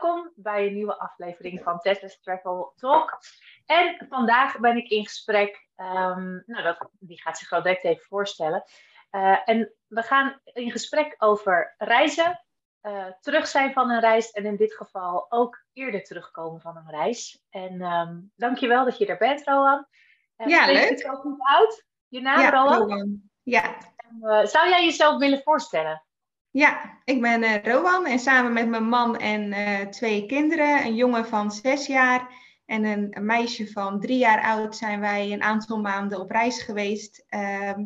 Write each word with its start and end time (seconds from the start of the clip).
Welkom 0.00 0.32
bij 0.34 0.66
een 0.66 0.74
nieuwe 0.74 0.98
aflevering 0.98 1.62
van 1.62 1.78
Tessa's 1.78 2.20
Travel 2.20 2.72
Talk. 2.76 3.18
En 3.66 4.06
vandaag 4.08 4.58
ben 4.58 4.76
ik 4.76 4.88
in 4.88 5.06
gesprek, 5.06 5.68
ehm, 5.76 6.40
nou 6.46 6.62
dat, 6.62 6.88
die 6.98 7.20
gaat 7.20 7.38
zich 7.38 7.50
wel 7.50 7.62
direct 7.62 7.84
even 7.84 8.04
voorstellen. 8.04 8.62
Uh, 9.10 9.38
en 9.44 9.74
we 9.86 10.02
gaan 10.02 10.40
in 10.44 10.70
gesprek 10.70 11.14
over 11.18 11.74
reizen, 11.78 12.44
uh, 12.82 13.06
terug 13.20 13.46
zijn 13.46 13.72
van 13.72 13.90
een 13.90 14.00
reis 14.00 14.30
en 14.30 14.44
in 14.44 14.56
dit 14.56 14.74
geval 14.74 15.26
ook 15.28 15.64
eerder 15.72 16.02
terugkomen 16.02 16.60
van 16.60 16.76
een 16.76 16.90
reis. 16.90 17.42
En 17.50 17.82
um, 17.82 18.32
dankjewel 18.36 18.84
dat 18.84 18.98
je 18.98 19.06
er 19.06 19.18
bent, 19.18 19.44
Roan. 19.44 19.86
Uh, 20.36 20.46
ja, 20.46 20.66
leuk. 20.66 21.08
Ook 21.10 21.36
uit. 21.38 21.86
Je 22.08 22.20
naam, 22.20 22.40
ja? 22.40 22.50
Rowan. 22.50 23.22
Ja. 23.42 23.76
En, 23.96 24.48
zou 24.48 24.68
jij 24.68 24.84
jezelf 24.84 25.18
willen 25.18 25.42
voorstellen? 25.42 26.04
Ja, 26.52 26.98
ik 27.04 27.20
ben 27.20 27.42
uh, 27.42 27.62
Rowan 27.62 28.06
en 28.06 28.18
samen 28.18 28.52
met 28.52 28.68
mijn 28.68 28.88
man 28.88 29.16
en 29.16 29.52
uh, 29.52 29.80
twee 29.80 30.26
kinderen, 30.26 30.84
een 30.84 30.94
jongen 30.94 31.26
van 31.26 31.52
zes 31.52 31.86
jaar 31.86 32.28
en 32.66 32.84
een, 32.84 33.06
een, 33.10 33.26
meisje 33.26 33.72
van 33.72 34.00
drie 34.00 34.18
jaar 34.18 34.42
oud, 34.42 34.76
zijn 34.76 35.00
wij 35.00 35.32
een 35.32 35.42
aantal 35.42 35.80
maanden 35.80 36.20
op 36.20 36.30
reis 36.30 36.62
geweest 36.62 37.24
uh, 37.30 37.76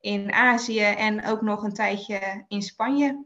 in 0.00 0.32
Azië 0.32 0.82
en 0.82 1.24
ook 1.26 1.42
nog 1.42 1.62
een 1.62 1.72
tijdje 1.72 2.44
in 2.48 2.62
Spanje. 2.62 3.24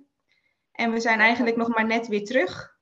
En 0.72 0.92
we 0.92 1.00
zijn 1.00 1.20
eigenlijk 1.20 1.56
nog 1.56 1.68
maar 1.68 1.86
net 1.86 2.08
weer 2.08 2.24
terug. 2.24 2.76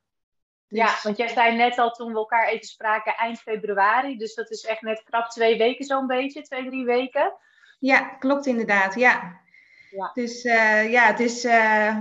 Dus... 0.68 0.78
Ja, 0.78 0.94
want 1.02 1.16
jij 1.16 1.28
zei 1.28 1.56
net 1.56 1.78
al 1.78 1.90
toen 1.90 2.12
we 2.12 2.18
elkaar 2.18 2.48
even 2.48 2.66
spraken 2.66 3.16
eind 3.16 3.38
februari, 3.38 4.16
dus 4.16 4.34
dat 4.34 4.50
is 4.50 4.64
echt 4.64 4.82
net 4.82 5.02
krap 5.02 5.28
twee 5.28 5.58
weken 5.58 5.84
zo'n 5.84 6.06
beetje, 6.06 6.42
twee, 6.42 6.66
drie 6.66 6.84
weken. 6.84 7.32
Ja, 7.78 8.00
klopt 8.00 8.46
inderdaad, 8.46 8.94
ja. 8.94 9.44
Ja. 9.90 10.10
Dus 10.14 10.44
uh, 10.44 10.90
ja, 10.90 11.06
het 11.06 11.20
is. 11.20 11.44
Uh, 11.44 11.96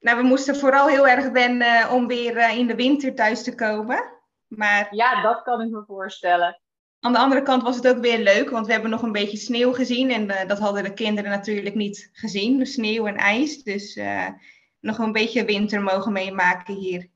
nou, 0.00 0.16
we 0.16 0.22
moesten 0.22 0.56
vooral 0.56 0.88
heel 0.88 1.08
erg 1.08 1.28
wennen 1.28 1.90
om 1.90 2.06
weer 2.06 2.50
in 2.50 2.66
de 2.66 2.74
winter 2.74 3.14
thuis 3.14 3.42
te 3.42 3.54
komen. 3.54 4.12
Maar, 4.48 4.86
ja, 4.90 5.22
dat 5.22 5.42
kan 5.42 5.60
ik 5.60 5.70
me 5.70 5.84
voorstellen. 5.86 6.60
Aan 7.00 7.12
de 7.12 7.18
andere 7.18 7.42
kant 7.42 7.62
was 7.62 7.76
het 7.76 7.88
ook 7.88 7.98
weer 7.98 8.18
leuk, 8.18 8.50
want 8.50 8.66
we 8.66 8.72
hebben 8.72 8.90
nog 8.90 9.02
een 9.02 9.12
beetje 9.12 9.36
sneeuw 9.36 9.72
gezien. 9.72 10.10
En 10.10 10.48
dat 10.48 10.58
hadden 10.58 10.82
de 10.82 10.94
kinderen 10.94 11.30
natuurlijk 11.30 11.74
niet 11.74 12.10
gezien, 12.12 12.66
sneeuw 12.66 13.06
en 13.06 13.16
ijs. 13.16 13.62
Dus 13.62 14.00
nog 14.80 14.98
een 14.98 15.12
beetje 15.12 15.44
winter 15.44 15.82
mogen 15.82 16.12
meemaken 16.12 16.74
hier. 16.74 17.08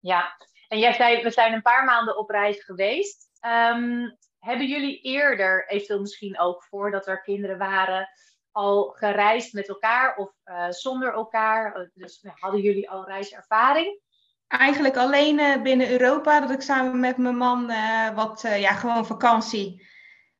Ja, 0.00 0.36
en 0.68 0.78
jij 0.78 0.92
zei, 0.92 1.22
we 1.22 1.30
zijn 1.30 1.52
een 1.52 1.62
paar 1.62 1.84
maanden 1.84 2.18
op 2.18 2.30
reis 2.30 2.64
geweest. 2.64 3.28
Um, 3.40 4.16
hebben 4.40 4.66
jullie 4.66 5.00
eerder, 5.00 5.68
eventueel 5.68 6.00
misschien 6.00 6.38
ook 6.38 6.64
voordat 6.64 7.06
er 7.06 7.22
kinderen 7.22 7.58
waren, 7.58 8.08
al 8.56 8.94
gereisd 8.96 9.52
met 9.52 9.68
elkaar 9.68 10.16
of 10.16 10.30
uh, 10.44 10.70
zonder 10.70 11.12
elkaar? 11.12 11.90
Dus 11.94 12.24
hadden 12.34 12.60
jullie 12.60 12.90
al 12.90 13.04
reiservaring? 13.04 14.00
Eigenlijk 14.46 14.96
alleen 14.96 15.38
uh, 15.38 15.62
binnen 15.62 15.90
Europa, 15.90 16.40
dat 16.40 16.50
ik 16.50 16.60
samen 16.60 17.00
met 17.00 17.16
mijn 17.16 17.36
man 17.36 17.70
uh, 17.70 18.14
wat, 18.14 18.40
ja, 18.40 18.72
gewoon 18.72 19.06
vakantie. 19.06 19.86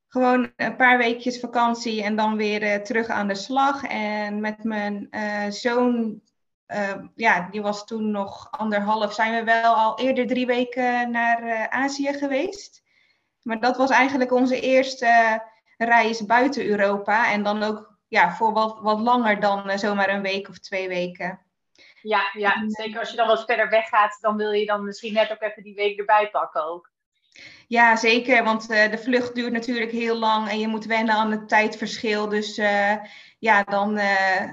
Gewoon 0.09 0.53
een 0.57 0.77
paar 0.77 0.99
weekjes 0.99 1.41
vakantie 1.41 2.03
en 2.03 2.17
dan 2.17 2.37
weer 2.37 2.85
terug 2.85 3.09
aan 3.09 3.29
de 3.29 3.35
slag. 3.35 3.83
En 3.85 4.41
met 4.41 4.65
mijn 4.65 5.09
zoon, 5.49 6.21
ja, 7.15 7.49
die 7.51 7.63
was 7.63 7.87
toen 7.87 8.11
nog 8.11 8.51
anderhalf, 8.51 9.15
zijn 9.15 9.35
we 9.35 9.45
wel 9.45 9.75
al 9.75 9.99
eerder 9.99 10.27
drie 10.27 10.47
weken 10.47 11.11
naar 11.11 11.69
Azië 11.69 12.13
geweest. 12.13 12.83
Maar 13.43 13.61
dat 13.61 13.77
was 13.77 13.91
eigenlijk 13.91 14.33
onze 14.33 14.61
eerste 14.61 15.43
reis 15.77 16.27
buiten 16.27 16.67
Europa. 16.67 17.33
En 17.33 17.43
dan 17.43 17.63
ook 17.63 17.96
ja, 18.09 18.35
voor 18.35 18.53
wat, 18.53 18.79
wat 18.81 19.01
langer 19.01 19.41
dan 19.41 19.71
uh, 19.71 19.77
zomaar 19.77 20.09
een 20.09 20.23
week 20.23 20.49
of 20.49 20.59
twee 20.59 20.89
weken. 20.89 21.41
Ja, 22.03 22.31
ja, 22.33 22.65
zeker 22.67 22.99
als 22.99 23.11
je 23.11 23.17
dan 23.17 23.27
wat 23.27 23.45
verder 23.45 23.69
weggaat, 23.69 24.19
dan 24.21 24.37
wil 24.37 24.51
je 24.51 24.67
dan 24.67 24.85
misschien 24.85 25.13
net 25.13 25.31
ook 25.31 25.43
even 25.43 25.63
die 25.63 25.75
week 25.75 25.99
erbij 25.99 26.31
pakken 26.31 26.65
ook. 26.65 26.91
Ja, 27.69 27.97
zeker, 27.97 28.45
want 28.45 28.71
uh, 28.71 28.91
de 28.91 28.99
vlucht 28.99 29.35
duurt 29.35 29.53
natuurlijk 29.53 29.91
heel 29.91 30.19
lang 30.19 30.49
en 30.49 30.59
je 30.59 30.69
moet 30.69 30.85
wennen 30.85 31.15
aan 31.15 31.31
het 31.31 31.49
tijdverschil. 31.49 32.29
Dus 32.29 32.59
uh, 32.59 32.95
ja, 33.39 33.63
dan 33.63 33.99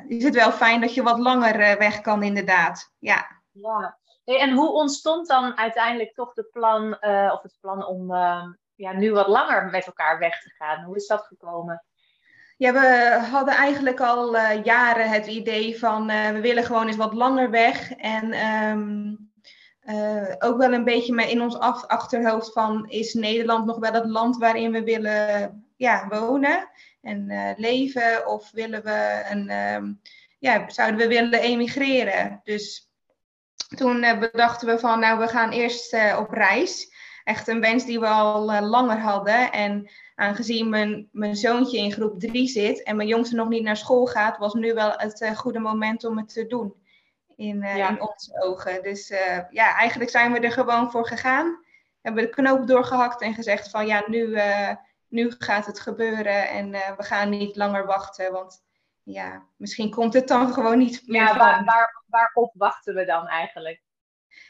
is 0.07 0.23
het 0.23 0.35
wel 0.35 0.51
fijn 0.51 0.81
dat 0.81 0.93
je 0.93 1.03
wat 1.03 1.19
langer 1.19 1.77
weg 1.77 2.01
kan, 2.01 2.23
inderdaad. 2.23 2.93
Ja. 2.99 3.41
ja. 3.51 3.97
en 4.23 4.51
hoe 4.51 4.71
ontstond 4.71 5.27
dan 5.27 5.57
uiteindelijk 5.57 6.13
toch 6.13 6.33
de 6.33 6.43
plan, 6.43 6.93
of 7.31 7.41
het 7.41 7.57
plan 7.59 7.85
om 7.85 8.11
ja, 8.75 8.91
nu 8.93 9.11
wat 9.11 9.27
langer 9.27 9.69
met 9.69 9.85
elkaar 9.85 10.19
weg 10.19 10.41
te 10.41 10.49
gaan? 10.49 10.83
Hoe 10.83 10.95
is 10.95 11.07
dat 11.07 11.25
gekomen? 11.25 11.83
Ja, 12.57 12.73
we 12.73 13.19
hadden 13.31 13.53
eigenlijk 13.53 13.99
al 13.99 14.35
uh, 14.35 14.63
jaren 14.63 15.09
het 15.09 15.25
idee 15.25 15.79
van 15.79 16.09
uh, 16.09 16.29
we 16.29 16.39
willen 16.39 16.63
gewoon 16.63 16.87
eens 16.87 16.95
wat 16.95 17.13
langer 17.13 17.49
weg. 17.49 17.91
En 17.91 18.47
um, 18.47 19.31
uh, 19.83 20.35
ook 20.39 20.57
wel 20.57 20.73
een 20.73 20.83
beetje 20.83 21.29
in 21.29 21.41
ons 21.41 21.57
achterhoofd 21.87 22.51
van 22.51 22.89
is 22.89 23.13
Nederland 23.13 23.65
nog 23.65 23.79
wel 23.79 23.93
het 23.93 24.05
land 24.05 24.37
waarin 24.37 24.71
we 24.71 24.83
willen 24.83 25.63
ja, 25.77 26.07
wonen 26.07 26.69
en 27.01 27.53
leven? 27.57 28.27
Of 28.27 28.51
willen 28.51 28.83
we 28.83 29.25
een, 29.29 29.51
um, 29.51 30.01
ja, 30.39 30.69
zouden 30.69 30.99
we 30.99 31.07
willen 31.07 31.39
emigreren? 31.39 32.41
Dus 32.43 32.91
toen 33.75 34.01
bedachten 34.19 34.67
we 34.67 34.79
van 34.79 34.99
nou 34.99 35.19
we 35.19 35.27
gaan 35.27 35.51
eerst 35.51 35.97
op 36.17 36.31
reis. 36.31 36.91
Echt 37.23 37.47
een 37.47 37.61
wens 37.61 37.85
die 37.85 37.99
we 37.99 38.07
al 38.07 38.61
langer 38.61 38.99
hadden. 38.99 39.51
En 39.51 39.89
aangezien 40.15 40.69
mijn, 40.69 41.09
mijn 41.11 41.35
zoontje 41.35 41.77
in 41.77 41.91
groep 41.91 42.19
3 42.19 42.47
zit 42.47 42.83
en 42.83 42.95
mijn 42.95 43.07
jongste 43.07 43.35
nog 43.35 43.49
niet 43.49 43.63
naar 43.63 43.77
school 43.77 44.05
gaat, 44.05 44.37
was 44.37 44.53
nu 44.53 44.73
wel 44.73 44.91
het 44.91 45.21
uh, 45.21 45.31
goede 45.37 45.59
moment 45.59 46.03
om 46.03 46.17
het 46.17 46.33
te 46.33 46.47
doen. 46.47 46.81
In, 47.35 47.63
uh, 47.63 47.77
in 47.77 48.01
onze 48.01 48.41
ogen. 48.43 48.83
Dus 48.83 49.11
uh, 49.11 49.39
ja, 49.49 49.75
eigenlijk 49.77 50.11
zijn 50.11 50.31
we 50.31 50.39
er 50.39 50.51
gewoon 50.51 50.91
voor 50.91 51.07
gegaan. 51.07 51.65
Hebben 52.01 52.23
de 52.23 52.29
knoop 52.29 52.67
doorgehakt 52.67 53.21
en 53.21 53.33
gezegd 53.33 53.69
van 53.69 53.87
ja, 53.87 54.03
nu, 54.07 54.37
nu 55.07 55.33
gaat 55.37 55.65
het 55.65 55.79
gebeuren 55.79 56.49
en 56.49 56.71
we 56.71 57.03
gaan 57.03 57.29
niet 57.29 57.55
langer 57.55 57.85
wachten. 57.85 58.31
Want 58.31 58.63
ja, 59.03 59.45
misschien 59.57 59.91
komt 59.91 60.13
het 60.13 60.27
dan 60.27 60.53
gewoon 60.53 60.77
niet 60.77 61.03
meer. 61.05 61.21
Ja, 61.21 61.37
waar, 61.37 61.63
waar, 61.63 62.03
waarop 62.07 62.51
wachten 62.53 62.95
we 62.95 63.05
dan 63.05 63.27
eigenlijk? 63.27 63.81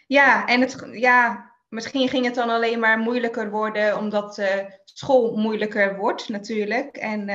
Ja, 0.08 0.46
en 0.46 0.62
het, 0.62 0.88
ja, 0.92 1.52
misschien 1.70 2.10
ging 2.10 2.26
het 2.26 2.36
dan 2.36 2.50
alleen 2.50 2.80
maar 2.80 2.98
moeilijker 2.98 3.50
worden 3.50 3.98
omdat 3.98 4.38
uh, 4.38 4.66
school 4.94 5.36
moeilijker 5.36 5.98
wordt 5.98 6.30
natuurlijk. 6.30 6.98
En 6.98 7.30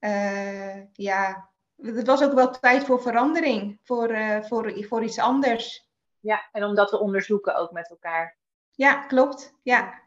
uh, 0.00 0.82
ja, 0.92 1.50
het 1.76 2.06
was 2.06 2.22
ook 2.22 2.32
wel 2.32 2.50
tijd 2.50 2.84
voor 2.84 3.02
verandering, 3.02 3.80
voor, 3.82 4.10
uh, 4.10 4.42
voor, 4.42 4.84
voor 4.84 5.04
iets 5.04 5.18
anders. 5.18 5.88
Ja, 6.20 6.48
en 6.52 6.64
omdat 6.64 6.90
we 6.90 6.98
onderzoeken 6.98 7.56
ook 7.56 7.72
met 7.72 7.90
elkaar. 7.90 8.36
Ja, 8.74 8.94
klopt. 8.94 9.54
Ja. 9.62 10.02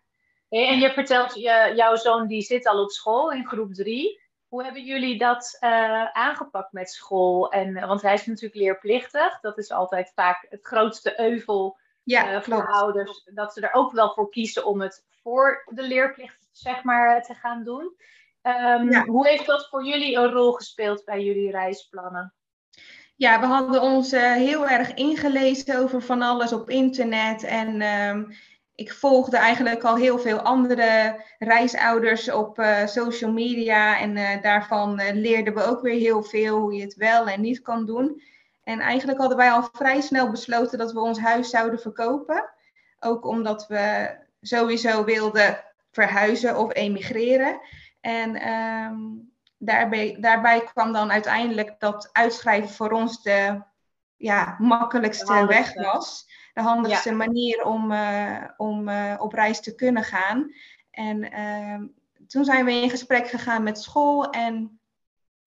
en 0.50 0.80
je 0.80 0.92
vertelt, 0.92 1.34
je, 1.34 1.74
jouw 1.76 1.96
zoon 1.96 2.28
die 2.28 2.42
zit 2.42 2.68
al 2.68 2.84
op 2.84 2.92
school 2.92 3.32
in 3.32 3.48
groep 3.48 3.74
3. 3.74 4.28
Hoe 4.48 4.64
hebben 4.64 4.84
jullie 4.84 5.18
dat 5.18 5.58
aangepakt 6.14 6.72
met 6.72 6.90
school? 6.90 7.52
En, 7.52 7.88
want 7.88 8.02
hij 8.02 8.14
is 8.14 8.26
natuurlijk 8.26 8.62
leerplichtig. 8.62 9.40
Dat 9.40 9.58
is 9.58 9.72
altijd 9.72 10.12
vaak 10.16 10.46
het 10.50 10.66
grootste 10.66 11.20
euvel 11.20 11.78
ja, 12.04 12.34
uh, 12.34 12.42
voor 12.42 12.68
ouders, 12.72 13.30
dat 13.34 13.54
ze 13.54 13.62
er 13.62 13.74
ook 13.74 13.92
wel 13.92 14.14
voor 14.14 14.30
kiezen 14.30 14.66
om 14.66 14.82
het 14.82 15.06
voor 15.22 15.64
de 15.72 15.84
leerplicht 15.84 16.39
zeg 16.60 16.84
maar, 16.84 17.24
te 17.24 17.34
gaan 17.34 17.64
doen. 17.64 17.96
Um, 18.42 19.06
Hoe 19.06 19.28
heeft 19.28 19.46
dat 19.46 19.68
voor 19.70 19.86
jullie 19.86 20.16
een 20.16 20.32
rol 20.32 20.52
gespeeld 20.52 21.06
bij 21.06 21.24
jullie 21.24 21.52
reisplannen? 21.52 22.34
Ja, 23.16 23.40
we 23.40 23.46
hadden 23.46 23.82
ons 23.82 24.14
uh, 24.14 24.34
heel 24.34 24.68
erg 24.68 24.94
ingelezen 24.94 25.80
over 25.80 26.02
van 26.02 26.22
alles 26.22 26.54
op 26.54 26.70
internet. 26.70 27.44
En 27.44 27.82
um, 27.82 28.28
ik 28.76 28.94
volgde 28.94 29.38
eigenlijk 29.38 29.84
al 29.84 29.96
heel 29.96 30.20
veel 30.20 30.40
andere 30.40 31.24
reisouders 31.40 32.32
op 32.32 32.60
uh, 32.60 32.86
social 32.86 33.32
media. 33.32 34.00
En 34.00 34.16
uh, 34.16 34.42
daarvan 34.42 35.02
leerden 35.14 35.54
we 35.54 35.64
ook 35.64 35.82
weer 35.82 36.00
heel 36.00 36.24
veel 36.24 36.60
hoe 36.60 36.74
je 36.74 36.82
het 36.82 36.96
wel 36.96 37.28
en 37.28 37.42
niet 37.42 37.62
kan 37.62 37.86
doen. 37.86 38.22
En 38.64 38.80
eigenlijk 38.80 39.20
hadden 39.20 39.38
wij 39.38 39.52
al 39.52 39.70
vrij 39.72 40.02
snel 40.02 40.32
besloten 40.32 40.78
dat 40.78 40.92
we 40.92 41.00
ons 41.00 41.20
huis 41.20 41.50
zouden 41.50 41.80
verkopen. 41.80 42.50
Ook 43.00 43.26
omdat 43.26 43.68
we 43.68 44.16
sowieso 44.42 45.04
wilden 45.04 45.64
verhuizen 45.92 46.58
of 46.58 46.74
emigreren. 46.74 47.62
En 48.02 48.50
um, 48.50 49.32
daarbij, 49.58 50.18
daarbij 50.20 50.64
kwam 50.64 50.94
dan 50.94 51.12
uiteindelijk 51.12 51.76
dat 51.80 52.10
uitschrijven 52.12 52.70
voor 52.70 52.92
ons 52.92 53.22
de 53.24 53.62
ja, 54.18 54.56
makkelijkste 54.58 55.46
weg 55.46 55.74
was. 55.74 56.28
De 56.54 56.62
handigste 56.62 57.12
manier 57.12 57.64
om, 57.64 57.92
uh, 57.92 58.44
om 58.58 58.90
uh, 58.90 59.16
op 59.18 59.34
reis 59.34 59.62
te 59.62 59.76
kunnen 59.76 60.04
gaan. 60.04 60.54
En 60.92 61.40
uh, 61.40 61.88
toen 62.28 62.46
zijn 62.46 62.66
we 62.66 62.72
in 62.72 62.90
gesprek 62.90 63.28
gegaan 63.28 63.64
met 63.64 63.80
school 63.80 64.30
en 64.30 64.79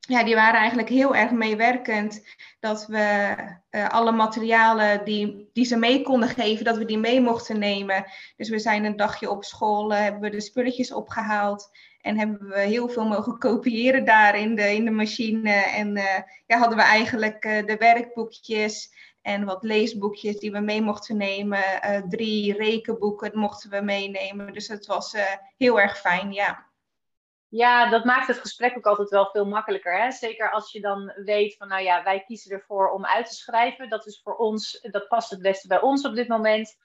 ja, 0.09 0.25
die 0.25 0.35
waren 0.35 0.61
eigenlijk 0.61 0.89
heel 0.89 1.15
erg 1.15 1.31
meewerkend. 1.31 2.27
Dat 2.61 2.87
we 2.87 3.35
uh, 3.71 3.89
alle 3.89 4.13
materialen 4.13 5.05
die, 5.05 5.51
die 5.53 5.65
ze 5.65 5.77
mee 5.77 6.03
konden 6.03 6.29
geven, 6.29 6.65
dat 6.65 6.77
we 6.77 6.85
die 6.85 6.99
mee 6.99 7.21
mochten 7.21 7.59
nemen. 7.59 8.05
Dus 8.37 8.49
we 8.49 8.59
zijn 8.59 8.85
een 8.85 8.97
dagje 8.97 9.31
op 9.31 9.45
school, 9.45 9.93
uh, 9.93 9.99
hebben 9.99 10.21
we 10.21 10.31
de 10.31 10.41
spulletjes 10.41 10.93
opgehaald. 10.93 11.71
En 12.01 12.19
hebben 12.19 12.49
we 12.49 12.59
heel 12.59 12.89
veel 12.89 13.05
mogen 13.05 13.39
kopiëren 13.39 14.05
daar 14.05 14.39
in 14.39 14.55
de, 14.55 14.75
in 14.75 14.85
de 14.85 14.91
machine. 14.91 15.51
En 15.53 15.97
uh, 15.97 16.19
ja, 16.47 16.59
hadden 16.59 16.79
we 16.79 16.85
eigenlijk 16.85 17.43
de 17.43 17.77
werkboekjes 17.79 18.91
En 19.21 19.45
wat 19.45 19.63
leesboekjes 19.63 20.39
die 20.39 20.53
we 20.53 20.61
mee 20.61 20.83
mochten 20.83 21.17
nemen. 21.17 21.63
drie 22.09 22.57
rekenboeken 22.57 23.39
mochten 23.39 23.71
we 23.71 23.81
meenemen. 23.81 24.53
Dus 24.53 24.69
het 24.69 24.87
was 24.87 25.17
heel 25.57 25.81
erg 25.81 25.99
fijn, 25.99 26.33
ja. 26.33 26.72
Ja, 27.53 27.91
dat 27.91 28.05
maakt 28.05 28.27
het 28.27 28.39
gesprek 28.39 28.77
ook 28.77 28.87
altijd 28.87 29.09
wel 29.09 29.27
veel 29.27 29.45
makkelijker. 29.45 30.01
Hè? 30.01 30.11
Zeker 30.11 30.51
als 30.51 30.73
je 30.73 30.81
dan 30.81 31.13
weet 31.25 31.57
van, 31.57 31.69
nou 31.69 31.83
ja, 31.83 32.03
wij 32.03 32.25
kiezen 32.25 32.53
ervoor 32.53 32.91
om 32.91 33.07
uit 33.07 33.27
te 33.27 33.35
schrijven. 33.35 33.89
Dat 33.89 34.07
is 34.07 34.21
voor 34.23 34.37
ons, 34.37 34.81
dat 34.91 35.09
past 35.09 35.31
het 35.31 35.43
beste 35.43 35.69
bij 35.69 35.81
ons 35.81 36.07
op 36.07 36.15
dit 36.15 36.29
moment. 36.29 36.79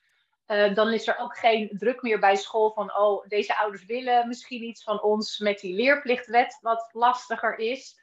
Uh, 0.48 0.76
dan 0.76 0.94
is 0.94 1.08
er 1.08 1.18
ook 1.18 1.38
geen 1.38 1.70
druk 1.78 2.02
meer 2.02 2.20
bij 2.20 2.36
school 2.36 2.72
van, 2.72 2.98
oh, 2.98 3.28
deze 3.28 3.58
ouders 3.58 3.86
willen 3.86 4.28
misschien 4.28 4.64
iets 4.64 4.84
van 4.84 5.02
ons 5.02 5.40
met 5.40 5.60
die 5.60 5.76
leerplichtwet, 5.76 6.58
wat 6.62 6.90
lastiger 6.92 7.58
is. 7.58 8.00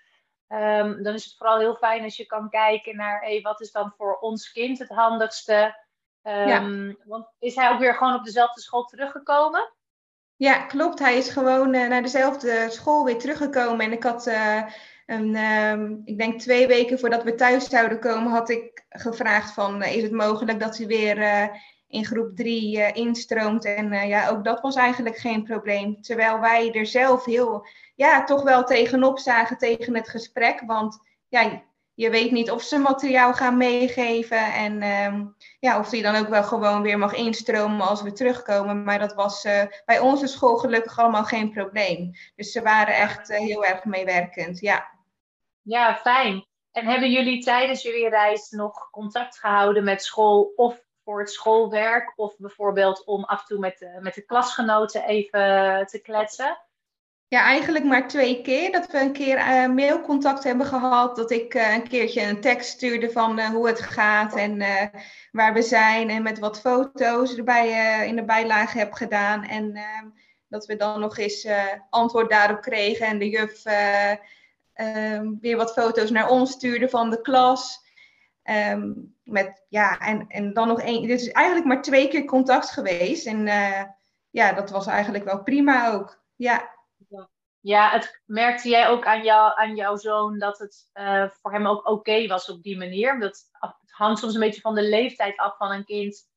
Um, 0.48 1.02
dan 1.02 1.14
is 1.14 1.24
het 1.24 1.36
vooral 1.36 1.58
heel 1.58 1.76
fijn 1.76 2.02
als 2.02 2.16
je 2.16 2.26
kan 2.26 2.50
kijken 2.50 2.96
naar, 2.96 3.20
hey, 3.20 3.40
wat 3.40 3.60
is 3.60 3.72
dan 3.72 3.92
voor 3.96 4.18
ons 4.18 4.52
kind 4.52 4.78
het 4.78 4.88
handigste? 4.88 5.76
Um, 6.22 6.88
ja. 6.88 6.94
Want 7.04 7.26
is 7.38 7.54
hij 7.54 7.70
ook 7.70 7.78
weer 7.78 7.94
gewoon 7.94 8.14
op 8.14 8.24
dezelfde 8.24 8.60
school 8.60 8.84
teruggekomen? 8.84 9.72
Ja, 10.44 10.58
klopt. 10.58 10.98
Hij 10.98 11.16
is 11.16 11.28
gewoon 11.28 11.74
uh, 11.74 11.88
naar 11.88 12.02
dezelfde 12.02 12.66
school 12.70 13.04
weer 13.04 13.18
teruggekomen. 13.18 13.86
En 13.86 13.92
ik 13.92 14.02
had, 14.02 14.26
uh, 14.26 14.62
een, 15.06 15.36
um, 15.36 16.02
ik 16.04 16.18
denk 16.18 16.40
twee 16.40 16.66
weken 16.66 16.98
voordat 16.98 17.22
we 17.22 17.34
thuis 17.34 17.68
zouden 17.68 18.00
komen, 18.00 18.32
had 18.32 18.50
ik 18.50 18.84
gevraagd 18.88 19.52
van, 19.52 19.82
is 19.82 20.02
het 20.02 20.12
mogelijk 20.12 20.60
dat 20.60 20.76
hij 20.76 20.86
weer 20.86 21.50
in 21.88 22.04
groep 22.04 22.36
drie 22.36 22.92
instroomt. 22.92 23.64
En 23.64 24.08
ja, 24.08 24.28
ook 24.28 24.44
dat 24.44 24.60
was 24.60 24.76
eigenlijk 24.76 25.16
geen 25.16 25.42
probleem. 25.42 26.02
Terwijl 26.02 26.40
wij 26.40 26.72
er 26.72 26.86
zelf 26.86 27.24
heel, 27.24 27.66
ja, 27.94 28.24
toch 28.24 28.42
wel 28.42 28.64
tegenop 28.64 29.18
zagen 29.18 29.58
tegen 29.58 29.94
het 29.94 30.08
gesprek. 30.08 30.62
Want 30.66 30.98
ja, 31.28 31.62
je 31.94 32.10
weet 32.10 32.30
niet 32.30 32.50
of 32.50 32.62
ze 32.62 32.78
materiaal 32.78 33.34
gaan 33.34 33.56
meegeven. 33.56 34.52
En 34.52 34.82
uh, 34.82 35.26
ja, 35.60 35.78
of 35.78 35.88
die 35.88 36.02
dan 36.02 36.16
ook 36.16 36.28
wel 36.28 36.44
gewoon 36.44 36.82
weer 36.82 36.98
mag 36.98 37.14
instromen 37.14 37.88
als 37.88 38.02
we 38.02 38.12
terugkomen. 38.12 38.84
Maar 38.84 38.98
dat 38.98 39.14
was 39.14 39.44
uh, 39.44 39.62
bij 39.84 39.98
onze 39.98 40.26
school 40.26 40.56
gelukkig 40.56 40.98
allemaal 40.98 41.24
geen 41.24 41.50
probleem. 41.50 42.10
Dus 42.36 42.52
ze 42.52 42.62
waren 42.62 42.94
echt 42.94 43.28
heel 43.28 43.64
erg 43.64 43.84
meewerkend, 43.84 44.60
ja. 44.60 44.88
Ja, 45.62 45.96
fijn. 45.96 46.46
En 46.72 46.86
hebben 46.86 47.10
jullie 47.10 47.42
tijdens 47.42 47.82
jullie 47.82 48.08
reis 48.08 48.50
nog 48.50 48.90
contact 48.90 49.38
gehouden 49.38 49.84
met 49.84 50.02
school 50.02 50.52
of 50.56 50.82
voor 51.04 51.20
het 51.20 51.30
schoolwerk 51.30 52.12
of 52.16 52.36
bijvoorbeeld 52.38 53.04
om 53.04 53.24
af 53.24 53.40
en 53.40 53.46
toe 53.46 53.58
met 53.58 53.78
de, 53.78 53.98
met 54.00 54.14
de 54.14 54.22
klasgenoten 54.22 55.04
even 55.04 55.86
te 55.86 56.00
kletsen? 56.02 56.58
Ja, 57.34 57.42
eigenlijk 57.42 57.84
maar 57.84 58.08
twee 58.08 58.42
keer. 58.42 58.72
Dat 58.72 58.86
we 58.86 59.00
een 59.00 59.12
keer 59.12 59.38
uh, 59.38 59.66
mailcontact 59.66 60.44
hebben 60.44 60.66
gehad. 60.66 61.16
Dat 61.16 61.30
ik 61.30 61.54
uh, 61.54 61.74
een 61.74 61.88
keertje 61.88 62.22
een 62.22 62.40
tekst 62.40 62.70
stuurde 62.70 63.10
van 63.10 63.38
uh, 63.38 63.46
hoe 63.48 63.66
het 63.66 63.80
gaat 63.80 64.36
en 64.36 64.58
waar 65.32 65.52
we 65.52 65.62
zijn. 65.62 66.10
En 66.10 66.22
met 66.22 66.38
wat 66.38 66.60
foto's 66.60 67.36
erbij 67.36 68.06
in 68.06 68.16
de 68.16 68.24
bijlage 68.24 68.78
heb 68.78 68.92
gedaan. 68.92 69.44
En 69.44 69.74
ehm, 69.74 70.06
dat 70.48 70.66
we 70.66 70.76
dan 70.76 71.00
nog 71.00 71.18
eens 71.18 71.48
antwoord 71.90 72.30
daarop 72.30 72.60
kregen. 72.60 73.06
En 73.06 73.18
de 73.18 73.28
juf 73.28 73.64
ehm, 74.72 75.32
weer 75.40 75.56
wat 75.56 75.72
foto's 75.72 76.10
naar 76.10 76.28
ons 76.28 76.50
stuurde 76.50 76.88
van 76.88 77.10
de 77.10 77.20
klas. 77.20 77.82
Um, 78.44 79.14
met, 79.24 79.64
ja, 79.68 79.98
en, 79.98 80.24
en 80.28 80.52
dan 80.52 80.68
nog 80.68 80.80
één. 80.80 81.08
Is 81.08 81.30
eigenlijk 81.30 81.66
maar 81.66 81.82
twee 81.82 82.08
keer 82.08 82.24
contact 82.24 82.70
geweest. 82.70 83.26
En 83.26 83.46
ja, 84.30 84.52
dat 84.52 84.70
was 84.70 84.86
eigenlijk 84.86 85.24
wel 85.24 85.42
prima 85.42 85.92
ook. 85.92 86.22
Ja. 86.36 86.73
Ja, 87.64 87.90
het 87.90 88.20
merkte 88.24 88.68
jij 88.68 88.88
ook 88.88 89.06
aan, 89.06 89.22
jou, 89.22 89.52
aan 89.54 89.74
jouw 89.74 89.96
zoon 89.96 90.38
dat 90.38 90.58
het 90.58 90.90
uh, 90.94 91.28
voor 91.42 91.52
hem 91.52 91.66
ook 91.66 91.88
oké 91.88 92.26
was 92.26 92.50
op 92.50 92.62
die 92.62 92.76
manier? 92.76 93.20
Dat, 93.20 93.48
het 93.60 93.90
hangt 93.90 94.18
soms 94.18 94.34
een 94.34 94.40
beetje 94.40 94.60
van 94.60 94.74
de 94.74 94.82
leeftijd 94.82 95.36
af 95.36 95.56
van 95.56 95.72
een 95.72 95.84
kind. 95.84 96.28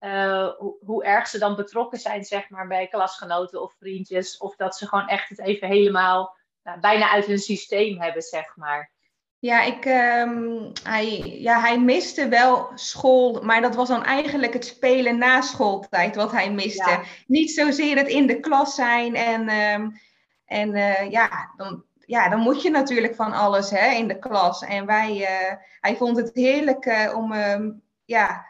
Uh, 0.00 0.48
hoe, 0.58 0.76
hoe, 0.84 1.04
erg 1.04 1.28
ze 1.28 1.38
dan 1.38 1.56
betrokken 1.56 1.98
zijn, 1.98 2.24
zeg 2.24 2.48
maar, 2.48 2.66
bij 2.66 2.86
klasgenoten 2.86 3.62
of 3.62 3.74
vriendjes. 3.78 4.36
Of 4.36 4.56
dat 4.56 4.76
ze 4.76 4.88
gewoon 4.88 5.08
echt 5.08 5.28
het 5.28 5.40
even 5.40 5.68
helemaal 5.68 6.36
nou, 6.62 6.80
bijna 6.80 7.10
uit 7.10 7.26
hun 7.26 7.38
systeem 7.38 8.00
hebben, 8.00 8.22
zeg 8.22 8.56
maar. 8.56 8.92
Ja, 9.38 9.62
ik, 9.62 9.84
um, 9.84 10.72
hij, 10.82 11.18
ja, 11.40 11.60
hij 11.60 11.80
miste 11.80 12.28
wel 12.28 12.70
school, 12.74 13.42
maar 13.42 13.60
dat 13.60 13.74
was 13.74 13.88
dan 13.88 14.04
eigenlijk 14.04 14.52
het 14.52 14.64
spelen 14.64 15.18
na 15.18 15.40
schooltijd 15.40 16.16
wat 16.16 16.32
hij 16.32 16.52
miste. 16.52 17.00
Niet 17.26 17.50
zozeer 17.50 17.96
het 17.96 18.08
in 18.08 18.26
de 18.26 18.40
klas 18.40 18.74
zijn 18.74 19.14
en, 19.14 19.48
um, 19.48 20.00
en 20.50 20.74
uh, 20.76 21.10
ja, 21.10 21.52
dan, 21.56 21.84
ja, 22.06 22.28
dan 22.28 22.40
moet 22.40 22.62
je 22.62 22.70
natuurlijk 22.70 23.14
van 23.14 23.32
alles 23.32 23.70
hè, 23.70 23.90
in 23.90 24.08
de 24.08 24.18
klas. 24.18 24.62
En 24.62 24.86
wij, 24.86 25.16
uh, 25.20 25.56
hij 25.80 25.96
vond 25.96 26.16
het 26.16 26.30
heerlijk 26.34 26.86
uh, 26.86 27.16
om 27.16 27.32
um, 27.32 27.82
ja, 28.04 28.46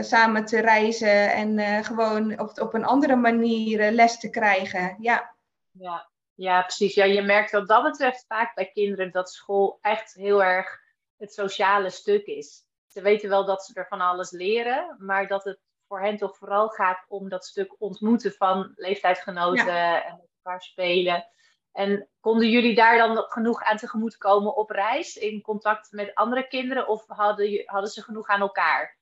samen 0.00 0.44
te 0.44 0.60
reizen 0.60 1.32
en 1.32 1.84
gewoon 1.84 2.40
op, 2.40 2.60
op 2.60 2.74
een 2.74 2.84
andere 2.84 3.16
manier 3.16 3.90
les 3.90 4.18
te 4.18 4.30
krijgen. 4.30 4.96
Ja. 5.00 5.34
ja. 5.70 6.10
Ja, 6.34 6.62
precies. 6.62 6.94
Ja, 6.94 7.04
je 7.04 7.22
merkt 7.22 7.50
wat 7.50 7.68
dat 7.68 7.82
betreft 7.82 8.24
vaak 8.28 8.54
bij 8.54 8.70
kinderen 8.72 9.10
dat 9.10 9.30
school 9.30 9.78
echt 9.80 10.14
heel 10.14 10.44
erg 10.44 10.80
het 11.16 11.32
sociale 11.32 11.90
stuk 11.90 12.26
is. 12.26 12.64
Ze 12.86 13.02
weten 13.02 13.28
wel 13.28 13.44
dat 13.44 13.64
ze 13.64 13.74
er 13.74 13.86
van 13.88 14.00
alles 14.00 14.30
leren, 14.30 14.96
maar 14.98 15.26
dat 15.26 15.44
het 15.44 15.58
voor 15.88 16.00
hen 16.00 16.16
toch 16.16 16.36
vooral 16.36 16.68
gaat 16.68 17.04
om 17.08 17.28
dat 17.28 17.44
stuk 17.44 17.74
ontmoeten 17.78 18.32
van 18.32 18.72
leeftijdsgenoten 18.74 20.04
en 20.04 20.28
elkaar 20.42 20.62
spelen. 20.62 21.26
En 21.72 22.08
konden 22.20 22.50
jullie 22.50 22.74
daar 22.74 22.98
dan 22.98 23.16
genoeg 23.16 23.62
aan 23.62 23.76
tegemoet 23.76 24.16
komen 24.16 24.56
op 24.56 24.70
reis, 24.70 25.16
in 25.16 25.40
contact 25.40 25.92
met 25.92 26.14
andere 26.14 26.48
kinderen, 26.48 26.88
of 26.88 27.04
hadden, 27.06 27.62
hadden 27.64 27.90
ze 27.90 28.02
genoeg 28.02 28.28
aan 28.28 28.40
elkaar? 28.40 29.00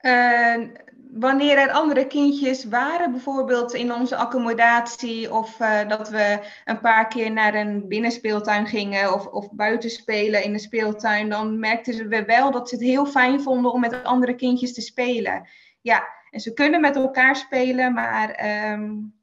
Uh, 0.00 0.68
wanneer 1.12 1.58
er 1.58 1.70
andere 1.70 2.06
kindjes 2.06 2.64
waren, 2.64 3.10
bijvoorbeeld 3.10 3.74
in 3.74 3.92
onze 3.92 4.16
accommodatie, 4.16 5.32
of 5.32 5.60
uh, 5.60 5.88
dat 5.88 6.08
we 6.08 6.50
een 6.64 6.80
paar 6.80 7.08
keer 7.08 7.30
naar 7.30 7.54
een 7.54 7.88
binnenspeeltuin 7.88 8.66
gingen 8.66 9.12
of, 9.12 9.26
of 9.26 9.52
buiten 9.52 9.90
spelen 9.90 10.42
in 10.42 10.52
de 10.52 10.58
speeltuin, 10.58 11.28
dan 11.28 11.58
merkten 11.58 12.08
we 12.08 12.24
wel 12.24 12.50
dat 12.50 12.68
ze 12.68 12.74
het 12.74 12.84
heel 12.84 13.06
fijn 13.06 13.40
vonden 13.40 13.72
om 13.72 13.80
met 13.80 14.04
andere 14.04 14.34
kindjes 14.34 14.74
te 14.74 14.80
spelen. 14.80 15.48
Ja, 15.80 16.08
en 16.30 16.40
ze 16.40 16.52
kunnen 16.52 16.80
met 16.80 16.96
elkaar 16.96 17.36
spelen, 17.36 17.92
maar 17.92 18.44
um, 18.72 19.21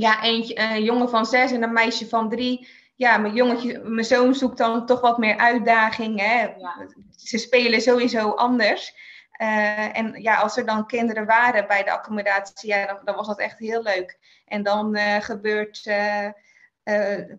ja, 0.00 0.22
eentje, 0.22 0.58
een 0.58 0.84
jongen 0.84 1.08
van 1.08 1.26
zes 1.26 1.52
en 1.52 1.62
een 1.62 1.72
meisje 1.72 2.08
van 2.08 2.28
drie. 2.28 2.68
Ja, 2.94 3.18
mijn 3.18 3.34
jongetje, 3.34 3.78
mijn 3.78 4.06
zoon 4.06 4.34
zoekt 4.34 4.58
dan 4.58 4.86
toch 4.86 5.00
wat 5.00 5.18
meer 5.18 5.36
uitdaging. 5.36 6.20
Hè? 6.20 6.42
Ja. 6.42 6.86
Ze 7.16 7.38
spelen 7.38 7.80
sowieso 7.80 8.30
anders. 8.30 8.94
Uh, 9.40 9.96
en 9.98 10.22
ja, 10.22 10.36
als 10.36 10.56
er 10.56 10.66
dan 10.66 10.86
kinderen 10.86 11.26
waren 11.26 11.66
bij 11.66 11.84
de 11.84 11.90
accommodatie, 11.90 12.68
ja, 12.68 12.86
dan, 12.86 12.98
dan 13.04 13.14
was 13.14 13.26
dat 13.26 13.38
echt 13.38 13.58
heel 13.58 13.82
leuk. 13.82 14.18
En 14.46 14.62
dan 14.62 14.96
uh, 14.96 15.16
gebeurt 15.20 15.86
uh, 15.86 16.28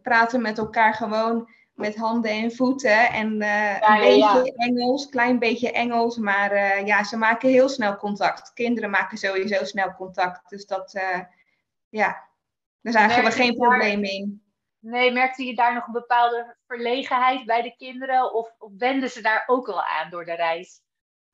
praten 0.02 0.42
met 0.42 0.58
elkaar 0.58 0.94
gewoon 0.94 1.50
met 1.74 1.96
handen 1.96 2.32
en 2.32 2.52
voeten. 2.52 3.10
En 3.10 3.38
ja, 3.38 3.96
een 3.96 4.00
beetje 4.00 4.54
ja. 4.56 4.66
Engels, 4.66 5.10
klein 5.10 5.40
beetje 5.40 5.72
Engels. 5.72 6.18
Maar 6.18 6.86
ja, 6.86 7.04
ze 7.04 7.18
maken 7.18 7.50
heel 7.50 7.70
snel 7.70 7.98
contact. 7.98 8.54
Kinderen 8.54 8.90
maken 8.90 9.18
sowieso 9.18 9.66
snel 9.66 9.94
contact. 9.94 10.50
Dus 10.50 10.66
dat, 10.66 11.02
ja, 11.90 12.30
daar 12.82 12.94
zagen 12.94 13.24
we 13.24 13.32
geen 13.32 13.56
probleem 13.56 14.04
in. 14.04 14.44
Nee, 14.82 15.12
merkte 15.12 15.44
je 15.44 15.56
daar 15.56 15.74
nog 15.74 15.88
een 15.88 15.94
bepaalde 15.94 16.56
verlegenheid 16.68 17.46
bij 17.46 17.62
de 17.62 17.76
kinderen? 17.78 18.34
Of, 18.34 18.56
of 18.58 18.72
wenden 18.78 19.10
ze 19.10 19.22
daar 19.22 19.44
ook 19.48 19.68
al 19.68 19.84
aan 19.84 20.10
door 20.10 20.26
de 20.26 20.36
reis? 20.36 20.82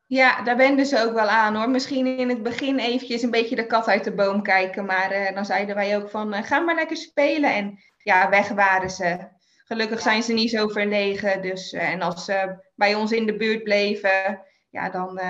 Ja, 0.06 0.42
daar 0.42 0.58
wenden 0.58 0.86
ze 0.86 1.04
ook 1.04 1.14
wel 1.14 1.28
aan 1.28 1.56
hoor. 1.56 1.70
Misschien 1.70 2.20
in 2.20 2.30
het 2.30 2.44
begin 2.44 2.80
eventjes 2.80 3.22
een 3.22 3.32
beetje 3.32 3.56
de 3.56 3.66
kat 3.66 3.88
uit 3.88 4.04
de 4.04 4.14
boom 4.14 4.42
kijken. 4.42 4.86
Maar 4.86 5.12
uh, 5.12 5.36
dan 5.36 5.46
zeiden 5.46 5.76
wij 5.76 5.98
ook 5.98 6.10
van, 6.10 6.34
uh, 6.34 6.44
ga 6.44 6.60
maar 6.60 6.76
lekker 6.76 6.98
spelen. 6.98 7.54
En 7.54 7.80
ja, 7.98 8.30
weg 8.30 8.48
waren 8.48 8.90
ze. 8.90 9.28
Gelukkig 9.64 10.02
zijn 10.02 10.24
ze 10.24 10.34
niet 10.34 10.50
zo 10.50 10.68
verlegen. 10.68 11.42
Dus, 11.42 11.74
uh, 11.74 11.90
en 11.90 12.02
als 12.02 12.26
ze 12.26 12.70
bij 12.76 12.96
ons 12.96 13.12
in 13.12 13.26
de 13.26 13.38
buurt 13.38 13.64
bleven, 13.64 14.42
ja, 14.70 14.90
dan, 14.90 15.22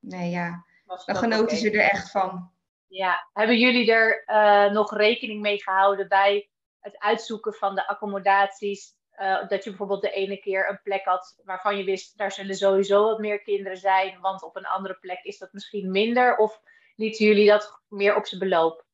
nee, 0.00 0.30
ja, 0.30 0.64
dan 0.86 1.16
genoten 1.16 1.44
okay. 1.44 1.56
ze 1.56 1.70
er 1.70 1.90
echt 1.90 2.10
van. 2.10 2.51
Ja, 2.94 3.28
hebben 3.32 3.58
jullie 3.58 3.92
er 3.92 4.24
nog 4.72 4.96
rekening 4.96 5.40
mee 5.40 5.62
gehouden 5.62 6.08
bij 6.08 6.48
het 6.80 6.98
uitzoeken 6.98 7.54
van 7.54 7.74
de 7.74 7.86
accommodaties 7.86 8.94
uh, 9.20 9.48
dat 9.48 9.64
je 9.64 9.70
bijvoorbeeld 9.70 10.02
de 10.02 10.10
ene 10.10 10.36
keer 10.36 10.68
een 10.68 10.80
plek 10.82 11.04
had 11.04 11.40
waarvan 11.44 11.76
je 11.76 11.84
wist, 11.84 12.18
daar 12.18 12.32
zullen 12.32 12.54
sowieso 12.54 13.04
wat 13.04 13.18
meer 13.18 13.42
kinderen 13.42 13.78
zijn, 13.78 14.20
want 14.20 14.42
op 14.42 14.56
een 14.56 14.66
andere 14.66 14.94
plek 15.00 15.22
is 15.22 15.38
dat 15.38 15.52
misschien 15.52 15.90
minder? 15.90 16.36
Of 16.36 16.60
lieten 16.96 17.26
jullie 17.26 17.46
dat 17.46 17.80
meer 17.88 18.16
op 18.16 18.26
zijn 18.26 18.40
beloop? 18.40 18.84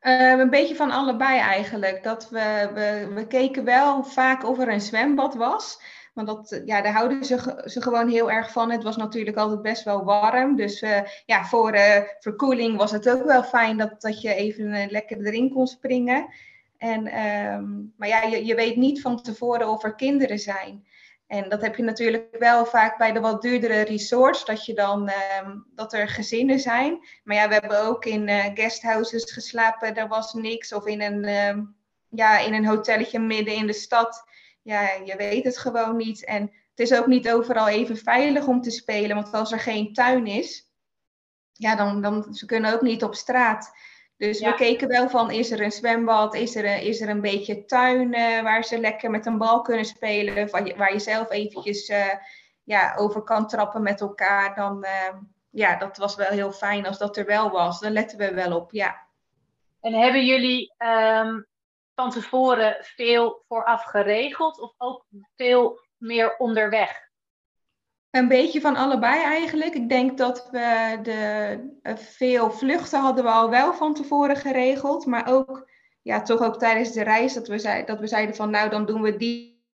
Uh, 0.00 0.30
een 0.30 0.50
beetje 0.50 0.76
van 0.76 0.90
allebei 0.90 1.38
eigenlijk. 1.38 2.02
Dat 2.02 2.30
we, 2.30 2.70
we, 2.74 3.14
we 3.14 3.26
keken 3.26 3.64
wel 3.64 4.04
vaak 4.04 4.44
of 4.44 4.58
er 4.58 4.68
een 4.68 4.80
zwembad 4.80 5.34
was. 5.34 5.80
Want 6.14 6.26
dat, 6.26 6.62
ja, 6.64 6.82
daar 6.82 6.92
houden 6.92 7.24
ze, 7.24 7.62
ze 7.64 7.82
gewoon 7.82 8.08
heel 8.08 8.30
erg 8.30 8.52
van. 8.52 8.70
Het 8.70 8.82
was 8.82 8.96
natuurlijk 8.96 9.36
altijd 9.36 9.62
best 9.62 9.84
wel 9.84 10.04
warm. 10.04 10.56
Dus 10.56 10.82
uh, 10.82 11.00
ja, 11.26 11.44
voor 11.44 11.74
uh, 11.74 12.00
verkoeling 12.18 12.76
was 12.76 12.90
het 12.90 13.10
ook 13.10 13.24
wel 13.24 13.42
fijn 13.42 13.76
dat, 13.76 14.00
dat 14.00 14.20
je 14.20 14.34
even 14.34 14.90
lekker 14.90 15.26
erin 15.26 15.50
kon 15.50 15.66
springen. 15.66 16.26
En, 16.78 17.20
um, 17.20 17.92
maar 17.96 18.08
ja, 18.08 18.22
je, 18.22 18.44
je 18.44 18.54
weet 18.54 18.76
niet 18.76 19.00
van 19.00 19.22
tevoren 19.22 19.68
of 19.68 19.84
er 19.84 19.94
kinderen 19.94 20.38
zijn. 20.38 20.84
En 21.26 21.48
dat 21.48 21.60
heb 21.60 21.76
je 21.76 21.82
natuurlijk 21.82 22.36
wel 22.38 22.66
vaak 22.66 22.98
bij 22.98 23.12
de 23.12 23.20
wat 23.20 23.42
duurdere 23.42 23.80
resorts, 23.80 24.44
dat, 24.44 24.66
je 24.66 24.74
dan, 24.74 25.08
ehm, 25.08 25.56
dat 25.74 25.92
er 25.92 26.08
gezinnen 26.08 26.60
zijn. 26.60 26.98
Maar 27.24 27.36
ja, 27.36 27.48
we 27.48 27.54
hebben 27.54 27.86
ook 27.86 28.04
in 28.04 28.28
uh, 28.28 28.44
guesthouses 28.54 29.32
geslapen, 29.32 29.94
daar 29.94 30.08
was 30.08 30.32
niks. 30.32 30.72
Of 30.72 30.86
in 30.86 31.02
een, 31.02 31.24
uh, 31.24 31.64
ja, 32.08 32.38
in 32.38 32.54
een 32.54 32.66
hotelletje 32.66 33.18
midden 33.18 33.54
in 33.54 33.66
de 33.66 33.72
stad. 33.72 34.24
Ja, 34.64 34.90
je 35.04 35.16
weet 35.16 35.44
het 35.44 35.58
gewoon 35.58 35.96
niet. 35.96 36.24
En 36.24 36.42
het 36.42 36.90
is 36.90 36.94
ook 36.94 37.06
niet 37.06 37.30
overal 37.30 37.68
even 37.68 37.96
veilig 37.96 38.46
om 38.46 38.60
te 38.60 38.70
spelen, 38.70 39.16
want 39.16 39.32
als 39.32 39.52
er 39.52 39.60
geen 39.60 39.92
tuin 39.92 40.26
is, 40.26 40.70
ja, 41.52 41.76
dan, 41.76 42.02
dan 42.02 42.34
ze 42.34 42.46
kunnen 42.46 42.74
ook 42.74 42.80
niet 42.80 43.04
op 43.04 43.14
straat. 43.14 43.72
Dus 44.16 44.40
we 44.40 44.54
keken 44.54 44.88
wel 44.88 45.08
van, 45.08 45.30
is 45.30 45.50
er 45.50 45.60
een 45.60 45.72
zwembad, 45.72 46.34
is 46.34 46.56
er 46.56 46.64
een, 46.64 46.80
is 46.80 47.00
er 47.00 47.08
een 47.08 47.20
beetje 47.20 47.64
tuin 47.64 48.14
uh, 48.14 48.42
waar 48.42 48.64
ze 48.64 48.78
lekker 48.78 49.10
met 49.10 49.26
een 49.26 49.38
bal 49.38 49.62
kunnen 49.62 49.84
spelen, 49.84 50.50
waar 50.50 50.66
je, 50.66 50.76
waar 50.76 50.92
je 50.92 50.98
zelf 50.98 51.30
eventjes 51.30 51.88
uh, 51.88 52.14
ja, 52.64 52.94
over 52.96 53.22
kan 53.22 53.46
trappen 53.46 53.82
met 53.82 54.00
elkaar. 54.00 54.54
Dan, 54.54 54.84
uh, 54.84 55.20
ja, 55.50 55.76
dat 55.76 55.96
was 55.96 56.16
wel 56.16 56.30
heel 56.30 56.52
fijn 56.52 56.86
als 56.86 56.98
dat 56.98 57.16
er 57.16 57.26
wel 57.26 57.50
was. 57.50 57.80
Dan 57.80 57.92
letten 57.92 58.18
we 58.18 58.34
wel 58.34 58.56
op, 58.56 58.72
ja. 58.72 59.02
En 59.80 59.94
hebben 59.94 60.24
jullie 60.26 60.74
um, 60.78 61.46
van 61.94 62.10
tevoren 62.10 62.76
veel 62.80 63.44
vooraf 63.48 63.82
geregeld 63.82 64.60
of 64.60 64.74
ook 64.78 65.06
veel 65.36 65.80
meer 65.96 66.36
onderweg? 66.36 67.02
Een 68.10 68.28
beetje 68.28 68.60
van 68.60 68.76
allebei 68.76 69.22
eigenlijk. 69.22 69.74
Ik 69.74 69.88
denk 69.88 70.18
dat 70.18 70.48
we 70.50 70.98
de, 71.02 71.78
eh, 71.82 71.96
veel 71.96 72.50
vluchten 72.50 73.00
hadden 73.00 73.24
we 73.24 73.30
al 73.30 73.50
wel 73.50 73.74
van 73.74 73.94
tevoren 73.94 74.36
geregeld. 74.36 75.06
Maar 75.06 75.28
ook, 75.28 75.70
ja, 76.02 76.22
toch 76.22 76.40
ook 76.40 76.58
tijdens 76.58 76.92
de 76.92 77.02
reis 77.02 77.34
dat 77.34 77.48
we, 77.48 77.82
dat 77.86 78.00
we 78.00 78.06
zeiden 78.06 78.34
van 78.34 78.50
nou 78.50 78.70
dan 78.70 78.86
doen 78.86 79.02
we 79.02 79.16
die, 79.16 79.64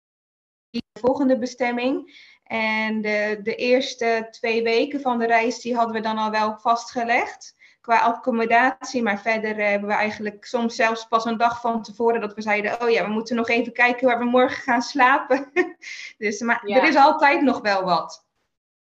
die 0.71 0.83
volgende 1.01 1.39
bestemming. 1.39 2.29
En 2.45 3.01
de, 3.01 3.41
de 3.43 3.55
eerste 3.55 4.27
twee 4.31 4.63
weken 4.63 5.01
van 5.01 5.19
de 5.19 5.27
reis 5.27 5.61
die 5.61 5.75
hadden 5.75 5.95
we 5.95 6.01
dan 6.01 6.19
al 6.19 6.31
wel 6.31 6.59
vastgelegd 6.59 7.55
qua 7.81 7.99
accommodatie. 7.99 9.03
Maar 9.03 9.21
verder 9.21 9.59
eh, 9.59 9.69
hebben 9.69 9.89
we 9.89 9.95
eigenlijk 9.95 10.45
soms 10.45 10.75
zelfs 10.75 11.05
pas 11.05 11.25
een 11.25 11.37
dag 11.37 11.61
van 11.61 11.83
tevoren 11.83 12.21
dat 12.21 12.35
we 12.35 12.43
zeiden: 12.43 12.83
Oh 12.83 12.91
ja, 12.91 13.05
we 13.05 13.11
moeten 13.11 13.37
nog 13.37 13.49
even 13.49 13.73
kijken 13.73 14.07
waar 14.07 14.19
we 14.19 14.25
morgen 14.25 14.63
gaan 14.63 14.83
slapen. 14.83 15.51
dus 16.19 16.41
maar 16.41 16.63
er 16.65 16.85
is 16.85 16.97
altijd 16.97 17.43
nog 17.43 17.61
wel 17.61 17.85
wat. 17.85 18.25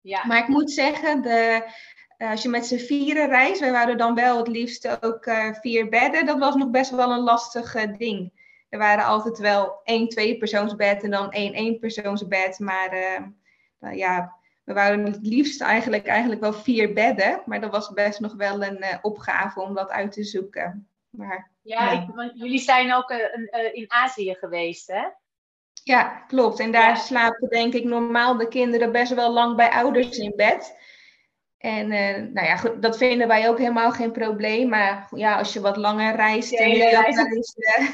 Ja. 0.01 0.27
Maar 0.27 0.39
ik 0.39 0.49
moet 0.49 0.71
zeggen, 0.71 1.23
de, 1.23 1.65
eh, 2.17 2.31
als 2.31 2.43
je 2.43 2.49
met 2.49 2.67
z'n 2.67 2.79
vieren 2.79 3.29
reist, 3.29 3.61
wij 3.61 3.73
waren 3.73 3.99
dan 3.99 4.15
wel 4.15 4.37
het 4.37 4.49
liefst 4.49 5.05
ook 5.05 5.27
uh, 5.27 5.53
vier 5.53 5.89
bedden. 5.89 6.27
Dat 6.27 6.39
was 6.39 6.55
nog 6.55 6.71
best 6.71 6.91
wel 6.91 7.11
een 7.11 7.23
lastig 7.23 7.73
ding. 7.97 8.45
Er 8.69 8.79
waren 8.79 9.05
altijd 9.05 9.39
wel 9.39 9.81
één 9.85 10.09
twee-persoonsbed 10.09 11.03
en 11.03 11.11
dan 11.11 11.31
één 11.31 11.53
één-persoonsbed. 11.53 12.59
Maar 12.59 12.91
nou 13.79 13.97
ja, 13.97 14.37
we 14.67 14.73
waren 14.73 15.05
het 15.05 15.19
liefst 15.23 15.61
eigenlijk, 15.61 16.07
eigenlijk 16.07 16.41
wel 16.41 16.53
vier 16.53 16.93
bedden. 16.93 17.43
Maar 17.45 17.61
dat 17.61 17.71
was 17.71 17.93
best 17.93 18.21
nog 18.21 18.35
wel 18.35 18.63
een 18.63 18.85
opgave 19.03 19.61
om 19.61 19.75
dat 19.75 19.91
uit 19.91 20.13
te 20.13 20.25
zoeken. 20.25 20.89
Maar, 21.11 21.51
ja, 21.63 21.91
Ik, 21.91 22.09
want 22.15 22.39
jullie 22.39 22.59
zijn 22.59 22.95
ook 22.95 23.11
in 23.73 23.85
Azië 23.89 24.35
geweest, 24.35 24.87
hè? 24.87 25.05
Ja, 25.83 26.09
klopt. 26.27 26.61
En 26.61 26.73
daar 26.73 26.97
slapen 26.97 27.49
denk 27.49 27.75
ik 27.75 27.85
normaal 27.85 28.37
de 28.37 28.49
kinderen 28.49 28.93
best 28.93 29.15
wel 29.15 29.33
lang 29.33 29.57
bij 29.57 29.71
ouders 29.71 30.19
in 30.19 30.33
bed. 30.37 30.77
En 31.59 31.93
uh, 31.93 32.33
nou 32.33 32.47
ja, 32.47 32.57
goed, 32.57 32.83
dat 32.83 32.97
vinden 32.97 33.29
wij 33.29 33.49
ook 33.49 33.59
helemaal 33.59 33.91
geen 33.91 34.13
probleem. 34.13 34.69
Maar 34.69 35.09
ja, 35.11 35.39
als 35.39 35.53
je 35.53 35.61
wat 35.61 35.77
langer 35.77 36.17
reist, 36.17 36.51
ja, 36.51 36.59
wil, 36.65 36.77
je 36.77 36.97
ook 36.97 37.15
wel 37.15 37.27
eens, 37.27 37.57
uh, 37.57 37.89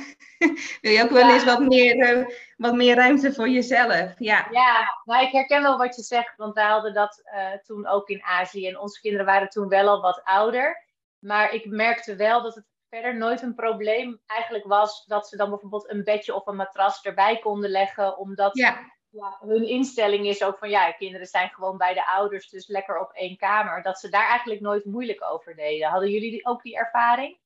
wil 0.80 0.92
je 0.92 1.02
ook 1.02 1.10
wel 1.10 1.30
eens 1.30 1.44
wat 1.44 1.60
meer, 1.60 1.96
uh, 1.96 2.26
wat 2.56 2.74
meer 2.74 2.94
ruimte 2.94 3.32
voor 3.32 3.48
jezelf. 3.48 4.14
Ja, 4.18 4.46
ja 4.50 5.00
nou, 5.04 5.24
ik 5.24 5.32
herken 5.32 5.62
wel 5.62 5.78
wat 5.78 5.96
je 5.96 6.02
zegt. 6.02 6.36
Want 6.36 6.54
wij 6.54 6.64
hadden 6.64 6.94
dat 6.94 7.22
toen 7.62 7.86
ook 7.86 8.08
in 8.08 8.22
Azië. 8.22 8.68
En 8.68 8.78
onze 8.78 9.00
kinderen 9.00 9.26
waren 9.26 9.48
toen 9.48 9.68
wel 9.68 9.88
al 9.88 10.00
wat 10.00 10.20
ouder. 10.24 10.86
Maar 11.18 11.52
ik 11.52 11.66
merkte 11.66 12.16
wel 12.16 12.42
dat 12.42 12.54
het 12.54 12.64
verder 12.88 13.16
nooit 13.16 13.42
een 13.42 13.54
probleem 13.54 14.20
eigenlijk 14.26 14.64
was 14.64 15.04
dat 15.06 15.28
ze 15.28 15.36
dan 15.36 15.50
bijvoorbeeld 15.50 15.90
een 15.90 16.04
bedje 16.04 16.34
of 16.34 16.46
een 16.46 16.56
matras 16.56 17.02
erbij 17.02 17.38
konden 17.38 17.70
leggen, 17.70 18.18
omdat 18.18 18.56
ja. 18.56 18.78
Ja, 19.12 19.38
hun 19.40 19.68
instelling 19.68 20.26
is 20.26 20.42
ook 20.42 20.58
van 20.58 20.70
ja, 20.70 20.92
kinderen 20.92 21.26
zijn 21.26 21.48
gewoon 21.48 21.76
bij 21.76 21.94
de 21.94 22.06
ouders, 22.06 22.48
dus 22.48 22.66
lekker 22.66 23.00
op 23.00 23.10
één 23.12 23.36
kamer. 23.36 23.82
Dat 23.82 23.98
ze 23.98 24.08
daar 24.08 24.28
eigenlijk 24.28 24.60
nooit 24.60 24.84
moeilijk 24.84 25.24
over 25.32 25.54
deden. 25.54 25.88
Hadden 25.88 26.10
jullie 26.10 26.46
ook 26.46 26.62
die 26.62 26.76
ervaring? 26.76 27.38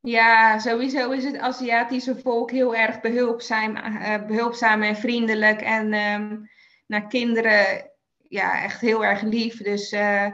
Ja, 0.00 0.58
sowieso 0.58 1.10
is 1.10 1.24
het 1.24 1.38
Aziatische 1.38 2.20
volk 2.20 2.50
heel 2.50 2.74
erg 2.74 3.00
behulpzaam, 3.00 3.76
uh, 3.76 4.26
behulpzaam 4.26 4.82
en 4.82 4.96
vriendelijk. 4.96 5.60
En 5.60 5.94
um, 5.94 6.50
naar 6.86 7.06
kinderen 7.06 7.90
ja, 8.28 8.62
echt 8.62 8.80
heel 8.80 9.04
erg 9.04 9.22
lief. 9.22 9.62
Dus 9.62 9.92
uh, 9.92 10.26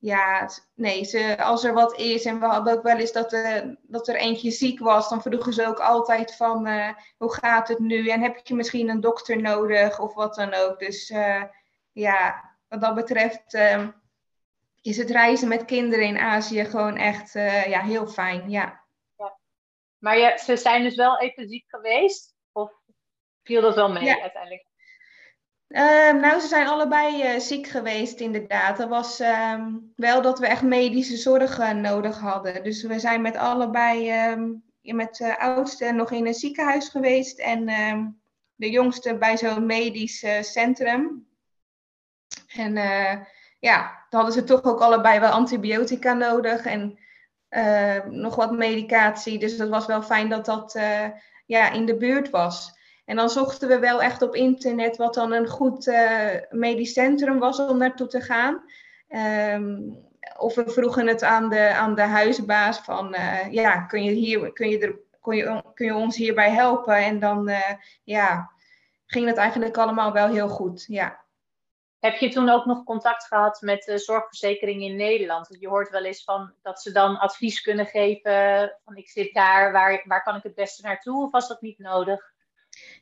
ja, 0.00 0.50
nee, 0.74 1.04
ze, 1.04 1.38
als 1.38 1.64
er 1.64 1.72
wat 1.72 1.98
is, 1.98 2.24
en 2.24 2.40
we 2.40 2.46
hadden 2.46 2.72
ook 2.72 2.82
wel 2.82 2.96
eens 2.96 3.12
dat, 3.12 3.32
uh, 3.32 3.60
dat 3.82 4.08
er 4.08 4.16
eentje 4.16 4.50
ziek 4.50 4.78
was, 4.78 5.08
dan 5.08 5.22
vroegen 5.22 5.52
ze 5.52 5.66
ook 5.66 5.80
altijd 5.80 6.36
van 6.36 6.66
uh, 6.66 6.90
hoe 7.16 7.34
gaat 7.34 7.68
het 7.68 7.78
nu 7.78 8.08
en 8.08 8.22
heb 8.22 8.46
je 8.46 8.54
misschien 8.54 8.88
een 8.88 9.00
dokter 9.00 9.40
nodig 9.40 10.00
of 10.00 10.14
wat 10.14 10.34
dan 10.34 10.54
ook. 10.54 10.78
Dus 10.78 11.10
uh, 11.10 11.42
ja, 11.92 12.50
wat 12.68 12.80
dat 12.80 12.94
betreft 12.94 13.54
ehm, 13.54 13.90
is 14.80 14.96
het 14.96 15.10
reizen 15.10 15.48
met 15.48 15.64
kinderen 15.64 16.06
in 16.06 16.18
Azië 16.18 16.64
gewoon 16.64 16.96
echt 16.96 17.32
ja, 17.66 17.80
heel 17.80 18.06
fijn. 18.06 18.50
Ja. 18.50 18.84
ja. 19.16 19.38
Maar 19.98 20.18
je, 20.18 20.40
ze 20.44 20.56
zijn 20.56 20.82
dus 20.82 20.96
wel 20.96 21.18
even 21.18 21.48
ziek 21.48 21.64
geweest? 21.68 22.36
Of 22.52 22.72
viel 23.42 23.60
dat 23.60 23.74
wel 23.74 23.92
mee 23.92 24.04
ja. 24.04 24.20
uiteindelijk? 24.20 24.67
Uh, 25.68 26.12
nou, 26.12 26.40
ze 26.40 26.46
zijn 26.46 26.66
allebei 26.66 27.34
uh, 27.34 27.40
ziek 27.40 27.66
geweest, 27.66 28.20
inderdaad. 28.20 28.76
Dat 28.76 28.88
was 28.88 29.20
uh, 29.20 29.64
wel 29.96 30.22
dat 30.22 30.38
we 30.38 30.46
echt 30.46 30.62
medische 30.62 31.16
zorg 31.16 31.72
nodig 31.72 32.18
hadden. 32.18 32.64
Dus 32.64 32.82
we 32.82 32.98
zijn 32.98 33.22
met 33.22 33.36
allebei, 33.36 34.10
ehm, 34.10 34.50
met 34.80 35.16
de 35.16 35.38
oudste 35.38 35.92
nog 35.92 36.10
in 36.10 36.26
een 36.26 36.34
ziekenhuis 36.34 36.88
geweest 36.88 37.38
en 37.38 37.68
ehm, 37.68 38.06
de 38.54 38.70
jongste 38.70 39.18
bij 39.18 39.36
zo'n 39.36 39.66
medisch 39.66 40.22
eh, 40.22 40.42
centrum. 40.42 41.26
En 42.48 42.74
ja, 43.60 44.06
dan 44.10 44.20
hadden 44.20 44.32
ze 44.32 44.44
toch 44.44 44.62
ook 44.64 44.80
allebei 44.80 45.20
wel 45.20 45.30
antibiotica 45.30 46.12
nodig 46.12 46.64
en 46.64 46.98
nog 48.10 48.34
wat 48.34 48.52
medicatie. 48.52 49.38
Dus 49.38 49.56
dat 49.56 49.68
was 49.68 49.86
wel 49.86 50.02
fijn 50.02 50.28
dat 50.28 50.44
dat 50.44 50.78
ja, 51.46 51.70
in 51.70 51.86
de 51.86 51.96
buurt 51.96 52.30
was. 52.30 52.77
En 53.08 53.16
dan 53.16 53.30
zochten 53.30 53.68
we 53.68 53.78
wel 53.78 54.02
echt 54.02 54.22
op 54.22 54.34
internet 54.34 54.96
wat 54.96 55.14
dan 55.14 55.32
een 55.32 55.46
goed 55.46 55.86
uh, 55.86 56.30
medisch 56.50 56.92
centrum 56.92 57.38
was 57.38 57.58
om 57.58 57.78
naartoe 57.78 58.06
te 58.06 58.20
gaan. 58.20 58.64
Um, 59.54 60.06
of 60.36 60.54
we 60.54 60.70
vroegen 60.70 61.06
het 61.06 61.22
aan 61.22 61.48
de, 61.48 61.68
aan 61.74 61.94
de 61.94 62.02
huisbaas 62.02 62.78
van, 62.78 63.14
uh, 63.14 63.52
ja, 63.52 63.80
kun 63.80 64.04
je, 64.04 64.10
hier, 64.10 64.52
kun, 64.52 64.68
je 64.68 64.78
er, 64.78 64.98
kun, 65.20 65.36
je, 65.36 65.62
kun 65.74 65.86
je 65.86 65.94
ons 65.94 66.16
hierbij 66.16 66.50
helpen? 66.50 66.96
En 66.96 67.18
dan 67.18 67.48
uh, 67.48 67.72
ja, 68.04 68.50
ging 69.06 69.26
het 69.26 69.36
eigenlijk 69.36 69.76
allemaal 69.76 70.12
wel 70.12 70.28
heel 70.28 70.48
goed, 70.48 70.84
ja. 70.88 71.24
Heb 71.98 72.14
je 72.14 72.28
toen 72.28 72.48
ook 72.48 72.64
nog 72.64 72.84
contact 72.84 73.24
gehad 73.24 73.60
met 73.60 73.82
de 73.82 73.98
zorgverzekering 73.98 74.82
in 74.82 74.96
Nederland? 74.96 75.56
Je 75.60 75.68
hoort 75.68 75.90
wel 75.90 76.04
eens 76.04 76.24
van 76.24 76.52
dat 76.62 76.82
ze 76.82 76.92
dan 76.92 77.18
advies 77.18 77.60
kunnen 77.60 77.86
geven 77.86 78.76
van 78.84 78.96
ik 78.96 79.08
zit 79.08 79.34
daar, 79.34 79.72
waar, 79.72 80.02
waar 80.04 80.22
kan 80.22 80.36
ik 80.36 80.42
het 80.42 80.54
beste 80.54 80.82
naartoe? 80.82 81.24
Of 81.24 81.30
was 81.30 81.48
dat 81.48 81.60
niet 81.60 81.78
nodig? 81.78 82.36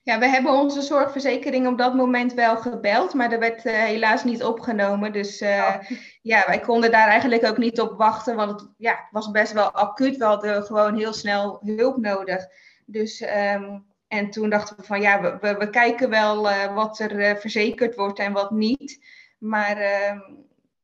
Ja, 0.06 0.18
we 0.18 0.28
hebben 0.28 0.52
onze 0.52 0.82
zorgverzekering 0.82 1.66
op 1.66 1.78
dat 1.78 1.94
moment 1.94 2.34
wel 2.34 2.56
gebeld, 2.56 3.14
maar 3.14 3.32
er 3.32 3.38
werd 3.38 3.64
uh, 3.64 3.72
helaas 3.72 4.25
niet 4.25 4.44
opgenomen. 4.44 5.12
Dus 5.12 5.42
uh, 5.42 5.76
ja, 6.22 6.44
wij 6.46 6.60
konden 6.60 6.90
daar 6.90 7.08
eigenlijk 7.08 7.44
ook 7.44 7.56
niet 7.56 7.80
op 7.80 7.98
wachten, 7.98 8.36
want 8.36 8.60
het 8.60 8.70
ja, 8.76 9.08
was 9.10 9.30
best 9.30 9.52
wel 9.52 9.70
acuut. 9.70 10.16
We 10.16 10.25
hadden 10.25 10.62
gewoon 10.62 10.96
heel 10.96 11.12
snel 11.12 11.60
hulp 11.64 11.96
nodig. 11.96 12.46
Dus, 12.84 13.20
um, 13.20 13.86
en 14.08 14.30
toen 14.30 14.50
dachten 14.50 14.76
we 14.76 14.82
van 14.82 15.00
ja, 15.00 15.20
we, 15.20 15.38
we, 15.40 15.56
we 15.56 15.70
kijken 15.70 16.10
wel 16.10 16.50
uh, 16.50 16.75
wat 16.75 16.98
er 16.98 17.38
verzekerd 17.38 17.94
wordt 17.94 18.18
en 18.18 18.32
wat 18.32 18.50
niet. 18.50 19.04
Maar 19.38 19.76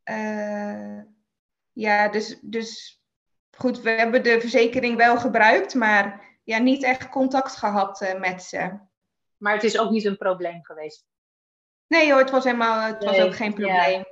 ehm, 0.02 1.02
ja, 1.72 2.08
dus, 2.08 2.38
dus 2.40 3.02
goed, 3.50 3.80
we 3.80 3.90
hebben 3.90 4.22
de 4.22 4.40
verzekering 4.40 4.96
wel 4.96 5.16
gebruikt, 5.16 5.74
maar 5.74 6.20
ja, 6.44 6.58
niet 6.58 6.82
echt 6.82 7.08
contact 7.08 7.56
gehad 7.56 8.14
met 8.18 8.42
ze. 8.42 8.90
Maar 9.42 9.54
het 9.54 9.64
is 9.64 9.78
ook 9.78 9.90
niet 9.90 10.04
een 10.04 10.16
probleem 10.16 10.64
geweest. 10.64 11.04
Nee 11.86 12.10
hoor, 12.10 12.20
het 12.20 12.30
was 12.30 12.44
helemaal, 12.44 12.80
het 12.80 13.04
was 13.04 13.20
ook 13.20 13.34
geen 13.34 13.54
probleem. 13.54 14.04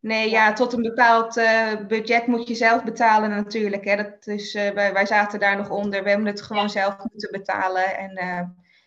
Nee, 0.00 0.30
ja. 0.30 0.52
tot 0.52 0.72
een 0.72 0.82
bepaald 0.82 1.36
uh, 1.36 1.76
budget 1.88 2.26
moet 2.26 2.48
je 2.48 2.54
zelf 2.54 2.84
betalen 2.84 3.30
natuurlijk. 3.30 3.84
Hè. 3.84 3.96
Dat 3.96 4.26
is, 4.26 4.54
uh, 4.54 4.70
wij, 4.70 4.92
wij 4.92 5.06
zaten 5.06 5.40
daar 5.40 5.56
nog 5.56 5.70
onder. 5.70 6.02
We 6.02 6.08
hebben 6.08 6.26
het 6.26 6.42
gewoon 6.42 6.70
zelf 6.70 6.96
moeten 7.10 7.30
betalen. 7.30 7.96
En, 7.96 8.10
uh, 8.24 8.40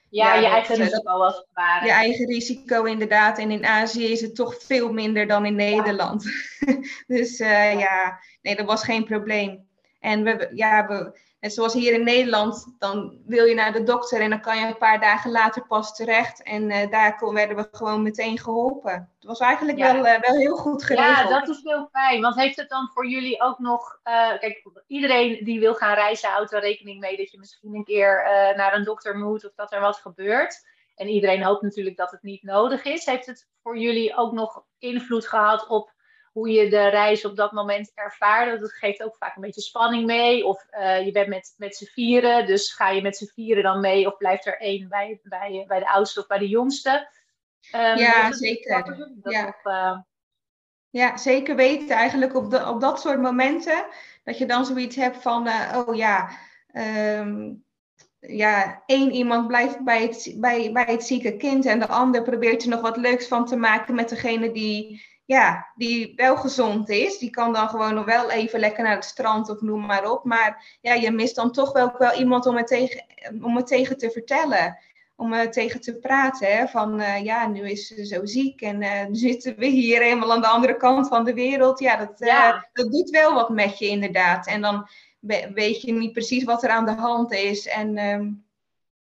ja, 0.10 0.34
je 0.34 0.48
eigen 0.48 0.76
risico 0.76 1.18
was 1.18 1.36
het 1.36 1.48
ware. 1.54 1.86
Je 1.86 1.92
eigen 1.92 2.26
risico 2.26 2.84
inderdaad. 2.84 3.38
En 3.38 3.52
in 3.52 3.66
Azië 3.66 4.12
is 4.12 4.22
het 4.22 4.36
toch 4.36 4.56
veel 4.60 4.94
minder 4.94 5.28
dan 5.28 5.46
in 5.46 5.56
Nederland. 5.56 6.24
dus 7.08 7.38
ja. 7.38 7.64
ja, 7.64 8.20
nee, 8.42 8.56
dat 8.56 8.66
was 8.66 8.84
geen 8.84 9.06
probleem. 9.06 9.68
En 10.00 10.24
we, 10.24 10.50
ja, 10.54 10.88
we, 10.88 11.20
En 11.42 11.52
zoals 11.52 11.74
hier 11.74 11.94
in 11.94 12.04
Nederland, 12.04 12.76
dan 12.80 13.18
wil 13.26 13.46
je 13.46 13.56
naar 13.56 13.74
de 13.74 13.84
dokter 13.84 14.22
en 14.22 14.30
dan 14.30 14.42
kan 14.42 14.60
je 14.60 14.66
een 14.66 14.78
paar 14.78 15.00
dagen 15.00 15.32
later 15.32 15.68
pas 15.68 15.96
terecht. 15.96 16.44
En 16.44 16.70
uh, 16.70 16.90
daar 16.90 17.34
werden 17.34 17.56
we 17.56 17.68
gewoon 17.72 18.02
meteen 18.02 18.40
geholpen. 18.40 18.92
Het 18.92 19.28
was 19.28 19.40
eigenlijk 19.40 19.78
wel, 19.78 19.96
uh, 19.96 20.20
wel 20.20 20.36
heel 20.36 20.56
goed 20.56 20.84
geregeld. 20.84 21.30
Ja, 21.30 21.40
dat 21.40 21.50
is 21.50 21.62
heel 21.64 21.90
fijn. 21.92 22.22
Want 22.22 22.36
heeft 22.36 22.56
het 22.56 22.70
dan 22.70 22.90
voor 22.94 23.08
jullie 23.08 23.42
ook 23.42 23.60
nog... 23.60 24.00
Uh, 24.04 24.40
kijk, 24.40 24.68
iedereen 24.88 25.44
die 25.44 25.60
wil 25.60 25.76
gaan 25.76 25.94
reizen 25.94 26.30
houdt 26.30 26.52
er 26.52 26.62
rekening 26.62 27.00
mee 27.00 27.18
dat 27.18 27.32
je 27.32 27.40
misschien 27.40 27.76
een 27.76 27.84
keer 27.84 28.24
naar 28.56 28.76
een 28.76 28.84
dokter 28.84 29.18
moet 29.18 29.46
of 29.46 29.52
dat 29.56 29.72
er 29.72 29.82
wat 29.82 29.98
gebeurt. 29.98 30.66
En 30.96 31.08
iedereen 31.08 31.44
hoopt 31.44 31.62
natuurlijk 31.62 31.98
dat 31.98 32.12
het 32.12 32.24
niet 32.24 32.44
nodig 32.44 32.84
is. 32.84 33.06
Heeft 33.06 33.26
het 33.26 33.48
voor 33.64 33.78
jullie 33.78 34.16
ook 34.16 34.32
nog 34.32 34.64
invloed 34.80 35.28
gehad 35.28 35.68
op 35.68 35.94
hoe 36.32 36.50
je 36.50 36.70
de 36.70 36.88
reis 36.88 37.26
op 37.26 37.36
dat 37.36 37.52
moment 37.52 37.92
ervaarde. 37.96 38.60
Dat 38.60 38.74
geeft 38.74 39.04
ook 39.04 39.16
vaak 39.16 39.36
een 39.36 39.42
beetje 39.42 39.62
spanning 39.62 40.06
mee. 40.06 40.46
Of 40.46 40.66
uh, 40.72 41.06
je 41.06 41.12
bent 41.12 41.28
met, 41.28 41.54
met 41.58 41.76
z'n 41.76 41.86
vieren, 41.86 42.46
dus 42.46 42.74
ga 42.74 42.90
je 42.90 43.02
met 43.02 43.18
z'n 43.18 43.32
vieren 43.34 43.64
dan 43.64 43.80
mee? 43.80 44.08
Of 44.08 44.18
blijft 44.18 44.46
er 44.46 44.60
één 44.60 44.90
bij, 44.90 45.20
bij, 45.24 45.64
bij 45.68 45.80
de 45.80 45.90
oudste 45.90 46.20
of 46.20 46.28
bij 46.28 46.38
de 46.38 46.48
jongste? 46.48 47.10
Um, 47.76 47.98
ja, 47.98 48.32
zeker. 48.32 49.10
Ja. 49.24 49.56
Uh... 49.64 50.00
ja, 50.90 51.18
zeker 51.18 51.56
weten 51.56 51.96
eigenlijk 51.96 52.36
op, 52.36 52.52
de, 52.52 52.68
op 52.68 52.82
dat 52.82 53.02
soort 53.02 53.22
momenten. 53.22 53.86
Dat 54.24 54.38
je 54.38 54.46
dan 54.46 54.66
zoiets 54.66 54.96
hebt 54.96 55.18
van, 55.18 55.48
uh, 55.48 55.84
oh 55.88 55.96
ja, 55.96 56.30
um, 56.74 57.66
ja, 58.20 58.84
één 58.86 59.12
iemand 59.12 59.48
blijft 59.48 59.84
bij 59.84 60.02
het, 60.02 60.34
bij, 60.38 60.72
bij 60.72 60.86
het 60.88 61.04
zieke 61.04 61.38
kind 61.38 61.66
en 61.66 61.80
de 61.80 61.88
ander 61.88 62.24
probeert 62.24 62.64
er 62.64 62.70
nog 62.70 62.82
wat 62.82 62.98
leuks 62.98 63.28
van 63.28 63.46
te 63.46 63.56
maken 63.56 63.96
met 63.96 64.10
degene 64.10 64.52
die, 64.52 65.06
ja, 65.32 65.72
die 65.76 66.14
wel 66.16 66.38
gezond 66.38 66.90
is. 66.90 67.18
Die 67.18 67.30
kan 67.30 67.54
dan 67.54 67.70
gewoon 67.70 67.94
nog 67.94 68.06
wel 68.06 68.32
even 68.32 68.60
lekker 68.60 68.84
naar 68.84 68.96
het 68.96 69.06
strand 69.06 69.50
of 69.50 69.62
noem 69.62 69.86
maar 69.86 70.12
op. 70.12 70.24
Maar 70.24 70.78
ja, 70.82 70.94
je 70.94 71.12
mist 71.12 71.36
dan 71.36 71.52
toch 71.52 71.72
wel, 71.72 71.96
wel 71.98 72.14
iemand 72.14 72.46
om 72.46 72.56
het, 72.56 72.68
tegen, 72.68 73.06
om 73.42 73.56
het 73.56 73.68
tegen 73.68 73.98
te 73.98 74.12
vertellen. 74.12 74.78
Om 75.16 75.34
er 75.34 75.52
tegen 75.52 75.82
te 75.82 75.96
praten. 75.96 76.58
Hè? 76.58 76.68
Van 76.68 77.00
uh, 77.00 77.24
ja, 77.24 77.48
nu 77.48 77.70
is 77.70 77.88
ze 77.88 78.06
zo 78.06 78.26
ziek 78.26 78.62
en 78.62 78.82
uh, 78.82 79.06
nu 79.06 79.16
zitten 79.16 79.56
we 79.58 79.66
hier 79.66 80.02
helemaal 80.02 80.32
aan 80.32 80.42
de 80.42 80.48
andere 80.48 80.78
kant 80.78 81.08
van 81.08 81.24
de 81.24 81.34
wereld. 81.34 81.80
Ja, 81.80 81.96
dat, 81.96 82.22
uh, 82.22 82.62
dat 82.74 82.92
doet 82.92 83.10
wel 83.10 83.34
wat 83.34 83.50
met 83.50 83.80
je 83.80 83.88
inderdaad. 83.88 84.48
En 84.48 84.62
dan 84.62 84.88
weet 85.54 85.82
je 85.82 85.94
niet 85.94 86.14
precies 86.14 86.44
wat 86.44 86.64
er 86.64 86.70
aan 86.70 86.86
de 86.86 86.96
hand 86.96 87.34
is. 87.34 87.68
En 87.68 87.98
um, 87.98 88.46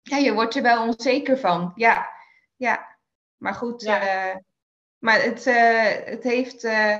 ja, 0.01 0.17
je 0.17 0.33
wordt 0.33 0.55
er 0.55 0.61
wel 0.61 0.87
onzeker 0.87 1.37
van. 1.37 1.71
Ja, 1.75 2.09
ja. 2.55 2.97
Maar 3.37 3.53
goed, 3.53 3.81
ja. 3.81 4.41
Maar 4.99 5.21
het, 5.21 5.47
uh, 5.47 5.91
het 6.05 6.23
heeft. 6.23 6.63
Uh, 6.63 6.97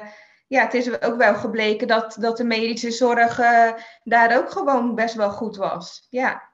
ja, 0.48 0.62
het 0.62 0.74
is 0.74 1.02
ook 1.02 1.16
wel 1.16 1.36
gebleken 1.36 1.88
dat, 1.88 2.18
dat 2.20 2.38
de 2.38 2.44
medische 2.44 2.92
zorg 2.92 3.36
daar 4.04 4.38
ook 4.38 4.52
gewoon 4.52 4.96
best 4.96 5.16
wel 5.16 5.32
goed 5.32 5.56
was. 5.56 6.08
Ja. 6.10 6.50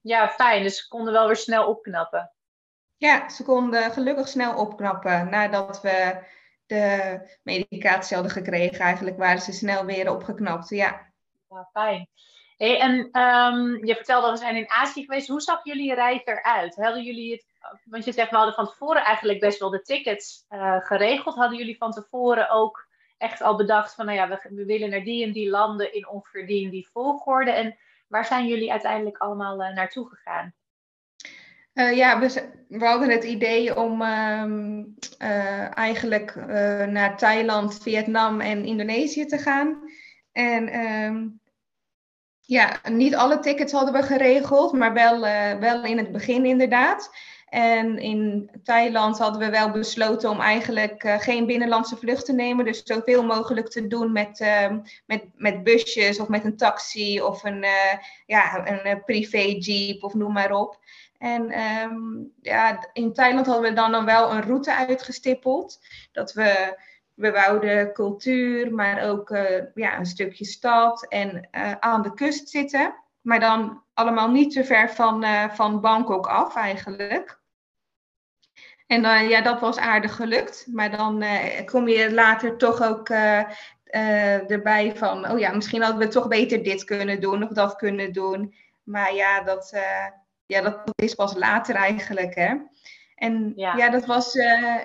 Ja, 0.00 0.28
fijn. 0.28 0.62
Dus 0.62 0.76
ze 0.76 0.88
konden 0.88 1.12
wel 1.12 1.26
weer 1.26 1.36
snel 1.36 1.68
opknappen. 1.68 2.32
Ja, 2.96 3.28
ze 3.28 3.42
konden 3.42 3.90
gelukkig 3.92 4.28
snel 4.28 4.56
opknappen. 4.56 5.30
Nadat 5.30 5.80
we 5.80 6.18
de 6.66 7.20
medicatie 7.42 8.16
hadden 8.16 8.34
gekregen, 8.34 8.80
eigenlijk 8.80 9.18
waren 9.18 9.40
ze 9.40 9.52
snel 9.52 9.84
weer 9.84 10.10
opgeknapt. 10.10 10.68
Ja. 10.68 11.12
Ja, 11.48 11.68
fijn. 11.72 12.08
Hey, 12.56 12.80
en 12.80 13.20
um, 13.22 13.86
je 13.86 13.94
vertelde, 13.94 14.30
we 14.30 14.36
zijn 14.36 14.56
in 14.56 14.70
Azië 14.70 15.04
geweest. 15.04 15.28
Hoe 15.28 15.40
zag 15.40 15.64
jullie 15.64 15.94
reis 15.94 16.20
eruit? 16.24 16.74
Hadden 16.74 17.02
jullie 17.02 17.32
het, 17.32 17.46
want 17.84 18.04
je 18.04 18.12
zegt, 18.12 18.30
we 18.30 18.36
hadden 18.36 18.54
van 18.54 18.66
tevoren 18.66 19.04
eigenlijk 19.04 19.40
best 19.40 19.58
wel 19.58 19.70
de 19.70 19.82
tickets 19.82 20.46
uh, 20.50 20.76
geregeld. 20.80 21.34
Hadden 21.34 21.58
jullie 21.58 21.76
van 21.76 21.92
tevoren 21.92 22.50
ook 22.50 22.88
echt 23.18 23.40
al 23.40 23.56
bedacht 23.56 23.94
van, 23.94 24.06
nou 24.06 24.18
ja, 24.18 24.28
we, 24.28 24.54
we 24.54 24.64
willen 24.64 24.90
naar 24.90 25.04
die 25.04 25.24
en 25.24 25.32
die 25.32 25.50
landen 25.50 25.94
in 25.94 26.08
ongeveer 26.08 26.46
die 26.46 26.64
en 26.64 26.70
die 26.70 26.88
volgorde. 26.92 27.50
En 27.50 27.76
waar 28.08 28.24
zijn 28.24 28.46
jullie 28.46 28.70
uiteindelijk 28.70 29.18
allemaal 29.18 29.62
uh, 29.62 29.74
naartoe 29.74 30.08
gegaan? 30.08 30.54
Uh, 31.74 31.96
ja, 31.96 32.20
we, 32.20 32.50
we, 32.68 32.84
hadden 32.84 33.10
het 33.10 33.24
idee 33.24 33.76
om 33.76 34.02
uh, 34.02 35.76
eigenlijk 35.76 36.34
naar 36.86 37.16
Thailand, 37.16 37.82
Vietnam 37.82 38.40
en 38.40 38.64
Indonesië 38.64 39.26
te 39.26 39.38
gaan. 39.38 39.82
En 40.32 40.80
um, 40.80 41.40
ja, 42.40 42.80
niet 42.88 43.14
alle 43.14 43.38
tickets 43.38 43.72
hadden 43.72 43.94
we 43.94 44.02
geregeld, 44.02 44.72
maar 44.72 44.92
wel, 44.92 45.20
wel 45.60 45.84
in 45.84 45.98
het 45.98 46.12
begin 46.12 46.44
inderdaad. 46.44 47.10
En 47.50 47.98
in 47.98 48.50
Thailand 48.64 49.18
hadden 49.18 49.40
we 49.40 49.50
wel 49.50 49.70
besloten 49.70 50.30
om 50.30 50.40
eigenlijk 50.40 51.04
uh, 51.04 51.18
geen 51.18 51.46
binnenlandse 51.46 51.96
vlucht 51.96 52.24
te 52.24 52.32
nemen. 52.32 52.64
Dus 52.64 52.82
zoveel 52.84 53.24
mogelijk 53.24 53.68
te 53.68 53.86
doen 53.86 54.12
met, 54.12 54.40
uh, 54.40 54.70
met, 55.06 55.24
met 55.34 55.64
busjes 55.64 56.20
of 56.20 56.28
met 56.28 56.44
een 56.44 56.56
taxi 56.56 57.20
of 57.22 57.44
een, 57.44 57.62
uh, 57.62 57.92
ja, 58.26 58.68
een 58.68 59.04
privé 59.04 59.38
jeep 59.58 60.02
of 60.02 60.14
noem 60.14 60.32
maar 60.32 60.52
op. 60.52 60.78
En 61.18 61.60
um, 61.60 62.32
ja, 62.40 62.88
in 62.92 63.12
Thailand 63.12 63.46
hadden 63.46 63.70
we 63.70 63.76
dan, 63.76 63.92
dan 63.92 64.04
wel 64.04 64.30
een 64.30 64.42
route 64.42 64.74
uitgestippeld. 64.74 65.78
Dat 66.12 66.32
we 66.32 66.78
we 67.14 67.30
wouden 67.30 67.92
cultuur, 67.92 68.74
maar 68.74 69.08
ook 69.08 69.28
ja, 69.74 69.98
een 69.98 70.06
stukje 70.06 70.44
stad 70.44 71.06
en 71.08 71.48
aan 71.80 72.02
de 72.02 72.14
kust 72.14 72.48
zitten. 72.48 72.94
Maar 73.20 73.40
dan 73.40 73.82
allemaal 73.94 74.30
niet 74.30 74.52
te 74.52 74.64
ver 74.64 74.90
van, 74.90 75.24
van 75.50 75.80
Bangkok 75.80 76.26
af 76.26 76.56
eigenlijk. 76.56 77.39
En 78.90 79.28
ja, 79.28 79.40
dat 79.40 79.60
was 79.60 79.78
aardig 79.78 80.16
gelukt. 80.16 80.66
Maar 80.72 80.90
dan 80.90 81.24
kom 81.64 81.88
je 81.88 82.12
later 82.12 82.56
toch 82.56 82.82
ook 82.82 83.08
erbij 84.46 84.96
van... 84.96 85.30
oh 85.30 85.38
ja, 85.38 85.52
misschien 85.52 85.82
hadden 85.82 86.00
we 86.00 86.08
toch 86.08 86.28
beter 86.28 86.62
dit 86.62 86.84
kunnen 86.84 87.20
doen 87.20 87.42
of 87.42 87.50
dat 87.50 87.76
kunnen 87.76 88.12
doen. 88.12 88.54
Maar 88.82 89.14
ja, 89.14 89.42
dat, 89.42 89.76
ja, 90.46 90.60
dat 90.60 90.80
is 90.94 91.14
pas 91.14 91.34
later 91.34 91.74
eigenlijk, 91.74 92.34
hè. 92.34 92.54
En 93.14 93.52
ja, 93.56 93.90
dat 93.90 94.06
was 94.06 94.34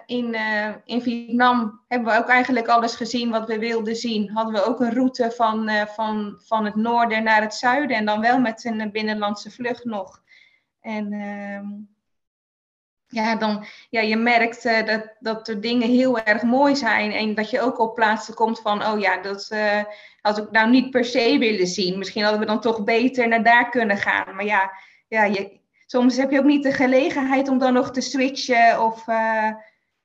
in, 0.05 0.37
in 0.85 1.01
Vietnam 1.01 1.81
hebben 1.87 2.13
we 2.13 2.19
ook 2.19 2.29
eigenlijk 2.29 2.67
alles 2.67 2.95
gezien 2.95 3.29
wat 3.29 3.47
we 3.47 3.59
wilden 3.59 3.95
zien. 3.95 4.31
Hadden 4.31 4.53
we 4.53 4.65
ook 4.65 4.79
een 4.79 4.93
route 4.93 5.31
van, 5.31 5.69
van, 5.87 6.41
van 6.45 6.65
het 6.65 6.75
noorden 6.75 7.23
naar 7.23 7.41
het 7.41 7.53
zuiden 7.53 7.97
en 7.97 8.05
dan 8.05 8.21
wel 8.21 8.39
met 8.39 8.65
een 8.65 8.91
binnenlandse 8.91 9.51
vlucht 9.51 9.85
nog. 9.85 10.21
En 10.81 11.11
ehm, 11.13 11.65
ja, 13.15 13.35
dan, 13.35 13.65
ja, 13.89 14.01
je 14.01 14.15
merkt 14.15 14.63
dat, 14.63 15.15
dat 15.19 15.47
er 15.47 15.61
dingen 15.61 15.89
heel 15.89 16.19
erg 16.19 16.41
mooi 16.41 16.75
zijn 16.75 17.11
en 17.11 17.35
dat 17.35 17.49
je 17.49 17.61
ook 17.61 17.79
op 17.79 17.95
plaatsen 17.95 18.33
komt 18.33 18.61
van, 18.61 18.85
oh 18.85 18.99
ja, 18.99 19.17
dat 19.21 19.55
had 20.21 20.37
ik 20.37 20.51
nou 20.51 20.69
niet 20.69 20.89
per 20.89 21.05
se 21.05 21.37
willen 21.37 21.67
zien. 21.67 21.97
Misschien 21.97 22.23
hadden 22.23 22.39
we 22.39 22.45
dan 22.45 22.61
toch 22.61 22.83
beter 22.83 23.27
naar 23.27 23.43
daar 23.43 23.69
kunnen 23.69 23.97
gaan. 23.97 24.35
Maar 24.35 24.45
ja, 24.45 24.71
ja 25.07 25.23
je, 25.23 25.59
soms 25.85 26.17
heb 26.17 26.31
je 26.31 26.39
ook 26.39 26.45
niet 26.45 26.63
de 26.63 26.73
gelegenheid 26.73 27.49
om 27.49 27.57
dan 27.57 27.73
nog 27.73 27.91
te 27.91 28.01
switchen 28.01 28.81
of 28.81 29.07
uh, 29.07 29.51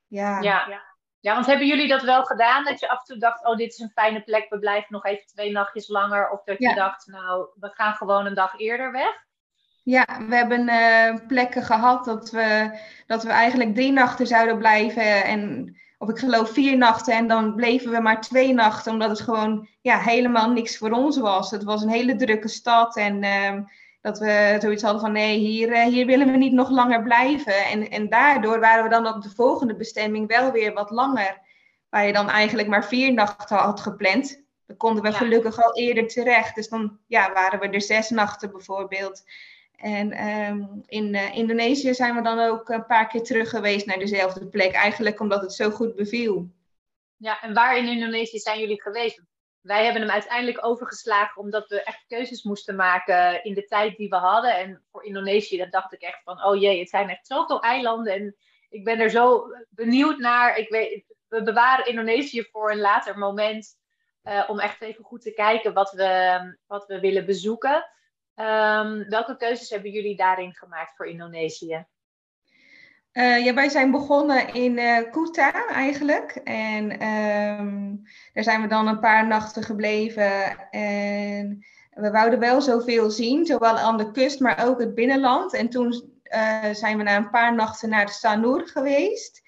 ja. 0.07 0.41
ja. 0.41 0.89
Ja, 1.21 1.35
want 1.35 1.47
hebben 1.47 1.67
jullie 1.67 1.89
dat 1.89 2.03
wel 2.03 2.25
gedaan? 2.25 2.65
Dat 2.65 2.81
je 2.81 2.89
af 2.89 2.99
en 2.99 3.05
toe 3.05 3.19
dacht, 3.19 3.47
oh, 3.47 3.57
dit 3.57 3.73
is 3.73 3.79
een 3.79 3.91
fijne 3.91 4.23
plek, 4.23 4.49
we 4.49 4.59
blijven 4.59 4.93
nog 4.93 5.05
even 5.05 5.27
twee 5.27 5.51
nachtjes 5.53 5.89
langer. 5.89 6.31
Of 6.31 6.43
dat 6.45 6.59
je 6.59 6.75
dacht, 6.75 7.07
nou, 7.07 7.47
we 7.55 7.69
gaan 7.69 7.95
gewoon 7.95 8.27
een 8.27 8.35
dag 8.35 8.59
eerder 8.59 8.93
weg? 8.93 9.29
Ja, 9.83 10.07
we 10.29 10.37
hebben 10.37 10.69
uh, 10.69 11.27
plekken 11.27 11.63
gehad 11.63 12.05
dat 12.05 12.31
we, 12.31 12.79
dat 13.07 13.23
we 13.23 13.31
eigenlijk 13.31 13.75
drie 13.75 13.93
nachten 13.93 14.27
zouden 14.27 14.59
blijven. 14.59 15.25
En, 15.25 15.77
of 15.99 16.09
ik 16.09 16.19
geloof 16.19 16.51
vier 16.51 16.77
nachten. 16.77 17.15
En 17.15 17.29
dan 17.29 17.55
bleven 17.55 17.91
we 17.91 18.01
maar 18.01 18.21
twee 18.21 18.55
nachten, 18.55 18.93
omdat 18.93 19.11
het 19.11 19.21
gewoon 19.21 19.69
ja, 19.81 19.99
helemaal 19.99 20.51
niks 20.51 20.79
voor 20.79 20.91
ons 20.91 21.19
was. 21.19 21.51
Het 21.51 21.65
was 21.65 21.83
een 21.83 21.91
hele 21.91 22.17
drukke 22.17 22.49
stad. 22.49 22.97
En 22.97 23.23
uh, 23.23 23.53
dat 24.01 24.19
we 24.19 24.57
zoiets 24.61 24.83
hadden 24.83 25.01
van 25.01 25.13
nee, 25.13 25.39
hier, 25.39 25.73
eh, 25.73 25.85
hier 25.85 26.07
willen 26.07 26.31
we 26.31 26.37
niet 26.37 26.53
nog 26.53 26.71
langer 26.71 27.03
blijven. 27.03 27.65
En, 27.65 27.91
en 27.91 28.09
daardoor 28.09 28.61
waren 28.61 28.85
we 28.85 28.91
dan 28.91 29.07
op 29.07 29.23
de 29.23 29.31
volgende 29.31 29.77
bestemming 29.77 30.29
wel 30.29 30.53
weer 30.53 30.73
wat 30.73 30.91
langer. 30.91 31.41
Waar 31.89 32.07
je 32.07 32.13
dan 32.13 32.29
eigenlijk 32.29 32.69
maar 32.69 32.85
vier 32.85 33.13
nachten 33.13 33.57
had 33.57 33.81
gepland. 33.81 34.43
Dan 34.67 34.77
konden 34.77 35.03
we 35.03 35.13
gelukkig 35.13 35.63
al 35.63 35.75
eerder 35.75 36.09
terecht. 36.09 36.55
Dus 36.55 36.69
dan 36.69 36.99
ja, 37.07 37.33
waren 37.33 37.61
we 37.61 37.69
er 37.69 37.83
zes 37.83 38.11
nachten 38.11 38.51
bijvoorbeeld. 38.51 39.23
En 39.81 40.29
um, 40.29 40.83
in 40.87 41.15
uh, 41.15 41.37
Indonesië 41.37 41.95
zijn 41.95 42.15
we 42.15 42.23
dan 42.23 42.39
ook 42.39 42.69
een 42.69 42.87
paar 42.87 43.09
keer 43.09 43.23
terug 43.23 43.51
geweest 43.51 43.87
naar 43.87 43.99
dezelfde 43.99 44.49
plek. 44.49 44.73
Eigenlijk 44.73 45.21
omdat 45.21 45.41
het 45.41 45.53
zo 45.53 45.71
goed 45.71 45.95
beviel. 45.95 46.51
Ja, 47.17 47.43
en 47.43 47.55
waar 47.55 47.77
in 47.77 47.89
Indonesië 47.89 48.39
zijn 48.39 48.61
jullie 48.61 48.83
geweest? 48.83 49.23
wij 49.61 49.85
hebben 49.85 50.03
hem 50.03 50.11
uiteindelijk 50.11 50.65
overgeslagen 50.65 51.43
omdat 51.43 51.69
we 51.69 51.83
echt 51.83 52.05
keuzes 52.07 52.43
moesten 52.43 52.77
maken 52.77 53.45
in 53.45 53.55
de 53.55 53.65
tijd 53.65 53.97
die 53.97 54.09
we 54.09 54.17
hadden. 54.17 54.57
En 54.57 54.83
voor 54.91 55.05
Indonesië, 55.05 55.67
dacht 55.71 55.93
ik 55.93 56.03
echt 56.03 56.23
van, 56.23 56.45
oh 56.45 56.61
jee, 56.61 56.79
het 56.79 56.89
zijn 56.89 57.09
echt 57.09 57.27
zoveel 57.27 57.63
eilanden. 57.63 58.15
En 58.15 58.37
ik 58.69 58.85
ben 58.85 59.01
er 59.01 59.11
zo 59.11 59.47
benieuwd 59.69 60.19
naar. 60.19 60.57
Ik 60.57 60.69
weet, 60.69 61.05
we 61.29 61.43
bewaren 61.43 61.87
Indonesië 61.87 62.43
voor 62.51 62.71
een 62.71 62.81
later 62.81 63.19
moment. 63.19 63.79
Uh, 64.25 64.45
om 64.49 64.59
echt 64.59 64.81
even 64.81 65.05
goed 65.05 65.23
te 65.23 65.33
kijken 65.33 65.73
wat 65.73 65.93
we, 65.93 66.41
wat 66.67 66.87
we 66.87 67.01
willen 67.01 67.27
bezoeken. 67.27 67.85
Um, 68.41 69.09
welke 69.09 69.37
keuzes 69.37 69.71
hebben 69.71 69.91
jullie 69.91 70.17
daarin 70.17 70.55
gemaakt 70.55 70.97
voor 70.97 71.07
Indonesië? 71.07 71.87
Uh, 73.13 73.45
ja, 73.45 73.55
wij 73.55 73.69
zijn 73.69 73.91
begonnen 73.91 74.55
in 74.55 74.79
uh, 74.79 75.11
Kuta 75.11 75.69
eigenlijk. 75.69 76.31
En 76.45 77.07
um, 77.07 78.03
daar 78.33 78.45
zijn 78.45 78.63
we 78.63 78.69
dan 78.69 78.87
een 78.87 79.01
paar 79.01 79.27
nachten 79.27 79.63
gebleven. 79.63 80.71
En 80.71 81.67
we 81.91 82.11
wouden 82.11 82.39
wel 82.39 82.61
zoveel 82.61 83.11
zien, 83.11 83.47
zowel 83.47 83.79
aan 83.79 83.97
de 83.97 84.11
kust, 84.11 84.41
maar 84.41 84.67
ook 84.67 84.81
het 84.81 84.95
binnenland. 84.95 85.55
En 85.55 85.69
toen 85.69 85.93
zijn 86.73 86.97
we 86.97 87.03
na 87.03 87.17
een 87.17 87.31
paar 87.31 87.55
nachten 87.55 87.89
naar 87.89 88.09
Sanur 88.09 88.69
geweest. 88.69 89.43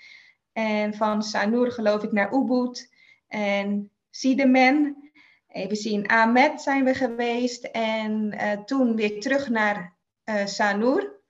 En 0.52 0.94
van 0.94 1.22
Sanur 1.22 1.72
geloof 1.72 2.02
ik 2.02 2.12
naar 2.12 2.32
Ubud 2.32 2.94
en 3.28 3.90
Sidemen. 4.10 5.10
Even 5.52 5.76
zien, 5.76 6.08
Ahmed 6.08 6.60
zijn 6.60 6.84
we 6.84 6.94
geweest. 6.94 7.64
En 7.64 8.34
toen 8.66 8.96
weer 8.96 9.20
terug 9.20 9.48
naar 9.48 9.96
Sanur. 10.44 11.20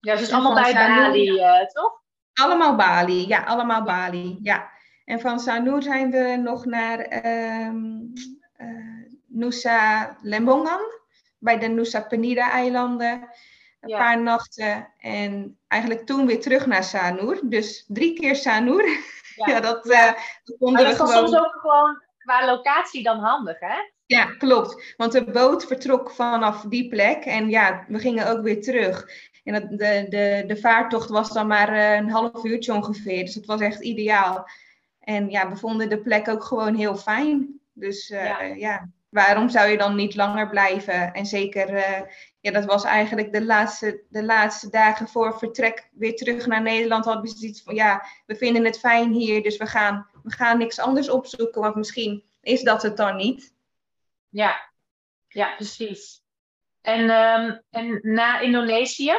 Ja, 0.00 0.16
dus 0.16 0.32
allemaal 0.32 0.62
bij 0.62 0.72
Bali, 0.74 1.42
toch? 1.72 2.02
Allemaal 2.34 2.76
Bali, 2.76 3.26
ja, 3.28 3.42
allemaal 3.42 3.82
Bali, 3.82 4.38
ja. 4.42 4.72
En 5.04 5.20
van 5.20 5.40
Sanur 5.40 5.82
zijn 5.82 6.10
we 6.10 6.40
nog 6.42 6.64
naar 6.64 7.24
um, 7.66 8.12
uh, 8.60 9.06
Nusa 9.26 10.16
Lembongan, 10.20 10.80
bij 11.38 11.58
de 11.58 11.66
Nusa 11.66 12.00
Penida 12.00 12.50
eilanden. 12.50 13.28
Een 13.80 13.98
paar 13.98 14.22
nachten 14.22 14.92
en 14.98 15.58
eigenlijk 15.68 16.06
toen 16.06 16.26
weer 16.26 16.40
terug 16.40 16.66
naar 16.66 16.84
Sanur. 16.84 17.40
Dus 17.42 17.84
drie 17.88 18.14
keer 18.14 18.36
Sanur. 18.36 18.88
Ja, 19.36 19.46
ja 19.52 19.60
dat. 19.60 19.86
Uh, 19.86 20.12
vonden 20.58 20.86
we 20.86 20.94
gewoon... 20.94 21.12
soms 21.12 21.36
ook 21.36 21.58
gewoon 21.60 22.02
qua 22.24 22.46
locatie 22.46 23.02
dan 23.02 23.18
handig, 23.18 23.60
hè? 23.60 23.76
Ja, 24.06 24.24
klopt. 24.24 24.94
Want 24.96 25.12
de 25.12 25.24
boot 25.24 25.66
vertrok 25.66 26.10
vanaf 26.10 26.62
die 26.62 26.88
plek 26.88 27.24
en 27.24 27.48
ja, 27.48 27.84
we 27.88 27.98
gingen 27.98 28.28
ook 28.28 28.42
weer 28.42 28.62
terug. 28.62 29.08
En 29.44 29.68
de, 29.68 30.06
de, 30.08 30.44
de 30.46 30.56
vaartocht 30.56 31.08
was 31.08 31.32
dan 31.32 31.46
maar 31.46 31.68
eh, 31.68 31.94
een 31.94 32.10
half 32.10 32.44
uurtje 32.44 32.72
ongeveer. 32.74 33.24
Dus 33.24 33.34
het 33.34 33.46
was 33.46 33.60
echt 33.60 33.82
ideaal. 33.82 34.48
En 35.00 35.30
ja, 35.30 35.48
we 35.48 35.56
vonden 35.56 35.88
de 35.88 36.00
plek 36.00 36.28
ook 36.28 36.44
gewoon 36.44 36.74
heel 36.74 36.96
fijn. 36.96 37.60
Dus 37.72 38.10
uh, 38.10 38.24
ja. 38.24 38.40
ja. 38.40 38.88
waarom 39.08 39.48
zou 39.48 39.68
je 39.68 39.76
dan 39.76 39.94
niet 39.94 40.14
langer 40.14 40.48
blijven? 40.48 41.12
En 41.12 41.26
zeker, 41.26 41.74
uh, 41.74 42.00
ja, 42.40 42.50
dat 42.50 42.64
was 42.64 42.84
eigenlijk 42.84 43.32
de 43.32 43.44
laatste, 43.44 44.02
de 44.08 44.24
laatste 44.24 44.70
dagen 44.70 45.08
voor 45.08 45.38
vertrek 45.38 45.88
weer 45.92 46.16
terug 46.16 46.46
naar 46.46 46.62
Nederland. 46.62 47.04
Hadden 47.04 47.22
we 47.22 47.38
zoiets 47.38 47.62
van, 47.62 47.74
ja, 47.74 48.06
we 48.26 48.36
vinden 48.36 48.64
het 48.64 48.78
fijn 48.78 49.12
hier, 49.12 49.42
dus 49.42 49.56
we 49.56 49.66
gaan, 49.66 50.06
we 50.24 50.32
gaan 50.32 50.58
niks 50.58 50.78
anders 50.78 51.08
opzoeken. 51.08 51.60
Want 51.60 51.74
misschien 51.74 52.24
is 52.40 52.62
dat 52.62 52.82
het 52.82 52.96
dan 52.96 53.16
niet. 53.16 53.54
Ja, 54.28 54.70
ja 55.28 55.54
precies. 55.54 56.22
En, 56.80 57.00
um, 57.10 57.62
en 57.70 57.98
na 58.02 58.38
Indonesië? 58.38 59.14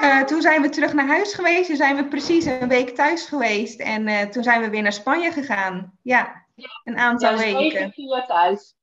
Uh, 0.00 0.22
toen 0.22 0.40
zijn 0.40 0.62
we 0.62 0.68
terug 0.68 0.92
naar 0.92 1.06
huis 1.06 1.34
geweest. 1.34 1.66
Toen 1.66 1.76
zijn 1.76 1.96
we 1.96 2.08
precies 2.08 2.44
een 2.44 2.68
week 2.68 2.94
thuis 2.94 3.26
geweest. 3.26 3.80
En 3.80 4.06
uh, 4.06 4.22
toen 4.22 4.42
zijn 4.42 4.60
we 4.60 4.70
weer 4.70 4.82
naar 4.82 4.92
Spanje 4.92 5.32
gegaan. 5.32 5.98
Ja, 6.02 6.46
een 6.84 6.98
aantal 6.98 7.30
ja, 7.30 7.36
dus 7.36 7.44
weken. 7.44 7.92
Even 7.96 8.26
thuis. 8.26 8.76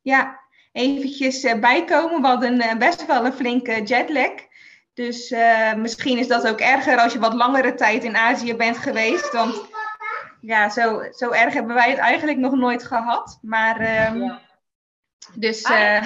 Ja, 0.00 0.40
eventjes 0.72 1.44
uh, 1.44 1.60
bijkomen. 1.60 2.20
We 2.20 2.26
hadden 2.26 2.78
best 2.78 3.06
wel 3.06 3.24
een 3.24 3.32
flinke 3.32 3.82
jetlag. 3.82 4.32
Dus 4.94 5.34
misschien 5.76 6.18
is 6.18 6.28
dat 6.28 6.48
ook 6.48 6.60
erger 6.60 6.98
als 6.98 7.12
je 7.12 7.18
wat 7.18 7.34
langere 7.34 7.74
tijd 7.74 8.04
in 8.04 8.16
Azië 8.16 8.54
bent 8.54 8.78
geweest. 8.78 9.32
Want 9.32 9.70
ja, 10.40 10.68
zo, 10.68 11.02
zo 11.10 11.30
erg 11.30 11.54
hebben 11.54 11.74
wij 11.74 11.90
het 11.90 11.98
eigenlijk 11.98 12.38
nog 12.38 12.54
nooit 12.54 12.84
gehad. 12.84 13.38
Maar 13.42 13.80
um, 14.10 14.22
ja. 14.22 14.40
dus... 15.34 15.64
Ah, 15.64 16.04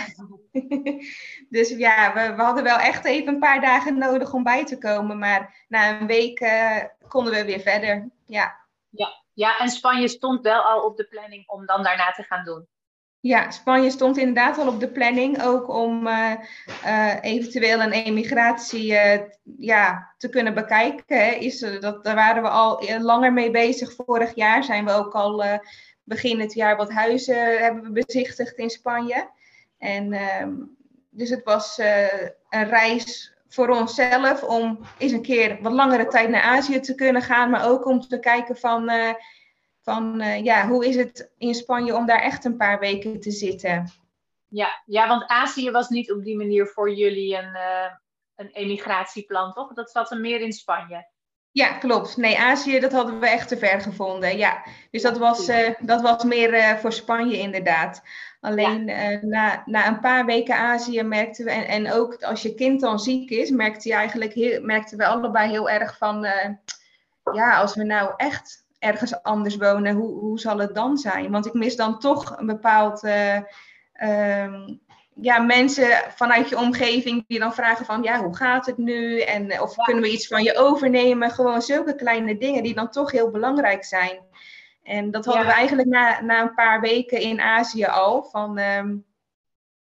Dus 1.49 1.68
ja, 1.68 2.12
we, 2.14 2.35
we, 2.35 2.42
hadden 2.42 2.64
wel 2.64 2.79
echt 2.79 3.05
even 3.05 3.35
een 3.35 3.40
paar 3.40 3.61
dagen 3.61 3.99
nodig 3.99 4.33
om 4.33 4.42
bij 4.42 4.64
te 4.64 4.79
komen. 4.79 5.18
Maar 5.18 5.64
na 5.68 6.01
een 6.01 6.07
week 6.07 6.40
uh, 6.40 6.83
konden 7.09 7.33
we 7.33 7.44
weer 7.44 7.61
verder. 7.61 8.09
Ja. 8.27 8.64
Ja. 8.90 9.22
ja, 9.33 9.59
en 9.59 9.68
Spanje 9.68 10.09
stond 10.09 10.42
wel 10.42 10.62
al 10.62 10.85
op 10.85 10.96
de 10.96 11.05
planning 11.05 11.49
om 11.49 11.66
dan 11.66 11.83
daarna 11.83 12.11
te 12.11 12.22
gaan 12.22 12.44
doen. 12.44 12.68
Ja, 13.26 13.50
Spanje 13.50 13.90
stond 13.90 14.16
inderdaad 14.16 14.58
al 14.58 14.68
op 14.68 14.80
de 14.80 14.88
planning, 14.88 15.42
ook 15.42 15.68
om 15.68 16.06
uh, 16.06 16.32
uh, 16.84 17.14
eventueel 17.20 17.80
een 17.80 17.92
emigratie 17.92 18.92
uh, 18.92 19.20
ja, 19.58 20.14
te 20.18 20.28
kunnen 20.28 20.54
bekijken. 20.54 21.40
Is, 21.40 21.58
dat, 21.80 22.04
daar 22.04 22.14
waren 22.14 22.42
we 22.42 22.48
al 22.48 22.82
langer 23.00 23.32
mee 23.32 23.50
bezig. 23.50 23.94
Vorig 23.94 24.34
jaar 24.34 24.64
zijn 24.64 24.84
we 24.84 24.92
ook 24.92 25.14
al 25.14 25.44
begin 26.04 26.40
het 26.40 26.52
jaar 26.52 26.76
wat 26.76 26.90
huizen 26.90 27.58
hebben 27.58 27.82
we 27.82 28.04
bezichtigd 28.04 28.58
in 28.58 28.70
Spanje. 28.70 29.30
En 29.78 30.12
ehm, 30.12 30.52
dus 31.10 31.30
het 31.30 31.44
was 31.44 31.78
een 32.48 32.68
reis 32.68 33.34
voor 33.48 33.68
onszelf 33.68 34.42
om 34.42 34.78
eens 34.98 35.12
een 35.12 35.22
keer 35.22 35.58
wat 35.62 35.72
langere 35.72 36.06
tijd 36.06 36.28
naar 36.28 36.42
Azië 36.42 36.80
te 36.80 36.94
kunnen 36.94 37.22
gaan, 37.22 37.50
maar 37.50 37.68
ook 37.68 37.86
om 37.86 38.00
te 38.00 38.18
kijken 38.18 38.56
van, 38.56 38.90
van 39.87 40.20
uh, 40.20 40.44
ja, 40.44 40.68
hoe 40.68 40.87
is 40.87 40.96
het 40.96 41.31
in 41.38 41.55
Spanje 41.55 41.94
om 41.94 42.07
daar 42.07 42.20
echt 42.20 42.44
een 42.44 42.57
paar 42.57 42.79
weken 42.79 43.20
te 43.20 43.31
zitten. 43.31 43.90
Ja, 44.49 44.83
ja 44.87 45.09
want 45.09 45.27
Azië 45.27 45.70
was 45.70 45.88
niet 45.88 46.12
op 46.12 46.25
die 46.25 46.37
manier 46.37 46.66
voor 46.66 46.92
jullie 46.92 47.37
een, 47.37 47.57
een 48.37 48.51
emigratieplan, 48.53 49.53
toch? 49.53 49.72
Dat 49.72 49.90
zat 49.90 50.11
er 50.11 50.20
meer 50.20 50.40
in 50.40 50.53
Spanje. 50.53 51.09
Ja, 51.51 51.72
klopt. 51.72 52.16
Nee, 52.16 52.38
Azië, 52.38 52.81
dat 52.81 52.92
hadden 52.92 53.20
we 53.20 53.29
echt 53.29 53.49
te 53.49 53.57
ver 53.57 53.81
gevonden. 53.81 54.37
Ja, 54.37 54.64
dus 54.90 55.03
dat 55.03 55.18
was, 55.18 55.49
uh, 55.49 55.68
dat 55.81 56.01
was 56.01 56.25
meer 56.25 56.55
uh, 56.55 56.75
voor 56.75 56.92
Spanje 56.92 57.38
inderdaad. 57.38 58.03
Alleen 58.40 58.87
ja. 58.87 59.11
uh, 59.11 59.22
na, 59.22 59.62
na 59.64 59.87
een 59.87 60.01
paar 60.01 60.25
weken 60.25 60.57
Azië 60.57 61.03
merkten 61.03 61.44
we, 61.44 61.51
en, 61.51 61.66
en 61.66 61.92
ook 61.92 62.22
als 62.22 62.42
je 62.42 62.55
kind 62.55 62.81
dan 62.81 62.99
ziek 62.99 63.31
is, 63.31 63.51
merkte 63.51 63.88
je 63.88 63.94
eigenlijk 63.94 64.33
heel, 64.33 64.62
merkten 64.62 64.99
we 64.99 65.07
allebei 65.07 65.51
heel 65.51 65.70
erg 65.70 65.96
van, 65.99 66.27
ja, 67.33 67.57
als 67.57 67.75
we 67.75 67.85
nou 67.85 68.12
echt 68.16 68.65
ergens 68.78 69.22
anders 69.22 69.56
wonen, 69.56 69.94
hoe, 69.94 70.18
hoe 70.18 70.38
zal 70.38 70.58
het 70.58 70.74
dan 70.74 70.96
zijn? 70.96 71.30
Want 71.30 71.46
ik 71.46 71.52
mis 71.52 71.76
dan 71.76 71.98
toch 71.98 72.38
een 72.38 72.46
bepaald 72.46 73.02
um, 74.02 74.80
ja, 75.20 75.38
mensen 75.38 76.12
vanuit 76.14 76.48
je 76.48 76.58
omgeving 76.58 77.24
die 77.26 77.38
dan 77.38 77.54
vragen 77.54 77.84
van, 77.84 78.02
ja, 78.02 78.22
hoe 78.22 78.36
gaat 78.36 78.66
het 78.66 78.78
nu? 78.78 79.20
En, 79.20 79.60
of 79.60 79.76
kunnen 79.76 80.02
we 80.02 80.10
iets 80.10 80.26
van 80.26 80.42
je 80.42 80.56
overnemen? 80.56 81.30
Gewoon 81.30 81.62
zulke 81.62 81.94
kleine 81.94 82.38
dingen 82.38 82.62
die 82.62 82.74
dan 82.74 82.90
toch 82.90 83.10
heel 83.10 83.30
belangrijk 83.30 83.84
zijn. 83.84 84.20
En 84.82 85.10
dat 85.10 85.24
hadden 85.24 85.46
we 85.46 85.52
eigenlijk 85.52 85.88
na, 85.88 86.20
na 86.20 86.42
een 86.42 86.54
paar 86.54 86.80
weken 86.80 87.20
in 87.20 87.40
Azië 87.40 87.84
al. 87.84 88.24
Van, 88.24 88.58
um, 88.58 89.04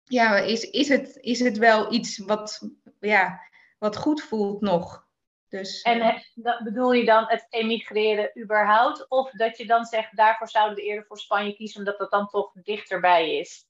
ja, 0.04 0.36
is, 0.36 0.70
is, 0.70 0.88
het, 0.88 1.18
is 1.20 1.40
het 1.40 1.58
wel 1.58 1.92
iets 1.92 2.18
wat, 2.18 2.68
ja, 3.00 3.40
wat 3.78 3.96
goed 3.96 4.22
voelt 4.22 4.60
nog? 4.60 5.06
Dus, 5.52 5.82
en 5.82 6.22
dat 6.34 6.62
bedoel 6.62 6.92
je 6.92 7.04
dan 7.04 7.24
het 7.26 7.46
emigreren 7.50 8.30
überhaupt? 8.42 9.08
Of 9.08 9.30
dat 9.30 9.58
je 9.58 9.66
dan 9.66 9.84
zegt, 9.84 10.16
daarvoor 10.16 10.48
zouden 10.48 10.76
we 10.76 10.82
eerder 10.82 11.04
voor 11.06 11.18
Spanje 11.18 11.54
kiezen, 11.54 11.78
omdat 11.78 11.98
dat 11.98 12.10
dan 12.10 12.28
toch 12.28 12.52
dichterbij 12.52 13.38
is? 13.38 13.64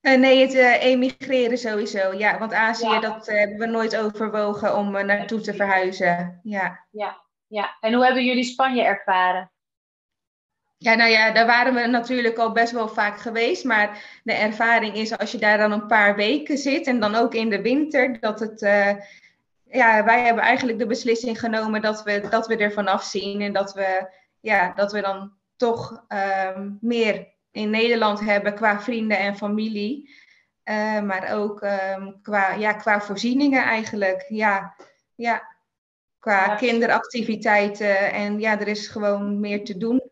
Uh, 0.00 0.18
nee, 0.18 0.40
het 0.40 0.54
uh, 0.54 0.82
emigreren 0.82 1.58
sowieso. 1.58 2.12
Ja, 2.12 2.38
want 2.38 2.52
Azië, 2.52 2.88
ja. 2.88 3.00
dat 3.00 3.28
uh, 3.28 3.38
hebben 3.38 3.58
we 3.58 3.66
nooit 3.66 3.96
overwogen 3.96 4.76
om 4.76 4.90
naartoe 4.90 5.40
te 5.40 5.54
verhuizen. 5.54 6.40
Ja. 6.42 6.86
ja, 6.90 7.22
ja. 7.46 7.76
En 7.80 7.92
hoe 7.92 8.04
hebben 8.04 8.24
jullie 8.24 8.44
Spanje 8.44 8.82
ervaren? 8.82 9.52
Ja, 10.78 10.94
nou 10.94 11.10
ja, 11.10 11.32
daar 11.32 11.46
waren 11.46 11.74
we 11.74 11.86
natuurlijk 11.86 12.38
al 12.38 12.52
best 12.52 12.72
wel 12.72 12.88
vaak 12.88 13.20
geweest. 13.20 13.64
Maar 13.64 14.20
de 14.22 14.32
ervaring 14.32 14.94
is 14.94 15.18
als 15.18 15.32
je 15.32 15.38
daar 15.38 15.58
dan 15.58 15.72
een 15.72 15.86
paar 15.86 16.16
weken 16.16 16.58
zit 16.58 16.86
en 16.86 17.00
dan 17.00 17.14
ook 17.14 17.34
in 17.34 17.50
de 17.50 17.62
winter, 17.62 18.20
dat 18.20 18.40
het. 18.40 18.62
Ja, 19.74 20.04
wij 20.04 20.22
hebben 20.22 20.42
eigenlijk 20.42 20.78
de 20.78 20.86
beslissing 20.86 21.40
genomen 21.40 21.82
dat 21.82 22.02
we, 22.02 22.28
dat 22.30 22.46
we 22.46 22.56
er 22.56 22.72
vanaf 22.72 23.02
zien 23.02 23.40
en 23.40 23.52
dat 23.52 23.72
we, 23.72 24.14
ja, 24.40 24.72
dat 24.72 24.92
we 24.92 25.00
dan 25.00 25.32
toch 25.56 26.04
ehm, 26.08 26.70
meer 26.80 27.32
in 27.50 27.70
Nederland 27.70 28.20
hebben 28.20 28.54
qua 28.54 28.80
vrienden 28.80 29.18
en 29.18 29.36
familie. 29.36 30.22
Uh, 30.64 31.00
maar 31.00 31.34
ook 31.34 31.62
um, 31.62 32.22
qua, 32.22 32.52
ja, 32.52 32.72
qua 32.72 33.00
voorzieningen 33.00 33.62
eigenlijk. 33.62 34.24
Ja, 34.28 34.76
ja. 35.14 35.42
qua 36.18 36.46
ja. 36.46 36.54
kinderactiviteiten. 36.54 38.12
En 38.12 38.40
ja, 38.40 38.60
er 38.60 38.68
is 38.68 38.88
gewoon 38.88 39.40
meer 39.40 39.64
te 39.64 39.76
doen. 39.76 40.02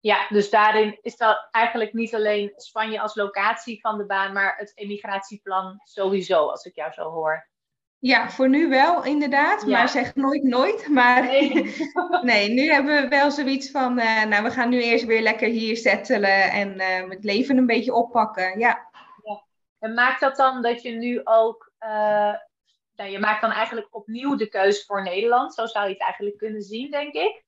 Ja, 0.00 0.26
dus 0.28 0.50
daarin 0.50 0.98
is 1.02 1.16
dat 1.16 1.48
eigenlijk 1.50 1.92
niet 1.92 2.14
alleen 2.14 2.52
Spanje 2.56 3.00
als 3.00 3.14
locatie 3.14 3.80
van 3.80 3.98
de 3.98 4.06
baan, 4.06 4.32
maar 4.32 4.56
het 4.56 4.72
emigratieplan 4.74 5.80
sowieso, 5.84 6.48
als 6.48 6.64
ik 6.64 6.74
jou 6.74 6.92
zo 6.92 7.10
hoor. 7.10 7.50
Ja, 8.02 8.30
voor 8.30 8.48
nu 8.48 8.68
wel, 8.68 9.04
inderdaad. 9.04 9.62
Ja. 9.62 9.68
Maar 9.68 9.88
zeg 9.88 10.14
nooit 10.14 10.42
nooit. 10.42 10.88
Maar 10.88 11.22
nee. 11.22 11.76
nee. 12.22 12.48
nu 12.48 12.70
hebben 12.70 13.02
we 13.02 13.08
wel 13.08 13.30
zoiets 13.30 13.70
van, 13.70 13.98
uh, 13.98 14.24
nou, 14.24 14.42
we 14.42 14.50
gaan 14.50 14.68
nu 14.68 14.82
eerst 14.82 15.04
weer 15.04 15.22
lekker 15.22 15.48
hier 15.48 15.76
settelen 15.76 16.50
en 16.50 16.80
uh, 16.80 17.10
het 17.10 17.24
leven 17.24 17.56
een 17.56 17.66
beetje 17.66 17.94
oppakken. 17.94 18.58
Ja. 18.58 18.88
ja. 19.24 19.42
En 19.78 19.94
maakt 19.94 20.20
dat 20.20 20.36
dan 20.36 20.62
dat 20.62 20.82
je 20.82 20.90
nu 20.90 21.20
ook, 21.24 21.72
uh, 21.80 22.34
nou, 22.96 23.10
je 23.10 23.18
maakt 23.18 23.40
dan 23.40 23.50
eigenlijk 23.50 23.88
opnieuw 23.90 24.36
de 24.36 24.48
keuze 24.48 24.84
voor 24.84 25.02
Nederland. 25.02 25.54
Zo 25.54 25.66
zou 25.66 25.86
je 25.86 25.92
het 25.92 26.02
eigenlijk 26.02 26.36
kunnen 26.36 26.62
zien, 26.62 26.90
denk 26.90 27.14
ik. 27.14 27.44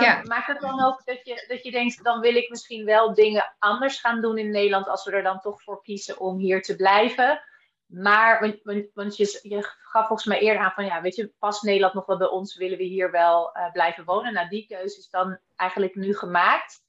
ja. 0.00 0.20
Maakt 0.22 0.46
het 0.46 0.60
dan 0.60 0.84
ook 0.84 1.04
dat 1.04 1.20
je, 1.22 1.44
dat 1.48 1.64
je 1.64 1.70
denkt, 1.70 2.04
dan 2.04 2.20
wil 2.20 2.34
ik 2.34 2.50
misschien 2.50 2.84
wel 2.84 3.14
dingen 3.14 3.54
anders 3.58 4.00
gaan 4.00 4.20
doen 4.20 4.38
in 4.38 4.50
Nederland 4.50 4.88
als 4.88 5.04
we 5.04 5.12
er 5.12 5.22
dan 5.22 5.40
toch 5.40 5.62
voor 5.62 5.82
kiezen 5.82 6.20
om 6.20 6.38
hier 6.38 6.62
te 6.62 6.76
blijven? 6.76 7.42
Maar, 7.88 8.56
want, 8.94 9.16
je, 9.16 9.40
je, 9.42 9.62
gaf 9.62 10.06
volgens 10.06 10.28
mij 10.28 10.38
eerder 10.38 10.62
aan 10.62 10.72
van, 10.72 10.84
ja, 10.84 11.00
weet 11.00 11.16
je, 11.16 11.32
past 11.38 11.62
Nederland 11.62 11.94
nog 11.94 12.06
wel 12.06 12.18
bij 12.18 12.28
ons? 12.28 12.56
Willen 12.56 12.78
we 12.78 12.84
hier 12.84 13.10
wel 13.10 13.56
uh, 13.56 13.72
blijven 13.72 14.04
wonen? 14.04 14.32
Nou, 14.32 14.48
die 14.48 14.66
keuze 14.66 14.98
is 14.98 15.08
dan 15.10 15.38
eigenlijk 15.56 15.94
nu 15.94 16.14
gemaakt. 16.14 16.82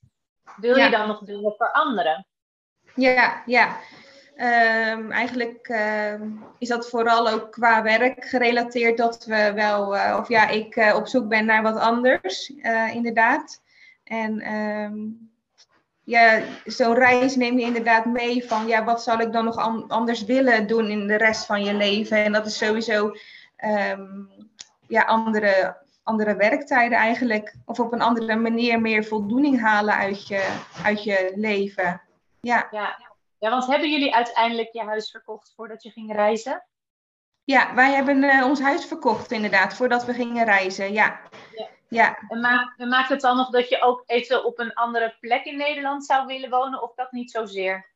Wil 0.55 0.77
ja. 0.77 0.85
je 0.85 0.91
dan 0.91 1.07
nog 1.07 1.19
dingen 1.19 1.53
veranderen? 1.57 2.27
Ja, 2.95 3.43
ja. 3.45 3.77
Ehm, 4.35 5.11
eigenlijk 5.11 5.67
ehm, 5.67 6.31
is 6.57 6.67
dat 6.67 6.89
vooral 6.89 7.29
ook 7.29 7.51
qua 7.51 7.81
werk 7.83 8.25
gerelateerd 8.25 8.97
dat 8.97 9.25
we 9.25 9.53
wel, 9.53 9.95
uh, 9.95 10.17
of 10.19 10.27
ja, 10.27 10.47
ik 10.47 10.75
uh, 10.75 10.95
op 10.95 11.07
zoek 11.07 11.27
ben 11.27 11.45
naar 11.45 11.61
wat 11.61 11.77
anders, 11.77 12.49
inderdaad. 12.93 13.61
En 14.03 14.39
ehm, 14.39 14.97
ja, 16.09 16.41
zo'n 16.65 16.93
reis 16.93 17.35
neem 17.35 17.59
je 17.59 17.65
inderdaad 17.65 18.05
mee 18.05 18.47
van, 18.47 18.67
ja, 18.67 18.83
wat 18.83 19.03
zal 19.03 19.19
ik 19.19 19.31
dan 19.31 19.45
nog 19.45 19.55
an 19.55 19.87
anders 19.87 20.23
willen 20.23 20.67
doen 20.67 20.89
in 20.89 21.07
de 21.07 21.15
rest 21.15 21.45
van 21.45 21.63
je 21.63 21.73
leven? 21.73 22.23
En 22.23 22.31
dat 22.31 22.45
is 22.45 22.57
sowieso, 22.57 23.11
ja, 24.87 25.01
andere, 25.01 25.77
andere 26.03 26.35
werktijden 26.35 26.97
eigenlijk. 26.97 27.55
Of 27.65 27.79
op 27.79 27.93
een 27.93 28.01
andere 28.01 28.35
manier 28.35 28.81
meer 28.81 29.03
voldoening 29.03 29.61
halen 29.61 29.93
uit 29.93 30.27
je, 30.27 30.57
uit 30.83 31.03
je 31.03 31.31
leven. 31.35 32.01
Ja. 32.39 32.67
ja. 32.71 33.07
Ja, 33.37 33.49
want 33.49 33.67
hebben 33.67 33.91
jullie 33.91 34.15
uiteindelijk 34.15 34.69
je 34.71 34.83
huis 34.83 35.11
verkocht 35.11 35.53
voordat 35.55 35.83
je 35.83 35.89
ging 35.89 36.13
reizen? 36.13 36.65
Ja, 37.43 37.73
wij 37.75 37.91
hebben 37.91 38.23
uh, 38.23 38.45
ons 38.45 38.61
huis 38.61 38.85
verkocht 38.85 39.31
inderdaad, 39.31 39.73
voordat 39.73 40.05
we 40.05 40.13
gingen 40.13 40.45
reizen, 40.45 40.93
ja. 40.93 41.19
ja. 41.55 41.67
Ja. 41.89 42.17
En 42.27 42.39
maakt, 42.39 42.77
maakt 42.77 43.09
het 43.09 43.21
dan 43.21 43.37
nog 43.37 43.49
dat 43.49 43.69
je 43.69 43.81
ook 43.81 44.03
even 44.05 44.45
op 44.45 44.59
een 44.59 44.73
andere 44.73 45.15
plek 45.19 45.45
in 45.45 45.57
Nederland 45.57 46.05
zou 46.05 46.25
willen 46.25 46.49
wonen, 46.49 46.81
of 46.81 46.93
dat 46.95 47.11
niet 47.11 47.31
zozeer? 47.31 47.87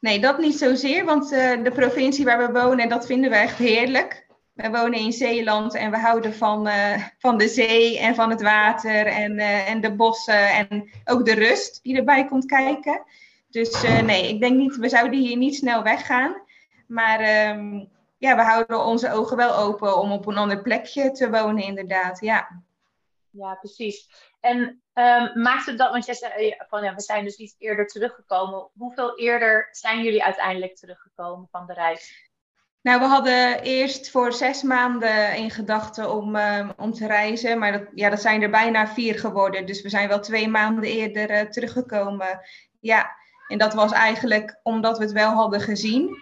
Nee, 0.00 0.20
dat 0.20 0.38
niet 0.38 0.58
zozeer, 0.58 1.04
want 1.04 1.32
uh, 1.32 1.64
de 1.64 1.72
provincie 1.74 2.24
waar 2.24 2.52
we 2.52 2.60
wonen, 2.60 2.88
dat 2.88 3.06
vinden 3.06 3.30
we 3.30 3.36
echt 3.36 3.58
heerlijk. 3.58 4.26
We 4.52 4.70
wonen 4.70 4.98
in 4.98 5.12
Zeeland 5.12 5.74
en 5.74 5.90
we 5.90 5.98
houden 5.98 6.34
van, 6.34 6.66
uh, 6.66 7.06
van 7.18 7.38
de 7.38 7.48
zee 7.48 7.98
en 7.98 8.14
van 8.14 8.30
het 8.30 8.42
water 8.42 9.06
en, 9.06 9.38
en 9.38 9.80
de 9.80 9.94
bossen 9.94 10.48
en 10.48 10.90
ook 11.04 11.24
de 11.24 11.34
rust 11.34 11.82
die 11.82 11.96
erbij 11.96 12.24
komt 12.24 12.46
kijken. 12.46 13.02
Dus 13.50 13.82
nee, 13.82 14.28
ik 14.28 14.40
denk 14.40 14.56
niet, 14.56 14.76
we 14.76 14.88
zouden 14.88 15.20
hier 15.20 15.36
niet 15.36 15.54
snel 15.54 15.82
weggaan. 15.82 16.42
Maar 16.86 17.48
um, 17.50 17.88
ja, 18.18 18.36
we 18.36 18.42
houden 18.42 18.84
onze 18.84 19.12
ogen 19.12 19.36
wel 19.36 19.56
open 19.56 19.98
om 19.98 20.12
op 20.12 20.26
een 20.26 20.36
ander 20.36 20.62
plekje 20.62 21.10
te 21.10 21.30
wonen, 21.30 21.62
inderdaad. 21.62 22.20
Ja, 22.20 22.62
ja 23.30 23.54
precies. 23.54 24.08
En 24.40 24.58
um, 24.94 25.42
maakt 25.42 25.66
het 25.66 25.78
dat, 25.78 25.90
want 25.90 26.06
jij 26.06 26.14
zei 26.14 26.54
van 26.68 26.82
ja, 26.82 26.94
we 26.94 27.00
zijn 27.00 27.24
dus 27.24 27.36
iets 27.36 27.54
eerder 27.58 27.86
teruggekomen. 27.86 28.68
Hoeveel 28.76 29.18
eerder 29.18 29.68
zijn 29.70 30.02
jullie 30.02 30.24
uiteindelijk 30.24 30.76
teruggekomen 30.76 31.48
van 31.50 31.66
de 31.66 31.72
reis? 31.72 32.28
Nou, 32.80 33.00
we 33.00 33.06
hadden 33.06 33.62
eerst 33.62 34.10
voor 34.10 34.32
zes 34.32 34.62
maanden 34.62 35.36
in 35.36 35.50
gedachten 35.50 36.12
om, 36.12 36.36
um, 36.36 36.72
om 36.76 36.92
te 36.92 37.06
reizen. 37.06 37.58
Maar 37.58 37.72
dat, 37.72 37.82
ja, 37.94 38.10
dat 38.10 38.20
zijn 38.20 38.42
er 38.42 38.50
bijna 38.50 38.86
vier 38.86 39.18
geworden. 39.18 39.66
Dus 39.66 39.82
we 39.82 39.88
zijn 39.88 40.08
wel 40.08 40.20
twee 40.20 40.48
maanden 40.48 40.84
eerder 40.84 41.30
uh, 41.30 41.40
teruggekomen. 41.40 42.40
Ja, 42.80 43.10
en 43.48 43.58
dat 43.58 43.74
was 43.74 43.92
eigenlijk 43.92 44.60
omdat 44.62 44.98
we 44.98 45.04
het 45.04 45.12
wel 45.12 45.30
hadden 45.30 45.60
gezien. 45.60 46.16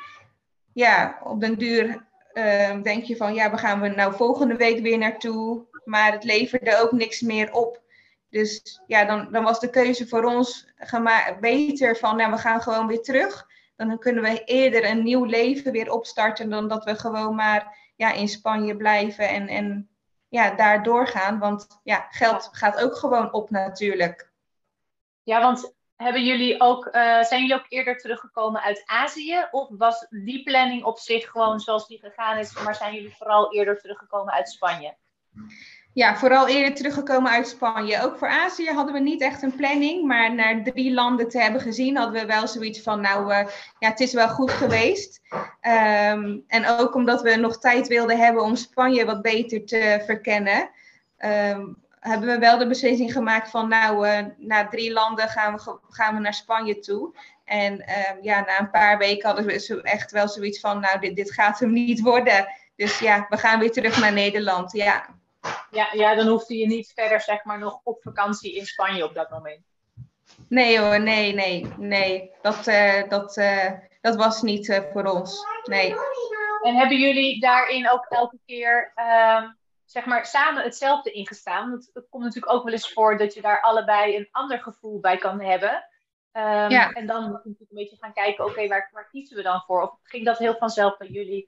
Ja, 0.72 1.20
op 1.24 1.40
den 1.40 1.58
duur 1.58 2.06
uh, 2.32 2.82
denk 2.82 3.04
je 3.04 3.16
van, 3.16 3.34
ja, 3.34 3.50
we 3.50 3.58
gaan 3.58 3.80
we 3.80 3.88
nou 3.88 4.14
volgende 4.14 4.56
week 4.56 4.80
weer 4.80 4.98
naartoe. 4.98 5.66
Maar 5.86 6.12
het 6.12 6.24
leverde 6.24 6.78
ook 6.80 6.92
niks 6.92 7.20
meer 7.20 7.52
op. 7.52 7.80
Dus 8.30 8.80
ja, 8.86 9.04
dan, 9.04 9.32
dan 9.32 9.44
was 9.44 9.60
de 9.60 9.70
keuze 9.70 10.08
voor 10.08 10.24
ons 10.24 10.72
beter 11.40 11.96
van, 11.96 12.16
nou, 12.16 12.30
we 12.30 12.38
gaan 12.38 12.62
gewoon 12.62 12.86
weer 12.86 13.02
terug. 13.02 13.46
Dan 13.76 13.98
kunnen 13.98 14.22
we 14.22 14.44
eerder 14.44 14.84
een 14.84 15.02
nieuw 15.02 15.24
leven 15.24 15.72
weer 15.72 15.92
opstarten 15.92 16.50
dan 16.50 16.68
dat 16.68 16.84
we 16.84 16.94
gewoon 16.94 17.34
maar 17.34 17.92
ja, 17.96 18.12
in 18.12 18.28
Spanje 18.28 18.76
blijven 18.76 19.28
en, 19.28 19.48
en 19.48 19.88
ja, 20.28 20.50
daar 20.50 20.82
doorgaan. 20.82 21.38
Want 21.38 21.80
ja, 21.82 22.06
geld 22.10 22.48
gaat 22.52 22.82
ook 22.82 22.96
gewoon 22.96 23.32
op 23.32 23.50
natuurlijk. 23.50 24.30
Ja, 25.22 25.40
want 25.40 25.74
hebben 25.96 26.24
jullie 26.24 26.60
ook, 26.60 26.86
uh, 26.86 26.92
zijn 27.22 27.40
jullie 27.40 27.54
ook 27.54 27.66
eerder 27.68 27.98
teruggekomen 27.98 28.62
uit 28.62 28.82
Azië? 28.86 29.46
Of 29.50 29.68
was 29.70 30.06
die 30.10 30.42
planning 30.42 30.84
op 30.84 30.98
zich 30.98 31.30
gewoon 31.30 31.60
zoals 31.60 31.86
die 31.86 31.98
gegaan 31.98 32.38
is, 32.38 32.62
maar 32.62 32.74
zijn 32.74 32.94
jullie 32.94 33.14
vooral 33.16 33.52
eerder 33.52 33.80
teruggekomen 33.80 34.32
uit 34.32 34.48
Spanje? 34.48 34.96
Ja, 35.92 36.16
vooral 36.16 36.48
eerder 36.48 36.74
teruggekomen 36.74 37.30
uit 37.30 37.48
Spanje. 37.48 38.02
Ook 38.02 38.18
voor 38.18 38.28
Azië 38.28 38.70
hadden 38.70 38.94
we 38.94 39.00
niet 39.00 39.22
echt 39.22 39.42
een 39.42 39.54
planning, 39.54 40.06
maar 40.06 40.34
naar 40.34 40.62
drie 40.62 40.92
landen 40.92 41.28
te 41.28 41.40
hebben 41.40 41.60
gezien, 41.60 41.96
hadden 41.96 42.20
we 42.20 42.26
wel 42.26 42.48
zoiets 42.48 42.82
van, 42.82 43.00
nou 43.00 43.32
uh, 43.32 43.46
ja, 43.78 43.88
het 43.88 44.00
is 44.00 44.12
wel 44.12 44.28
goed 44.28 44.50
geweest. 44.50 45.20
Um, 46.10 46.44
en 46.46 46.66
ook 46.66 46.94
omdat 46.94 47.22
we 47.22 47.36
nog 47.36 47.58
tijd 47.58 47.88
wilden 47.88 48.18
hebben 48.18 48.42
om 48.42 48.56
Spanje 48.56 49.04
wat 49.04 49.22
beter 49.22 49.64
te 49.64 50.02
verkennen. 50.06 50.70
Um, 51.18 51.76
hebben 52.00 52.28
we 52.28 52.38
wel 52.38 52.58
de 52.58 52.66
beslissing 52.66 53.12
gemaakt 53.12 53.50
van 53.50 53.68
nou, 53.68 54.08
uh, 54.08 54.18
na 54.36 54.68
drie 54.68 54.92
landen 54.92 55.28
gaan 55.28 55.54
we, 55.54 55.78
gaan 55.88 56.14
we 56.14 56.20
naar 56.20 56.34
Spanje 56.34 56.78
toe. 56.78 57.14
En 57.44 57.84
uh, 57.88 58.22
ja, 58.22 58.40
na 58.40 58.60
een 58.60 58.70
paar 58.70 58.98
weken 58.98 59.26
hadden 59.26 59.46
we 59.46 59.80
echt 59.82 60.10
wel 60.10 60.28
zoiets 60.28 60.60
van, 60.60 60.80
nou, 60.80 61.00
dit, 61.00 61.16
dit 61.16 61.32
gaat 61.32 61.58
hem 61.58 61.72
niet 61.72 62.00
worden. 62.00 62.48
Dus 62.76 62.98
ja, 62.98 63.26
we 63.28 63.36
gaan 63.36 63.58
weer 63.58 63.72
terug 63.72 64.00
naar 64.00 64.12
Nederland, 64.12 64.72
ja. 64.72 65.14
Ja, 65.70 65.88
ja, 65.92 66.14
dan 66.14 66.26
hoefde 66.26 66.56
je 66.56 66.66
niet 66.66 66.92
verder, 66.94 67.20
zeg 67.20 67.44
maar, 67.44 67.58
nog 67.58 67.80
op 67.84 68.02
vakantie 68.02 68.56
in 68.56 68.66
Spanje 68.66 69.04
op 69.04 69.14
dat 69.14 69.30
moment. 69.30 69.64
Nee 70.48 70.80
hoor, 70.80 71.00
nee, 71.00 71.34
nee, 71.34 71.66
nee. 71.76 72.30
Dat, 72.42 72.66
uh, 72.66 73.08
dat, 73.08 73.34
dat 74.00 74.16
was 74.16 74.42
niet 74.42 74.82
voor 74.92 75.04
ons, 75.04 75.46
nee. 75.64 75.94
En 76.62 76.76
hebben 76.76 76.98
jullie 76.98 77.40
daarin 77.40 77.90
ook 77.90 78.06
elke 78.08 78.38
keer 78.46 78.92
ehm, 78.94 79.48
zeg 79.84 80.04
maar, 80.04 80.26
samen 80.26 80.62
hetzelfde 80.62 81.10
ingestaan. 81.10 81.70
Want 81.70 81.90
het 81.92 82.06
komt 82.08 82.24
natuurlijk 82.24 82.52
ook 82.52 82.64
wel 82.64 82.72
eens 82.72 82.92
voor 82.92 83.18
dat 83.18 83.34
je 83.34 83.40
daar 83.40 83.60
allebei 83.60 84.16
een 84.16 84.28
ander 84.30 84.58
gevoel 84.58 85.00
bij 85.00 85.16
kan 85.16 85.40
hebben. 85.40 85.88
Um, 86.32 86.70
ja. 86.70 86.92
En 86.92 87.06
dan 87.06 87.22
moet 87.22 87.42
je 87.42 87.48
natuurlijk 87.48 87.70
een 87.70 87.76
beetje 87.76 87.96
gaan 87.96 88.12
kijken, 88.12 88.44
oké, 88.44 88.68
waar, 88.68 88.88
waar 88.92 89.08
kiezen 89.08 89.36
we 89.36 89.42
dan 89.42 89.62
voor? 89.66 89.82
Of 89.82 89.98
ging 90.02 90.24
dat 90.24 90.38
heel 90.38 90.56
vanzelf 90.56 90.96
bij 90.96 91.08
jullie? 91.08 91.44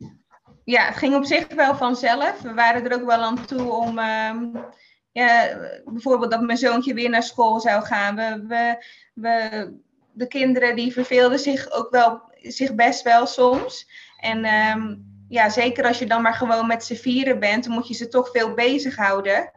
Ja, 0.68 0.84
het 0.84 0.96
ging 0.96 1.14
op 1.14 1.24
zich 1.24 1.46
wel 1.54 1.76
vanzelf. 1.76 2.40
We 2.40 2.54
waren 2.54 2.84
er 2.90 2.94
ook 3.00 3.06
wel 3.06 3.22
aan 3.22 3.46
toe 3.46 3.72
om, 3.72 3.98
um, 3.98 4.64
ja, 5.12 5.58
bijvoorbeeld 5.84 6.30
dat 6.30 6.40
mijn 6.40 6.58
zoontje 6.58 6.94
weer 6.94 7.10
naar 7.10 7.22
school 7.22 7.60
zou 7.60 7.84
gaan. 7.84 8.16
We, 8.16 8.44
we, 8.46 8.84
we, 9.14 9.72
de 10.12 10.26
kinderen 10.26 10.76
die 10.76 10.92
verveelden 10.92 11.38
zich 11.38 11.70
ook 11.70 11.90
wel, 11.90 12.22
zich 12.42 12.74
best 12.74 13.02
wel 13.02 13.26
soms. 13.26 13.88
En 14.16 14.44
um, 14.54 15.04
ja, 15.28 15.48
zeker 15.48 15.84
als 15.84 15.98
je 15.98 16.06
dan 16.06 16.22
maar 16.22 16.34
gewoon 16.34 16.66
met 16.66 16.84
z'n 16.84 16.94
vieren 16.94 17.38
bent, 17.38 17.64
dan 17.64 17.72
moet 17.72 17.88
je 17.88 17.94
ze 17.94 18.08
toch 18.08 18.30
veel 18.30 18.54
bezighouden. 18.54 19.50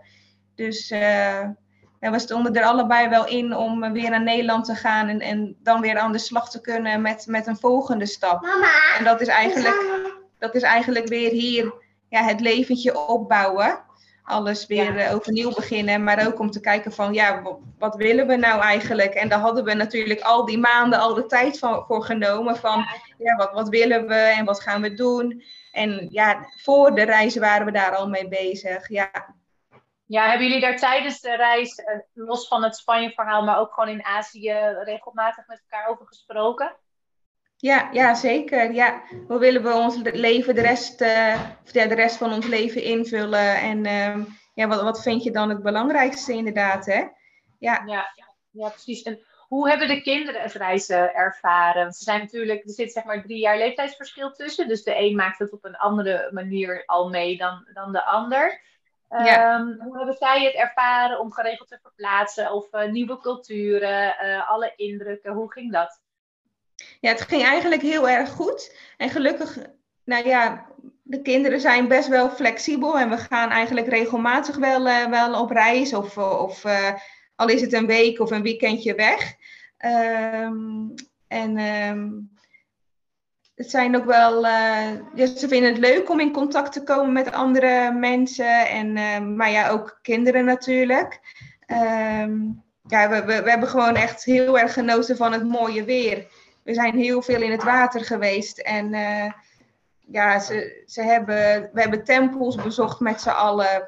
Dus 0.56 0.92
uh, 0.92 1.48
we 2.00 2.20
stonden 2.20 2.56
er 2.56 2.64
allebei 2.64 3.10
wel 3.10 3.28
in 3.28 3.56
om 3.56 3.94
weer 3.94 4.10
naar 4.10 4.24
Nederland 4.24 4.66
te 4.66 4.76
gaan 4.76 5.08
en, 5.08 5.20
en 5.20 5.58
dan 5.64 5.82
weer 5.82 5.98
aan 5.98 6.12
de 6.12 6.18
slag 6.18 6.50
te 6.50 6.62
kunnen 6.62 7.02
met, 7.02 7.26
met 7.28 7.48
een 7.48 7.58
volgende 7.58 8.06
stap. 8.06 8.42
Mama, 8.42 8.98
en 8.98 9.04
dat 9.04 9.22
is 9.22 9.28
eigenlijk, 9.28 9.76
dat 10.42 10.56
is 10.56 10.62
eigenlijk 10.62 11.08
weer 11.08 11.32
hier 11.32 11.74
ja, 12.10 12.24
het 12.24 12.40
leventje 12.40 13.08
opbouwen. 13.08 13.84
Alles 14.24 14.68
weer 14.68 14.98
ja. 14.98 15.08
uh, 15.10 15.16
overnieuw 15.16 15.54
beginnen, 15.54 16.04
maar 16.04 16.28
ook 16.28 16.40
om 16.40 16.52
te 16.52 16.60
kijken 16.60 16.92
van 16.92 17.14
ja, 17.14 17.42
wat 17.78 17.96
willen 17.96 18.28
we 18.28 18.36
nou 18.36 18.62
eigenlijk? 18.62 19.14
En 19.14 19.30
daar 19.30 19.40
hadden 19.40 19.64
we 19.64 19.74
natuurlijk 19.74 20.22
al 20.22 20.46
die 20.46 20.58
maanden 20.58 21.00
al 21.00 21.14
de 21.14 21.26
tijd 21.26 21.60
van, 21.60 21.84
voor 21.88 22.04
genomen 22.04 22.56
van 22.56 22.86
ja, 23.18 23.36
wat, 23.36 23.52
wat 23.52 23.70
willen 23.70 24.08
we 24.08 24.16
en 24.16 24.46
wat 24.46 24.62
gaan 24.62 24.82
we 24.82 24.94
doen? 24.94 25.44
En 25.72 26.08
ja, 26.10 26.46
voor 26.56 26.96
de 26.96 27.04
reis 27.04 27.36
waren 27.36 27.66
we 27.66 27.72
daar 27.72 27.96
al 27.96 28.10
mee 28.10 28.28
bezig. 28.28 28.90
Ja. 28.90 29.36
Ja, 30.06 30.30
hebben 30.30 30.48
jullie 30.48 30.62
daar 30.62 30.78
tijdens 30.78 31.22
de 31.22 31.36
reis, 31.36 31.76
eh, 31.76 32.00
los 32.14 32.48
van 32.48 32.64
het 32.64 32.76
Spanje-verhaal, 32.76 33.44
maar 33.44 33.60
ook 33.60 33.74
gewoon 33.74 33.90
in 33.90 34.06
Azië, 34.06 34.54
regelmatig 34.84 35.48
met 35.48 35.64
elkaar 35.70 35.90
over 35.90 36.08
gesproken? 36.08 36.76
Ja, 37.62 37.90
ja 37.92 38.14
zeker. 38.14 38.74
Ja. 38.74 39.02
Hoe 39.28 39.40
willen 39.40 39.64
we 39.64 39.74
ons 39.74 39.98
leven, 40.04 40.56
de 40.56 40.62
rest, 40.62 41.02
uh, 41.02 41.34
ja, 41.64 41.88
de 41.88 41.96
rest 41.96 42.18
van 42.18 42.34
ons 42.34 42.48
leven 42.48 42.84
invullen? 42.84 43.56
En 43.56 43.86
uh, 43.86 44.26
ja, 44.54 44.68
wat, 44.68 44.82
wat 44.82 45.02
vind 45.02 45.24
je 45.24 45.32
dan 45.32 45.50
het 45.50 45.62
belangrijkste 45.62 46.34
inderdaad? 46.34 46.86
Hè? 46.86 47.04
Ja. 47.60 47.84
Ja, 47.86 48.06
ja, 48.52 48.70
precies. 48.70 49.02
En 49.02 49.20
hoe 49.48 49.70
hebben 49.70 49.88
de 49.88 50.02
kinderen 50.02 50.42
het 50.42 50.54
reizen 50.54 51.14
ervaren? 51.14 51.92
Ze 51.92 52.04
zijn 52.04 52.20
natuurlijk, 52.20 52.64
er 52.64 52.72
zit 52.72 52.92
zeg 52.92 53.04
maar 53.04 53.22
drie 53.22 53.40
jaar 53.40 53.58
leeftijdsverschil 53.58 54.32
tussen. 54.32 54.68
Dus 54.68 54.84
de 54.84 55.00
een 55.00 55.16
maakt 55.16 55.40
het 55.40 55.52
op 55.52 55.66
een 55.66 55.78
andere 55.78 56.30
manier 56.32 56.84
al 56.86 57.10
mee 57.10 57.38
dan, 57.38 57.68
dan 57.74 57.92
de 57.92 58.06
ander. 58.06 58.62
Ja. 59.10 59.60
Um, 59.60 59.82
hoe 59.82 59.98
hebben 59.98 60.16
zij 60.16 60.44
het 60.44 60.54
ervaren 60.54 61.20
om 61.20 61.32
geregeld 61.32 61.68
te 61.68 61.80
verplaatsen? 61.82 62.52
Of 62.52 62.74
uh, 62.74 62.92
nieuwe 62.92 63.18
culturen, 63.18 64.16
uh, 64.24 64.50
alle 64.50 64.74
indrukken? 64.76 65.34
Hoe 65.34 65.52
ging 65.52 65.72
dat? 65.72 66.01
Ja, 67.02 67.10
het 67.10 67.22
ging 67.22 67.44
eigenlijk 67.44 67.82
heel 67.82 68.10
erg 68.10 68.30
goed. 68.30 68.76
En 68.98 69.10
gelukkig, 69.10 69.58
nou 70.04 70.28
ja, 70.28 70.66
de 71.04 71.22
kinderen 71.22 71.62
zijn 71.62 71.88
best 71.88 72.08
wel 72.08 72.30
flexibel. 72.30 73.00
En 73.00 73.10
we 73.10 73.18
gaan 73.18 73.50
eigenlijk 73.50 73.88
regelmatig 73.88 74.58
wel, 74.58 74.88
uh, 74.88 75.06
wel 75.06 75.42
op 75.42 75.52
reis. 75.52 75.94
Of, 75.94 76.18
of 76.18 76.64
al 77.36 77.48
is 77.48 77.62
het 77.62 77.74
een 77.74 77.86
week 77.86 78.20
of 78.20 78.32
een 78.32 78.44
weekendje 78.44 78.96
weg. 78.96 79.36
Um, 79.86 80.94
en 81.28 81.60
um, 81.60 82.32
het 83.56 83.70
zijn 83.70 83.96
ook 83.96 84.06
wel, 84.06 84.46
uh, 84.46 84.88
ze 85.16 85.48
vinden 85.48 85.70
het 85.70 85.80
leuk 85.80 86.10
om 86.10 86.20
in 86.20 86.32
contact 86.32 86.74
te 86.74 86.84
komen 86.84 87.14
met 87.14 87.32
andere 87.32 87.92
mensen. 87.92 88.68
En, 88.68 88.98
uh, 88.98 89.20
maar 89.20 89.52
ja, 89.52 89.70
ook 89.70 90.00
kinderen 90.02 90.46
natuurlijk. 90.46 91.20
Ja, 92.88 93.10
we, 93.10 93.26
we, 93.26 93.50
hebben 93.50 93.70
gewoon 93.70 93.96
echt 93.96 94.24
heel 94.24 94.60
erg 94.60 94.74
genoten 94.74 95.18
van 95.18 95.32
het 95.32 95.44
mooie 95.44 95.84
weer. 95.84 96.28
We 96.64 96.74
zijn 96.74 96.98
heel 96.98 97.22
veel 97.22 97.42
in 97.42 97.52
het 97.52 97.64
water 97.64 98.06
geweest. 98.06 98.60
En 98.60 98.94
uh, 98.94 99.32
ja, 100.00 100.40
ze, 100.40 100.84
ze 100.86 101.02
hebben, 101.02 101.70
we 101.74 101.82
hebben 101.82 102.04
tempels 102.04 102.56
bezocht 102.56 103.00
met 103.00 103.22
z'n 103.22 103.30
allen. 103.30 103.88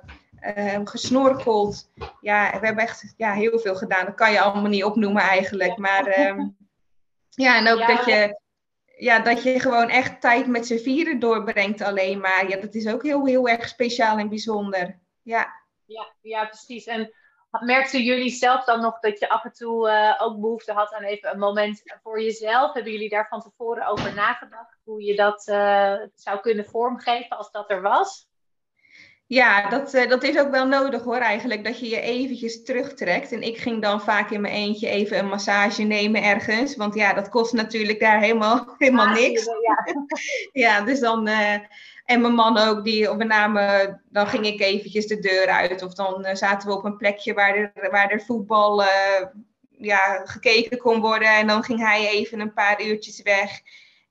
Uh, 0.58 0.80
gesnorkeld. 0.84 1.90
Ja, 2.22 2.60
we 2.60 2.66
hebben 2.66 2.84
echt 2.84 3.14
ja, 3.18 3.34
heel 3.34 3.60
veel 3.60 3.76
gedaan. 3.76 4.06
Dat 4.06 4.16
kan 4.16 4.32
je 4.32 4.42
allemaal 4.42 4.70
niet 4.70 4.84
opnoemen 4.84 5.22
eigenlijk. 5.22 5.78
Maar 5.78 6.20
um, 6.20 6.58
ja, 7.30 7.58
en 7.58 7.72
ook 7.72 7.80
ja. 7.80 7.88
dat 7.88 8.06
je 8.06 8.42
ja, 9.04 9.20
dat 9.20 9.44
je 9.44 9.60
gewoon 9.60 9.90
echt 9.90 10.22
tijd 10.22 10.48
met 10.48 10.68
z'n 10.68 10.78
vieren 10.78 11.20
doorbrengt 11.20 11.82
alleen 11.82 12.20
maar. 12.20 12.50
Ja, 12.50 12.58
dat 12.58 12.76
is 12.76 12.88
ook 12.88 13.04
heel, 13.04 13.26
heel 13.26 13.48
erg 13.48 13.68
speciaal 13.68 14.18
en 14.18 14.30
bijzonder. 14.30 15.00
Ja. 15.22 15.62
Ja, 15.86 16.14
ja, 16.22 16.46
precies. 16.46 16.86
En 16.86 17.14
merkten 17.62 18.04
jullie 18.04 18.30
zelf 18.30 18.64
dan 18.64 18.82
nog 18.82 19.00
dat 19.00 19.20
je 19.20 19.30
af 19.30 19.44
en 19.44 19.54
toe 19.54 19.90
uh, 19.90 20.16
ook 20.18 20.40
behoefte 20.40 20.74
had 20.74 20.94
aan 20.94 21.04
even 21.04 21.32
een 21.32 21.40
moment 21.40 21.82
voor 22.04 22.22
jezelf? 22.22 22.74
Hebben 22.74 22.92
jullie 22.92 23.10
daar 23.10 23.28
van 23.28 23.42
tevoren 23.42 23.88
over 23.88 24.14
nagedacht? 24.14 24.80
Hoe 24.84 25.04
je 25.04 25.16
dat 25.16 25.48
uh, 25.48 25.96
zou 26.16 26.40
kunnen 26.40 26.66
vormgeven 26.66 27.38
als 27.38 27.52
dat 27.52 27.70
er 27.70 27.82
was? 27.82 28.28
Ja, 29.28 29.70
dat, 29.70 29.94
uh, 29.94 30.10
dat 30.10 30.24
is 30.24 30.40
ook 30.40 30.52
wel 30.52 30.68
nodig 30.68 31.04
hoor 31.04 31.18
eigenlijk, 31.18 31.64
dat 31.64 31.80
je 31.80 31.90
je 31.90 32.02
eventjes 32.02 32.64
terugtrekt. 32.64 33.32
En 33.32 33.42
ik 33.42 33.58
ging 33.58 33.82
dan 33.82 34.02
vaak 34.02 34.32
in 34.32 34.42
mijn 34.42 34.54
eentje 34.54 34.88
even 34.88 35.18
een 35.18 35.28
massage 35.28 35.84
nemen 35.84 36.24
ergens. 36.24 36.76
Want 36.76 36.96
ja, 36.96 37.14
dat 37.14 37.30
kost 37.30 37.54
natuurlijk 37.54 38.00
daar 38.00 38.20
helemaal, 38.20 38.74
helemaal 38.78 39.14
niks. 39.14 39.46
Ja, 39.46 39.86
ja 40.64 40.82
dus 40.82 41.00
dan... 41.00 41.28
Uh, 41.28 41.58
en 42.04 42.22
mijn 42.22 42.34
man 42.34 42.58
ook, 42.58 42.84
die 42.84 43.10
we 43.10 43.24
namen, 43.24 44.02
dan 44.10 44.28
ging 44.28 44.46
ik 44.46 44.62
eventjes 44.62 45.08
de 45.08 45.20
deur 45.20 45.48
uit. 45.48 45.84
Of 45.84 45.94
dan 45.94 46.26
uh, 46.26 46.34
zaten 46.34 46.70
we 46.70 46.76
op 46.76 46.84
een 46.84 46.98
plekje 46.98 47.34
waar 47.34 47.56
er, 47.56 47.90
waar 47.92 48.10
er 48.10 48.22
voetbal 48.22 48.84
ja, 49.78 50.22
gekeken 50.26 50.78
kon 50.78 51.02
worden. 51.02 51.36
En 51.36 51.48
dan 51.48 51.64
ging 51.64 51.80
hij 51.80 52.08
even 52.08 52.40
een 52.40 52.54
paar 52.54 52.86
uurtjes 52.86 53.22
weg. 53.22 53.62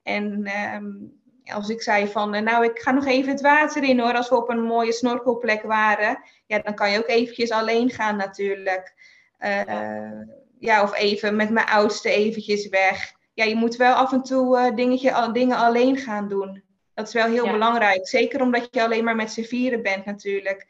En 0.03 0.51
um, 0.75 1.22
als 1.45 1.69
ik 1.69 1.83
zei 1.83 2.09
van, 2.09 2.35
eh, 2.35 2.43
nou, 2.43 2.65
ik 2.65 2.79
ga 2.79 2.91
nog 2.91 3.07
even 3.07 3.31
het 3.31 3.41
water 3.41 3.83
in 3.83 4.01
hoor, 4.01 4.15
als 4.15 4.29
we 4.29 4.37
op 4.37 4.49
een 4.49 4.63
mooie 4.63 4.93
snorkelplek 4.93 5.63
waren, 5.63 6.23
ja, 6.47 6.59
dan 6.59 6.75
kan 6.75 6.91
je 6.91 6.99
ook 6.99 7.09
eventjes 7.09 7.51
alleen 7.51 7.91
gaan 7.91 8.17
natuurlijk. 8.17 8.95
Uh, 9.41 10.11
ja, 10.59 10.83
of 10.83 10.95
even 10.95 11.37
met 11.37 11.51
mijn 11.51 11.67
oudste 11.67 12.11
eventjes 12.11 12.69
weg. 12.69 13.13
Ja, 13.35 13.45
je 13.45 13.55
moet 13.55 13.77
wel 13.77 13.95
af 13.95 14.13
en 14.13 14.23
toe 14.23 14.59
uh, 14.59 14.77
dingetje, 14.77 15.31
dingen 15.33 15.57
alleen 15.57 15.97
gaan 15.97 16.29
doen. 16.29 16.63
Dat 16.95 17.09
is 17.09 17.15
wel 17.15 17.27
heel 17.27 17.51
belangrijk. 17.51 18.09
Zeker 18.09 18.41
omdat 18.41 18.69
je 18.71 18.83
alleen 18.83 19.05
maar 19.05 19.17
met 19.17 19.33
z'n 19.33 19.43
vieren 19.43 19.83
bent 19.83 20.05
natuurlijk. 20.05 20.67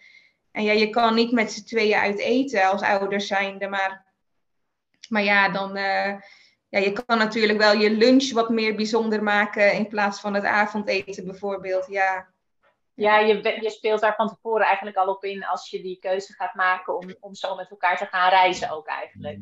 En 0.52 0.64
ja, 0.64 0.72
je 0.72 0.90
kan 0.90 1.14
niet 1.14 1.32
met 1.32 1.52
z'n 1.52 1.64
tweeën 1.64 1.98
uit 1.98 2.18
eten 2.18 2.64
als 2.64 2.82
ouders 2.82 3.26
zijnde. 3.26 3.68
Maar, 3.68 4.04
maar 5.08 5.22
ja, 5.22 5.48
dan, 5.48 5.76
uh, 5.76 6.14
ja, 6.72 6.78
je 6.78 6.92
kan 6.92 7.18
natuurlijk 7.18 7.58
wel 7.58 7.72
je 7.72 7.90
lunch 7.90 8.32
wat 8.32 8.48
meer 8.48 8.74
bijzonder 8.74 9.22
maken 9.22 9.72
in 9.72 9.88
plaats 9.88 10.20
van 10.20 10.35
het 10.35 10.44
avondeten 10.44 11.24
bijvoorbeeld. 11.24 11.87
Ja, 11.88 12.28
ja 12.94 13.18
je, 13.18 13.58
je 13.61 13.70
speelt 13.70 14.00
daar 14.00 14.14
van 14.14 14.28
tevoren 14.28 14.66
eigenlijk 14.66 14.96
al 14.96 15.14
op 15.14 15.24
in 15.24 15.44
als 15.44 15.70
je 15.70 15.82
die 15.82 15.98
keuze 15.98 16.32
gaat 16.32 16.54
maken 16.54 16.96
om, 16.96 17.14
om 17.20 17.35
zo 17.35 17.54
met 17.54 17.70
elkaar 17.70 17.96
te 17.96 18.06
gaan 18.06 18.30
reizen 18.30 18.70
ook 18.70 18.87
eigenlijk. 18.87 19.38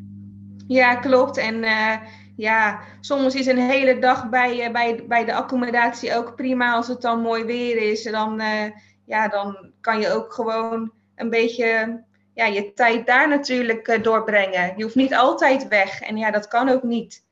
Ja, 0.67 0.95
klopt. 0.95 1.37
En 1.37 1.63
uh, 1.63 1.97
ja, 2.37 2.81
soms 3.01 3.35
is 3.35 3.47
een 3.47 3.71
hele 3.71 3.99
dag 3.99 4.29
bij, 4.29 4.67
uh, 4.67 4.73
bij, 4.73 5.05
bij 5.07 5.25
de 5.25 5.35
accommodatie 5.35 6.17
ook 6.17 6.37
prima 6.37 6.75
als 6.75 6.89
het 6.89 7.01
dan 7.01 7.21
mooi 7.21 7.45
weer 7.45 7.91
is. 7.91 8.03
Dan, 8.03 8.41
uh, 8.41 8.71
ja, 9.07 9.29
dan 9.29 9.73
kan 9.81 10.01
je 10.01 10.13
ook 10.13 10.33
gewoon 10.33 10.93
een 11.15 11.31
beetje 11.31 12.03
ja, 12.41 12.47
je 12.47 12.73
tijd 12.73 13.07
daar 13.07 13.29
natuurlijk 13.29 13.89
uh, 13.89 14.03
doorbrengen. 14.03 14.77
Je 14.77 14.83
hoeft 14.83 14.95
niet 14.95 15.15
altijd 15.15 15.69
weg. 15.69 16.01
En 16.01 16.17
ja, 16.17 16.31
dat 16.31 16.49
kan 16.49 16.69
ook 16.69 16.83
niet. 16.83 17.27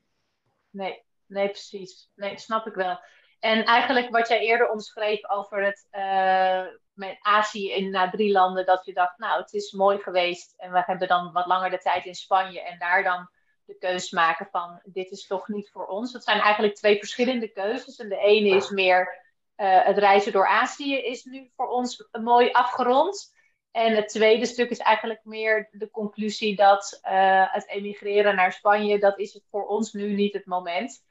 Nee, 0.69 1.03
nee, 1.25 1.49
precies. 1.49 2.11
Nee, 2.15 2.39
snap 2.39 2.67
ik 2.67 2.73
wel. 2.73 2.99
En 3.39 3.65
eigenlijk 3.65 4.09
wat 4.09 4.27
jij 4.27 4.39
eerder 4.39 4.69
omschreef 4.69 5.29
over 5.29 5.63
het 5.63 5.87
uh, 5.91 6.61
met 6.93 7.17
Azië 7.21 7.71
in 7.71 7.89
na 7.89 8.09
drie 8.09 8.31
landen, 8.31 8.65
dat 8.65 8.85
je 8.85 8.93
dacht, 8.93 9.17
nou, 9.17 9.41
het 9.41 9.53
is 9.53 9.71
mooi 9.71 9.97
geweest. 9.97 10.53
En 10.57 10.71
we 10.71 10.83
hebben 10.85 11.07
dan 11.07 11.31
wat 11.31 11.45
langer 11.45 11.69
de 11.69 11.77
tijd 11.77 12.05
in 12.05 12.15
Spanje 12.15 12.61
en 12.61 12.79
daar 12.79 13.03
dan 13.03 13.29
de 13.65 13.77
keus 13.77 14.11
maken 14.11 14.47
van 14.51 14.79
dit 14.83 15.11
is 15.11 15.27
toch 15.27 15.47
niet 15.47 15.69
voor 15.71 15.85
ons. 15.85 16.11
Dat 16.11 16.23
zijn 16.23 16.39
eigenlijk 16.39 16.75
twee 16.75 16.97
verschillende 16.97 17.47
keuzes. 17.51 17.95
En 17.95 18.09
de 18.09 18.17
ene 18.17 18.55
is 18.55 18.69
meer 18.69 19.23
uh, 19.57 19.85
het 19.85 19.97
reizen 19.97 20.31
door 20.31 20.47
Azië 20.47 20.95
is 20.95 21.23
nu 21.23 21.51
voor 21.55 21.67
ons 21.67 22.07
mooi 22.11 22.51
afgerond. 22.51 23.37
En 23.71 23.95
het 23.95 24.09
tweede 24.09 24.45
stuk 24.45 24.69
is 24.69 24.79
eigenlijk 24.79 25.19
meer 25.23 25.69
de 25.71 25.91
conclusie 25.91 26.55
dat 26.55 26.99
uh, 27.03 27.53
het 27.53 27.67
emigreren 27.67 28.35
naar 28.35 28.53
Spanje, 28.53 28.99
dat 28.99 29.19
is 29.19 29.33
het 29.33 29.43
voor 29.51 29.67
ons 29.67 29.93
nu 29.93 30.13
niet 30.13 30.33
het 30.33 30.45
moment. 30.45 31.07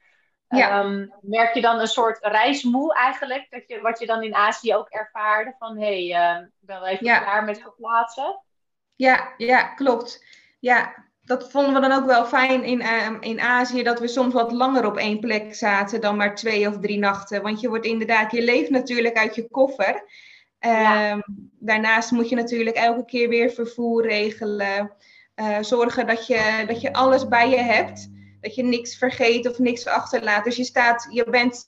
Ja. 0.47 0.79
Um, 0.79 1.13
merk 1.21 1.53
je 1.53 1.61
dan 1.61 1.79
een 1.79 1.87
soort 1.87 2.17
reismoe 2.21 2.93
eigenlijk, 2.93 3.47
dat 3.49 3.67
je, 3.67 3.81
wat 3.81 3.99
je 3.99 4.05
dan 4.05 4.23
in 4.23 4.35
Azië 4.35 4.75
ook 4.75 4.89
ervaarde, 4.89 5.55
van 5.59 5.77
hé, 5.77 6.09
hey, 6.09 6.37
uh, 6.37 6.41
ik 6.41 6.51
ben 6.59 6.79
wel 6.79 6.87
even 6.87 7.05
ja. 7.05 7.19
klaar 7.19 7.43
met 7.43 7.61
verplaatsen? 7.61 8.41
Ja, 8.95 9.33
ja, 9.37 9.63
klopt. 9.63 10.25
Ja, 10.59 11.07
dat 11.21 11.51
vonden 11.51 11.73
we 11.73 11.87
dan 11.87 11.91
ook 11.91 12.05
wel 12.05 12.25
fijn 12.25 12.63
in, 12.63 12.81
uh, 12.81 13.17
in 13.19 13.39
Azië, 13.39 13.83
dat 13.83 13.99
we 13.99 14.07
soms 14.07 14.33
wat 14.33 14.51
langer 14.51 14.85
op 14.85 14.97
één 14.97 15.19
plek 15.19 15.55
zaten 15.55 16.01
dan 16.01 16.17
maar 16.17 16.35
twee 16.35 16.67
of 16.67 16.79
drie 16.79 16.99
nachten. 16.99 17.41
Want 17.41 17.59
je 17.59 17.69
wordt 17.69 17.85
inderdaad, 17.85 18.31
je 18.31 18.41
leeft 18.41 18.69
natuurlijk 18.69 19.17
uit 19.17 19.35
je 19.35 19.49
koffer. 19.49 20.03
Ja. 20.59 21.11
Um, 21.11 21.23
daarnaast 21.59 22.11
moet 22.11 22.29
je 22.29 22.35
natuurlijk 22.35 22.75
elke 22.75 23.05
keer 23.05 23.29
weer 23.29 23.49
vervoer 23.49 24.07
regelen. 24.07 24.91
Uh, 25.35 25.57
zorgen 25.61 26.07
dat 26.07 26.27
je, 26.27 26.63
dat 26.67 26.81
je 26.81 26.93
alles 26.93 27.27
bij 27.27 27.49
je 27.49 27.57
hebt. 27.57 28.09
Dat 28.41 28.55
je 28.55 28.63
niks 28.63 28.97
vergeet 28.97 29.49
of 29.49 29.59
niks 29.59 29.85
achterlaat. 29.85 30.43
Dus 30.43 30.55
je 30.55 30.63
staat, 30.63 31.07
je 31.11 31.29
bent, 31.29 31.65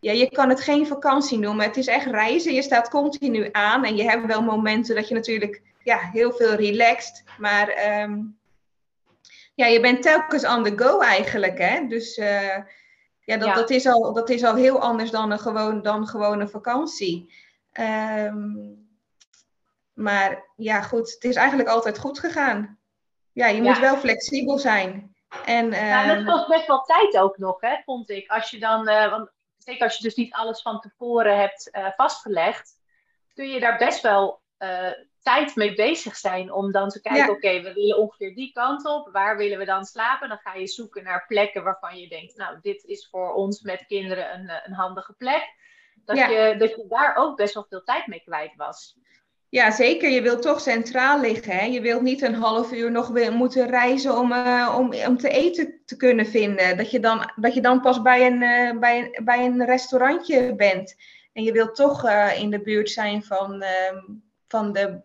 ja, 0.00 0.12
je 0.12 0.30
kan 0.30 0.48
het 0.48 0.60
geen 0.60 0.86
vakantie 0.86 1.38
noemen. 1.38 1.66
Het 1.66 1.76
is 1.76 1.86
echt 1.86 2.06
reizen. 2.06 2.54
Je 2.54 2.62
staat 2.62 2.88
continu 2.88 3.48
aan. 3.52 3.84
En 3.84 3.96
je 3.96 4.02
hebt 4.02 4.26
wel 4.26 4.42
momenten 4.42 4.94
dat 4.94 5.08
je 5.08 5.14
natuurlijk 5.14 5.62
ja, 5.82 5.98
heel 5.98 6.32
veel 6.32 6.54
relaxed. 6.54 7.24
Maar 7.38 8.00
um, 8.02 8.38
ja, 9.54 9.66
je 9.66 9.80
bent 9.80 10.02
telkens 10.02 10.46
on 10.46 10.64
the 10.64 10.72
go 10.76 11.00
eigenlijk. 11.00 11.58
Hè? 11.58 11.86
Dus 11.86 12.18
uh, 12.18 12.56
ja, 13.24 13.36
dat, 13.36 13.48
ja. 13.48 13.54
Dat, 13.54 13.70
is 13.70 13.86
al, 13.86 14.12
dat 14.12 14.30
is 14.30 14.44
al 14.44 14.54
heel 14.54 14.80
anders 14.80 15.10
dan 15.10 15.30
een, 15.30 15.38
gewoon, 15.38 15.82
dan 15.82 16.06
gewoon 16.06 16.40
een 16.40 16.48
vakantie. 16.48 17.32
Um, 17.80 18.90
maar 19.92 20.44
ja, 20.56 20.82
goed, 20.82 21.12
het 21.12 21.24
is 21.24 21.36
eigenlijk 21.36 21.68
altijd 21.68 21.98
goed 21.98 22.18
gegaan. 22.18 22.78
Ja, 23.32 23.46
je 23.46 23.62
ja. 23.62 23.68
moet 23.68 23.78
wel 23.78 23.96
flexibel 23.96 24.58
zijn. 24.58 25.16
En, 25.44 25.70
ja, 25.70 26.14
dat 26.14 26.24
kost 26.24 26.48
best 26.48 26.66
wel 26.66 26.82
tijd 26.82 27.18
ook 27.18 27.38
nog, 27.38 27.60
hè, 27.60 27.76
vond 27.84 28.10
ik. 28.10 28.30
Als 28.30 28.50
je 28.50 28.58
dan, 28.58 28.88
uh, 28.88 29.10
want 29.10 29.30
zeker 29.56 29.82
als 29.82 29.96
je 29.96 30.02
dus 30.02 30.14
niet 30.14 30.32
alles 30.32 30.62
van 30.62 30.80
tevoren 30.80 31.38
hebt 31.38 31.68
uh, 31.72 31.86
vastgelegd, 31.96 32.78
kun 33.34 33.48
je 33.48 33.60
daar 33.60 33.78
best 33.78 34.00
wel 34.00 34.40
uh, 34.58 34.90
tijd 35.22 35.56
mee 35.56 35.74
bezig 35.74 36.16
zijn 36.16 36.52
om 36.52 36.72
dan 36.72 36.88
te 36.88 37.00
kijken, 37.00 37.24
ja. 37.24 37.30
oké, 37.30 37.46
okay, 37.46 37.62
we 37.62 37.72
willen 37.72 37.98
ongeveer 37.98 38.34
die 38.34 38.52
kant 38.52 38.86
op, 38.86 39.08
waar 39.12 39.36
willen 39.36 39.58
we 39.58 39.64
dan 39.64 39.84
slapen? 39.84 40.28
Dan 40.28 40.38
ga 40.38 40.54
je 40.54 40.66
zoeken 40.66 41.04
naar 41.04 41.26
plekken 41.26 41.62
waarvan 41.62 41.98
je 41.98 42.08
denkt, 42.08 42.36
nou, 42.36 42.58
dit 42.60 42.84
is 42.84 43.08
voor 43.10 43.32
ons 43.32 43.60
met 43.60 43.86
kinderen 43.86 44.34
een, 44.34 44.50
een 44.64 44.74
handige 44.74 45.12
plek 45.12 45.54
dat, 46.04 46.16
ja. 46.16 46.28
je, 46.28 46.56
dat 46.56 46.70
je 46.70 46.84
daar 46.88 47.16
ook 47.16 47.36
best 47.36 47.54
wel 47.54 47.66
veel 47.68 47.82
tijd 47.82 48.06
mee 48.06 48.22
kwijt 48.24 48.56
was. 48.56 48.96
Ja, 49.48 49.70
zeker. 49.70 50.10
Je 50.10 50.22
wilt 50.22 50.42
toch 50.42 50.60
centraal 50.60 51.20
liggen. 51.20 51.56
Hè? 51.56 51.64
Je 51.64 51.80
wilt 51.80 52.02
niet 52.02 52.22
een 52.22 52.34
half 52.34 52.72
uur 52.72 52.90
nog 52.90 53.08
weer 53.08 53.32
moeten 53.32 53.68
reizen 53.68 54.18
om, 54.18 54.32
uh, 54.32 54.74
om, 54.78 54.94
om 55.06 55.16
te 55.16 55.28
eten 55.28 55.80
te 55.84 55.96
kunnen 55.96 56.26
vinden. 56.26 56.76
Dat 56.76 56.90
je 56.90 57.00
dan, 57.00 57.32
dat 57.36 57.54
je 57.54 57.60
dan 57.60 57.80
pas 57.80 58.02
bij 58.02 58.26
een, 58.26 58.42
uh, 58.42 58.80
bij, 58.80 58.98
een, 58.98 59.24
bij 59.24 59.44
een 59.44 59.64
restaurantje 59.64 60.54
bent. 60.54 60.94
En 61.32 61.42
je 61.42 61.52
wilt 61.52 61.74
toch 61.74 62.04
uh, 62.04 62.40
in 62.40 62.50
de 62.50 62.60
buurt 62.60 62.90
zijn 62.90 63.22
van, 63.22 63.64
van 64.48 64.72
de 64.72 65.00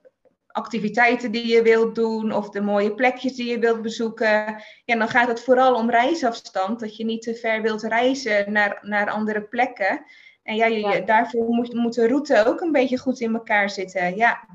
activiteiten 0.47 1.31
die 1.31 1.47
je 1.47 1.61
wilt 1.61 1.95
doen 1.95 2.31
of 2.31 2.49
de 2.49 2.61
mooie 2.61 2.95
plekjes 2.95 3.35
die 3.35 3.51
je 3.51 3.59
wilt 3.59 3.81
bezoeken. 3.81 4.63
Ja, 4.85 4.95
dan 4.97 5.09
gaat 5.09 5.27
het 5.27 5.43
vooral 5.43 5.75
om 5.75 5.89
reisafstand. 5.89 6.79
Dat 6.79 6.97
je 6.97 7.05
niet 7.05 7.21
te 7.21 7.35
ver 7.35 7.61
wilt 7.61 7.81
reizen 7.83 8.51
naar, 8.51 8.79
naar 8.81 9.09
andere 9.09 9.41
plekken. 9.41 10.05
En 10.47 10.55
ja, 10.55 10.65
je, 10.65 10.79
ja. 10.79 10.99
daarvoor 10.99 11.49
moet, 11.49 11.73
moet 11.73 11.93
de 11.93 12.07
route 12.07 12.43
ook 12.45 12.61
een 12.61 12.71
beetje 12.71 12.97
goed 12.97 13.19
in 13.19 13.33
elkaar 13.33 13.69
zitten. 13.69 14.15
Ja, 14.15 14.47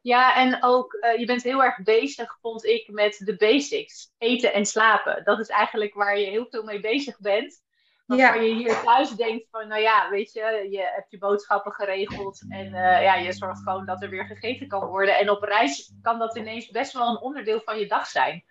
ja 0.00 0.36
en 0.36 0.62
ook 0.62 0.92
uh, 0.92 1.18
je 1.18 1.26
bent 1.26 1.42
heel 1.42 1.64
erg 1.64 1.82
bezig, 1.82 2.38
vond 2.42 2.64
ik, 2.64 2.88
met 2.90 3.20
de 3.24 3.36
basics. 3.36 4.12
Eten 4.18 4.52
en 4.52 4.66
slapen. 4.66 5.24
Dat 5.24 5.40
is 5.40 5.48
eigenlijk 5.48 5.94
waar 5.94 6.18
je 6.18 6.26
heel 6.26 6.46
veel 6.50 6.62
mee 6.62 6.80
bezig 6.80 7.18
bent. 7.20 7.62
Ja. 8.06 8.34
je 8.34 8.54
hier 8.54 8.80
thuis 8.82 9.10
denkt 9.10 9.46
van, 9.50 9.68
nou 9.68 9.80
ja, 9.80 10.10
weet 10.10 10.32
je, 10.32 10.66
je 10.70 10.90
hebt 10.94 11.10
je 11.10 11.18
boodschappen 11.18 11.72
geregeld 11.72 12.44
en 12.48 12.66
uh, 12.66 13.02
ja, 13.02 13.14
je 13.14 13.32
zorgt 13.32 13.62
gewoon 13.62 13.86
dat 13.86 14.02
er 14.02 14.10
weer 14.10 14.24
gegeten 14.24 14.68
kan 14.68 14.86
worden. 14.86 15.18
En 15.18 15.30
op 15.30 15.42
reis 15.42 15.92
kan 16.02 16.18
dat 16.18 16.36
ineens 16.36 16.70
best 16.70 16.92
wel 16.92 17.08
een 17.08 17.20
onderdeel 17.20 17.60
van 17.60 17.78
je 17.78 17.86
dag 17.86 18.06
zijn. 18.06 18.44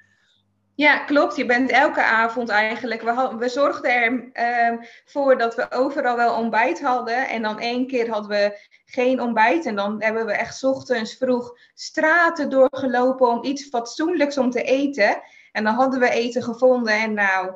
Ja, 0.80 0.98
klopt. 0.98 1.36
Je 1.36 1.46
bent 1.46 1.70
elke 1.70 2.04
avond 2.04 2.50
eigenlijk. 2.50 3.02
We, 3.02 3.36
we 3.38 3.50
zorgden 3.50 4.34
ervoor 4.34 5.32
uh, 5.32 5.38
dat 5.38 5.56
we 5.56 5.72
overal 5.72 6.16
wel 6.16 6.36
ontbijt 6.36 6.82
hadden. 6.82 7.28
En 7.28 7.42
dan 7.42 7.60
één 7.60 7.88
keer 7.88 8.10
hadden 8.10 8.30
we 8.30 8.60
geen 8.86 9.22
ontbijt. 9.22 9.66
En 9.66 9.76
dan 9.76 10.02
hebben 10.04 10.26
we 10.26 10.32
echt 10.32 10.64
ochtends 10.64 11.18
vroeg 11.18 11.58
straten 11.74 12.50
doorgelopen 12.50 13.28
om 13.28 13.44
iets 13.44 13.68
fatsoenlijks 13.68 14.38
om 14.38 14.50
te 14.50 14.64
eten. 14.64 15.22
En 15.52 15.64
dan 15.64 15.74
hadden 15.74 16.00
we 16.00 16.10
eten 16.10 16.44
gevonden. 16.44 16.94
En 16.94 17.14
nou, 17.14 17.54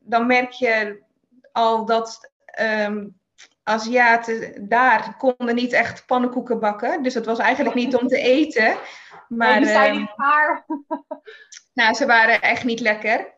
dan 0.00 0.26
merk 0.26 0.52
je 0.52 1.02
al 1.52 1.84
dat 1.84 2.30
um, 2.60 3.16
Aziaten 3.62 4.68
daar 4.68 5.16
konden 5.16 5.54
niet 5.54 5.72
echt 5.72 6.06
pannenkoeken 6.06 6.60
bakken. 6.60 7.02
Dus 7.02 7.14
het 7.14 7.26
was 7.26 7.38
eigenlijk 7.38 7.74
niet 7.74 7.96
om 7.96 8.08
te 8.08 8.18
eten. 8.20 8.76
Maar, 9.28 9.58
die 9.58 9.68
zijn 9.68 9.98
niet 9.98 10.16
waar. 10.16 10.66
nou, 11.78 11.94
ze 11.94 12.06
waren 12.06 12.40
echt 12.40 12.64
niet 12.64 12.80
lekker. 12.80 13.32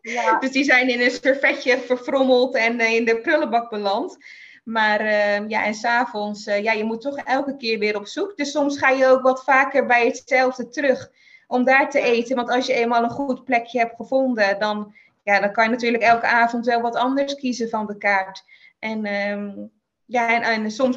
Ja. 0.00 0.38
dus 0.40 0.50
die 0.50 0.64
zijn 0.64 0.88
in 0.88 1.00
een 1.00 1.10
servetje 1.10 1.78
verfrommeld 1.78 2.54
en 2.54 2.80
in 2.80 3.04
de 3.04 3.20
prullenbak 3.20 3.70
beland. 3.70 4.16
Maar 4.64 5.00
uh, 5.00 5.48
ja, 5.48 5.64
en 5.64 5.74
s'avonds, 5.74 6.46
uh, 6.46 6.62
ja, 6.62 6.72
je 6.72 6.84
moet 6.84 7.00
toch 7.00 7.16
elke 7.16 7.56
keer 7.56 7.78
weer 7.78 7.96
op 7.96 8.06
zoek. 8.06 8.36
Dus 8.36 8.50
soms 8.50 8.78
ga 8.78 8.88
je 8.88 9.06
ook 9.06 9.22
wat 9.22 9.44
vaker 9.44 9.86
bij 9.86 10.06
hetzelfde 10.06 10.68
terug 10.68 11.10
om 11.46 11.64
daar 11.64 11.90
te 11.90 12.00
eten. 12.00 12.36
Want 12.36 12.50
als 12.50 12.66
je 12.66 12.72
eenmaal 12.72 13.02
een 13.02 13.10
goed 13.10 13.44
plekje 13.44 13.78
hebt 13.78 13.96
gevonden, 13.96 14.58
dan, 14.58 14.94
ja, 15.22 15.40
dan 15.40 15.52
kan 15.52 15.64
je 15.64 15.70
natuurlijk 15.70 16.02
elke 16.02 16.26
avond 16.26 16.66
wel 16.66 16.80
wat 16.80 16.96
anders 16.96 17.34
kiezen 17.34 17.68
van 17.68 17.86
de 17.86 17.96
kaart. 17.96 18.44
En 18.78 19.06
um, 19.30 19.70
ja, 20.04 20.34
en, 20.34 20.42
en 20.42 20.70
soms 20.70 20.96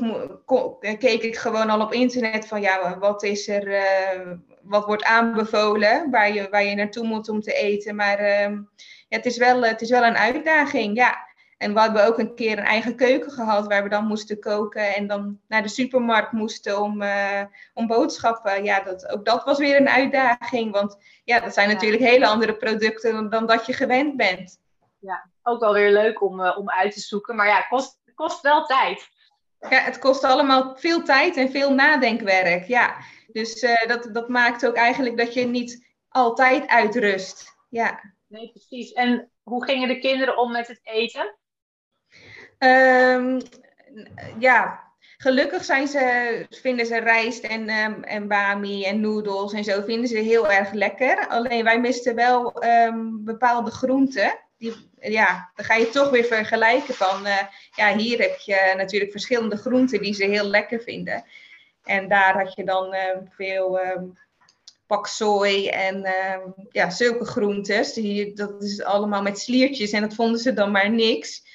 keek 0.79 1.23
ik 1.23 1.37
gewoon 1.37 1.69
al 1.69 1.81
op 1.81 1.93
internet 1.93 2.47
van 2.47 2.61
ja, 2.61 2.97
wat 2.99 3.23
is 3.23 3.47
er, 3.47 3.67
uh, 3.67 4.31
wat 4.71 4.85
wordt 4.85 5.03
aanbevolen 5.03 6.09
waar 6.09 6.33
je, 6.33 6.47
waar 6.49 6.63
je 6.63 6.75
naartoe 6.75 7.07
moet 7.07 7.29
om 7.29 7.41
te 7.41 7.53
eten. 7.53 7.95
Maar 7.95 8.19
uh, 8.19 8.57
ja, 9.07 9.17
het, 9.17 9.25
is 9.25 9.37
wel, 9.37 9.63
het 9.63 9.81
is 9.81 9.89
wel 9.89 10.03
een 10.03 10.17
uitdaging, 10.17 10.95
ja. 10.95 11.29
En 11.57 11.73
we 11.73 11.79
hebben 11.79 12.05
ook 12.05 12.19
een 12.19 12.35
keer 12.35 12.57
een 12.57 12.63
eigen 12.63 12.95
keuken 12.95 13.31
gehad 13.31 13.67
waar 13.67 13.83
we 13.83 13.89
dan 13.89 14.05
moesten 14.05 14.39
koken 14.39 14.95
en 14.95 15.07
dan 15.07 15.39
naar 15.47 15.61
de 15.61 15.67
supermarkt 15.67 16.31
moesten 16.31 16.81
om, 16.81 17.01
uh, 17.01 17.41
om 17.73 17.87
boodschappen. 17.87 18.63
Ja, 18.63 18.79
dat, 18.79 19.07
ook 19.07 19.25
dat 19.25 19.43
was 19.43 19.57
weer 19.57 19.79
een 19.79 19.89
uitdaging, 19.89 20.71
want 20.71 20.97
ja, 21.23 21.39
dat 21.39 21.53
zijn 21.53 21.69
natuurlijk 21.69 22.03
hele 22.03 22.27
andere 22.27 22.55
producten 22.55 23.13
dan, 23.13 23.29
dan 23.29 23.45
dat 23.45 23.65
je 23.65 23.73
gewend 23.73 24.17
bent. 24.17 24.59
Ja, 24.99 25.29
ook 25.43 25.59
wel 25.59 25.73
weer 25.73 25.91
leuk 25.91 26.21
om, 26.21 26.39
uh, 26.39 26.57
om 26.57 26.69
uit 26.69 26.93
te 26.93 26.99
zoeken, 26.99 27.35
maar 27.35 27.47
ja, 27.47 27.55
het 27.55 27.67
kost, 27.67 28.01
kost 28.15 28.41
wel 28.41 28.65
tijd. 28.65 29.09
Ja, 29.69 29.79
het 29.79 29.99
kost 29.99 30.23
allemaal 30.23 30.75
veel 30.75 31.03
tijd 31.03 31.37
en 31.37 31.51
veel 31.51 31.73
nadenkwerk, 31.73 32.67
ja. 32.67 32.95
Dus 33.33 33.63
uh, 33.63 33.87
dat, 33.87 34.09
dat 34.13 34.29
maakt 34.29 34.65
ook 34.65 34.75
eigenlijk 34.75 35.17
dat 35.17 35.33
je 35.33 35.45
niet 35.45 35.85
altijd 36.09 36.67
uitrust, 36.67 37.55
ja. 37.69 38.13
Nee, 38.27 38.49
precies. 38.51 38.91
En 38.91 39.31
hoe 39.43 39.65
gingen 39.65 39.87
de 39.87 39.99
kinderen 39.99 40.37
om 40.37 40.51
met 40.51 40.67
het 40.67 40.79
eten? 40.83 41.35
Um, 42.57 43.41
ja, 44.39 44.83
gelukkig 45.17 45.63
zijn 45.63 45.87
ze, 45.87 46.45
vinden 46.49 46.85
ze 46.85 46.99
rijst 46.99 47.43
en, 47.43 47.69
um, 47.69 48.03
en 48.03 48.27
bami 48.27 48.85
en 48.85 48.99
noedels 48.99 49.53
en 49.53 49.63
zo 49.63 49.81
vinden 49.81 50.07
ze 50.07 50.17
heel 50.17 50.51
erg 50.51 50.71
lekker. 50.71 51.27
Alleen 51.27 51.63
wij 51.63 51.79
misten 51.79 52.15
wel 52.15 52.63
um, 52.63 53.23
bepaalde 53.23 53.71
groenten. 53.71 54.39
Die, 54.57 54.89
ja, 54.99 55.51
dan 55.55 55.65
ga 55.65 55.75
je 55.75 55.89
toch 55.89 56.09
weer 56.09 56.23
vergelijken 56.23 56.93
van, 56.93 57.27
uh, 57.27 57.37
ja, 57.75 57.97
hier 57.97 58.19
heb 58.19 58.37
je 58.37 58.73
natuurlijk 58.77 59.11
verschillende 59.11 59.57
groenten 59.57 60.01
die 60.01 60.13
ze 60.13 60.23
heel 60.23 60.45
lekker 60.45 60.81
vinden. 60.81 61.23
En 61.83 62.07
daar 62.07 62.43
had 62.43 62.53
je 62.55 62.63
dan 62.63 62.93
uh, 62.93 63.17
veel 63.29 63.79
paksoi 64.87 65.67
en 65.67 66.05
ja, 66.69 66.89
zulke 66.89 67.25
groentes. 67.25 67.93
Die, 67.93 68.33
dat 68.33 68.63
is 68.63 68.83
allemaal 68.83 69.21
met 69.21 69.39
sliertjes 69.39 69.91
en 69.91 70.01
dat 70.01 70.15
vonden 70.15 70.39
ze 70.39 70.53
dan 70.53 70.71
maar 70.71 70.89
niks. 70.89 71.49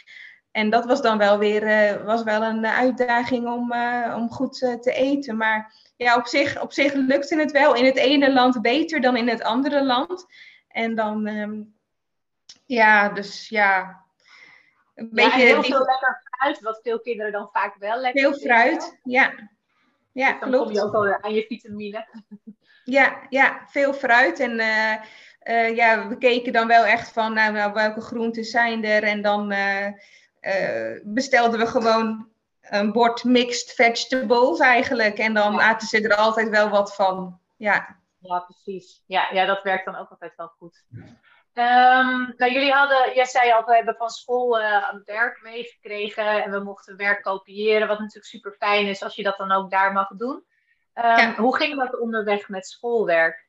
En 0.57 0.71
dat 0.71 0.85
was 0.85 1.03
dan 1.03 1.19
wel 1.19 1.39
weer 1.39 1.63
uh, 1.63 2.05
was 2.05 2.23
wel 2.23 2.43
een 2.43 2.67
uitdaging 2.67 3.47
om, 3.47 3.73
uh, 3.73 4.15
om 4.17 4.31
goed 4.31 4.63
uh, 4.63 4.75
te 4.75 4.93
eten. 4.93 5.37
Maar 5.37 5.75
ja, 5.97 6.17
op 6.17 6.27
zich, 6.27 6.61
op 6.61 6.73
zich 6.73 6.93
lukte 6.93 7.37
het 7.37 7.53
wel 7.53 7.75
in 7.75 7.85
het 7.85 7.97
ene 7.97 8.33
land 8.33 8.63
beter 8.63 9.01
dan 9.01 9.17
in 9.17 9.29
het 9.29 9.43
andere 9.43 9.85
land. 9.85 10.27
En 10.69 10.95
dan, 10.95 11.27
um, 11.27 11.75
ja, 12.67 13.09
dus 13.09 13.49
ja. 13.49 14.05
Een 14.95 15.11
ja, 15.13 15.25
beetje, 15.25 15.41
heel 15.41 15.63
veel 15.63 15.79
lekker 15.79 16.23
fruit, 16.31 16.61
wat 16.61 16.81
veel 16.83 17.01
kinderen 17.01 17.33
dan 17.33 17.49
vaak 17.53 17.77
wel 17.79 18.01
lekker 18.01 18.21
Veel 18.21 18.39
fruit, 18.39 18.99
ja. 19.03 19.33
Ja, 20.17 20.31
dus 20.31 20.41
dan 20.41 20.51
klopt. 20.51 20.65
kom 20.65 20.75
je 20.75 20.83
ook 20.83 20.93
wel 20.93 21.21
aan 21.21 21.35
je 21.35 21.45
vitamine. 21.49 22.07
Ja, 22.85 23.27
ja 23.29 23.67
veel 23.67 23.95
fruit. 23.95 24.41
En 24.41 24.57
ja, 25.75 26.09
we 26.09 26.19
keken 26.19 26.53
dan 26.53 26.67
wel 26.67 26.85
echt 26.85 27.13
van 27.13 27.35
nou, 27.35 27.73
welke 27.73 28.01
groenten 28.01 28.45
zijn 28.45 28.85
er. 28.85 29.03
En 29.03 29.23
dan 29.23 29.53
uh, 29.53 29.87
bestelden 31.03 31.59
we 31.59 31.67
gewoon 31.67 32.29
een 32.61 32.93
bord 32.93 33.25
mixed 33.25 33.73
vegetables 33.73 34.59
eigenlijk. 34.59 35.19
En 35.19 35.35
dan 35.35 35.61
aten 35.61 35.89
ze 35.89 36.09
er 36.09 36.17
altijd 36.17 36.49
wel 36.49 36.69
wat 36.69 36.95
van. 36.95 37.41
Ja, 37.57 37.97
ja 38.19 38.39
precies. 38.39 39.03
Ja, 39.07 39.29
ja, 39.33 39.45
dat 39.45 39.63
werkt 39.63 39.85
dan 39.85 39.97
ook 39.97 40.11
altijd 40.11 40.33
wel 40.37 40.53
goed. 40.59 40.85
Um, 41.59 42.35
nou, 42.37 42.53
jullie 42.53 42.73
hadden, 42.73 43.15
jij 43.15 43.25
zei 43.25 43.53
al, 43.53 43.65
we 43.65 43.75
hebben 43.75 43.95
van 43.97 44.11
school 44.11 44.61
uh, 44.61 44.95
werk 45.05 45.43
meegekregen 45.43 46.45
en 46.45 46.51
we 46.51 46.61
mochten 46.61 46.97
werk 46.97 47.23
kopiëren, 47.23 47.89
wat 47.89 47.99
natuurlijk 47.99 48.27
super 48.27 48.55
fijn 48.59 48.87
is 48.87 49.03
als 49.03 49.15
je 49.15 49.23
dat 49.23 49.37
dan 49.37 49.53
ook 49.53 49.71
daar 49.71 49.93
mag 49.93 50.09
doen. 50.09 50.45
Um, 50.95 51.05
ja. 51.05 51.35
Hoe 51.35 51.57
ging 51.57 51.77
dat 51.77 52.01
onderweg 52.01 52.49
met 52.49 52.67
schoolwerk? 52.67 53.47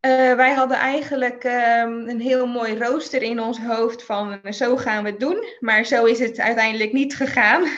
Uh, 0.00 0.34
wij 0.34 0.52
hadden 0.52 0.76
eigenlijk 0.76 1.44
um, 1.44 2.08
een 2.08 2.20
heel 2.20 2.46
mooi 2.46 2.78
rooster 2.78 3.22
in 3.22 3.40
ons 3.40 3.58
hoofd 3.58 4.04
van 4.04 4.40
uh, 4.42 4.52
zo 4.52 4.76
gaan 4.76 5.02
we 5.02 5.10
het 5.10 5.20
doen. 5.20 5.44
Maar 5.58 5.84
zo 5.84 6.04
is 6.04 6.18
het 6.18 6.38
uiteindelijk 6.38 6.92
niet 6.92 7.16
gegaan. 7.16 7.62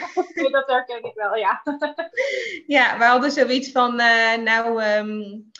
Dat 0.53 0.66
herken 0.66 1.05
ik 1.05 1.14
wel, 1.14 1.36
ja. 1.36 1.62
ja, 2.66 2.99
we 2.99 3.05
hadden 3.05 3.30
zoiets 3.30 3.70
van, 3.70 4.01
uh, 4.01 4.36
nou, 4.36 4.84
um, 4.84 5.51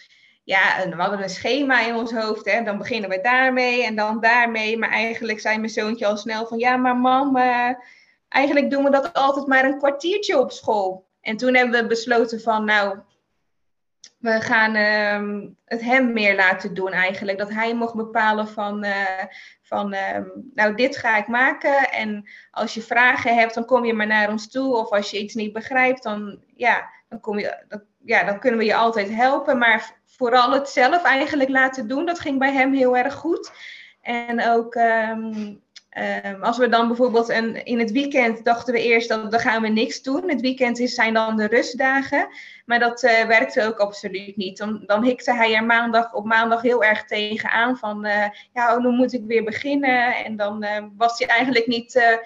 ja, 0.45 0.89
we 0.89 0.97
hadden 0.97 1.23
een 1.23 1.29
schema 1.29 1.81
in 1.81 1.95
ons 1.95 2.13
hoofd. 2.13 2.51
Hè. 2.51 2.63
Dan 2.63 2.79
beginnen 2.79 3.11
we 3.11 3.21
daarmee 3.21 3.85
en 3.85 3.97
dan 3.97 4.21
daarmee. 4.21 4.79
Maar 4.79 4.91
eigenlijk 4.91 5.41
zei 5.41 5.59
mijn 5.59 5.71
zoontje 5.71 6.07
al 6.07 6.17
snel 6.17 6.47
van, 6.47 6.59
ja, 6.59 6.77
maar 6.77 6.97
mam, 6.97 7.37
eigenlijk 8.29 8.71
doen 8.71 8.85
we 8.85 8.91
dat 8.91 9.13
altijd 9.13 9.47
maar 9.47 9.65
een 9.65 9.79
kwartiertje 9.79 10.39
op 10.39 10.53
school. 10.53 11.07
En 11.21 11.37
toen 11.37 11.55
hebben 11.55 11.83
we 11.83 11.87
besloten 11.87 12.41
van, 12.41 12.65
nou, 12.65 12.99
we 14.23 14.41
gaan 14.41 14.77
uh, 14.77 15.49
het 15.65 15.81
hem 15.81 16.13
meer 16.13 16.37
laten 16.37 16.75
doen 16.75 16.93
eigenlijk. 16.93 17.39
Dat 17.39 17.51
hij 17.51 17.75
mocht 17.75 17.95
bepalen 17.95 18.49
van, 18.49 18.85
uh, 18.85 19.25
van 19.63 19.95
uh, 19.95 20.19
nou 20.55 20.75
dit 20.75 20.97
ga 20.97 21.17
ik 21.17 21.27
maken. 21.27 21.91
En 21.91 22.29
als 22.51 22.75
je 22.75 22.83
vragen 22.83 23.35
hebt, 23.35 23.55
dan 23.55 23.65
kom 23.65 23.85
je 23.85 23.93
maar 23.93 24.07
naar 24.07 24.31
ons 24.31 24.51
toe. 24.51 24.77
Of 24.77 24.91
als 24.91 25.11
je 25.11 25.19
iets 25.19 25.35
niet 25.35 25.53
begrijpt, 25.53 26.03
dan, 26.03 26.43
ja, 26.55 26.91
dan, 27.09 27.21
kom 27.21 27.39
je, 27.39 27.83
ja, 28.05 28.25
dan 28.25 28.39
kunnen 28.39 28.59
we 28.59 28.65
je 28.67 28.75
altijd 28.75 29.11
helpen. 29.11 29.59
Maar 29.59 29.93
vooral 30.07 30.53
het 30.53 30.69
zelf 30.69 31.03
eigenlijk 31.03 31.51
laten 31.51 31.89
doen, 31.89 32.07
dat 32.07 32.21
ging 32.21 32.39
bij 32.39 32.53
hem 32.53 32.75
heel 32.75 32.97
erg 32.97 33.15
goed. 33.15 33.53
En 34.01 34.47
ook 34.47 34.75
um, 34.75 35.63
Um, 36.25 36.43
als 36.43 36.59
we 36.59 36.69
dan 36.69 36.87
bijvoorbeeld 36.87 37.29
een, 37.29 37.65
in 37.65 37.79
het 37.79 37.91
weekend 37.91 38.45
dachten 38.45 38.75
we 38.75 38.83
eerst 38.83 39.09
dat 39.09 39.31
dan 39.31 39.41
gaan 39.41 39.63
we 39.63 39.69
niks 39.69 40.03
doen. 40.03 40.29
Het 40.29 40.41
weekend 40.41 40.79
is, 40.79 40.95
zijn 40.95 41.15
dan 41.15 41.37
de 41.37 41.47
rustdagen. 41.47 42.29
Maar 42.67 42.79
dat 42.79 43.03
uh, 43.03 43.25
werkte 43.25 43.65
ook 43.67 43.79
absoluut 43.79 44.37
niet. 44.37 44.57
Dan, 44.87 45.05
hikte 45.05 45.35
hij 45.35 45.55
er 45.55 45.65
maandag 45.65 46.13
op 46.13 46.25
maandag 46.25 46.63
heel 46.63 46.85
erg 46.85 47.05
tegenaan 47.05 47.77
van 47.77 48.07
uh, 48.07 48.27
ja, 48.53 48.77
oh, 48.77 48.83
nu 48.83 48.91
moet 48.91 49.13
ik 49.13 49.25
weer 49.27 49.45
beginnen. 49.45 50.25
En 50.25 50.37
dan 50.37 50.65
uh, 50.65 50.85
was 50.97 51.19
hij 51.19 51.29
eigenlijk 51.29 51.67
niet, 51.67 52.21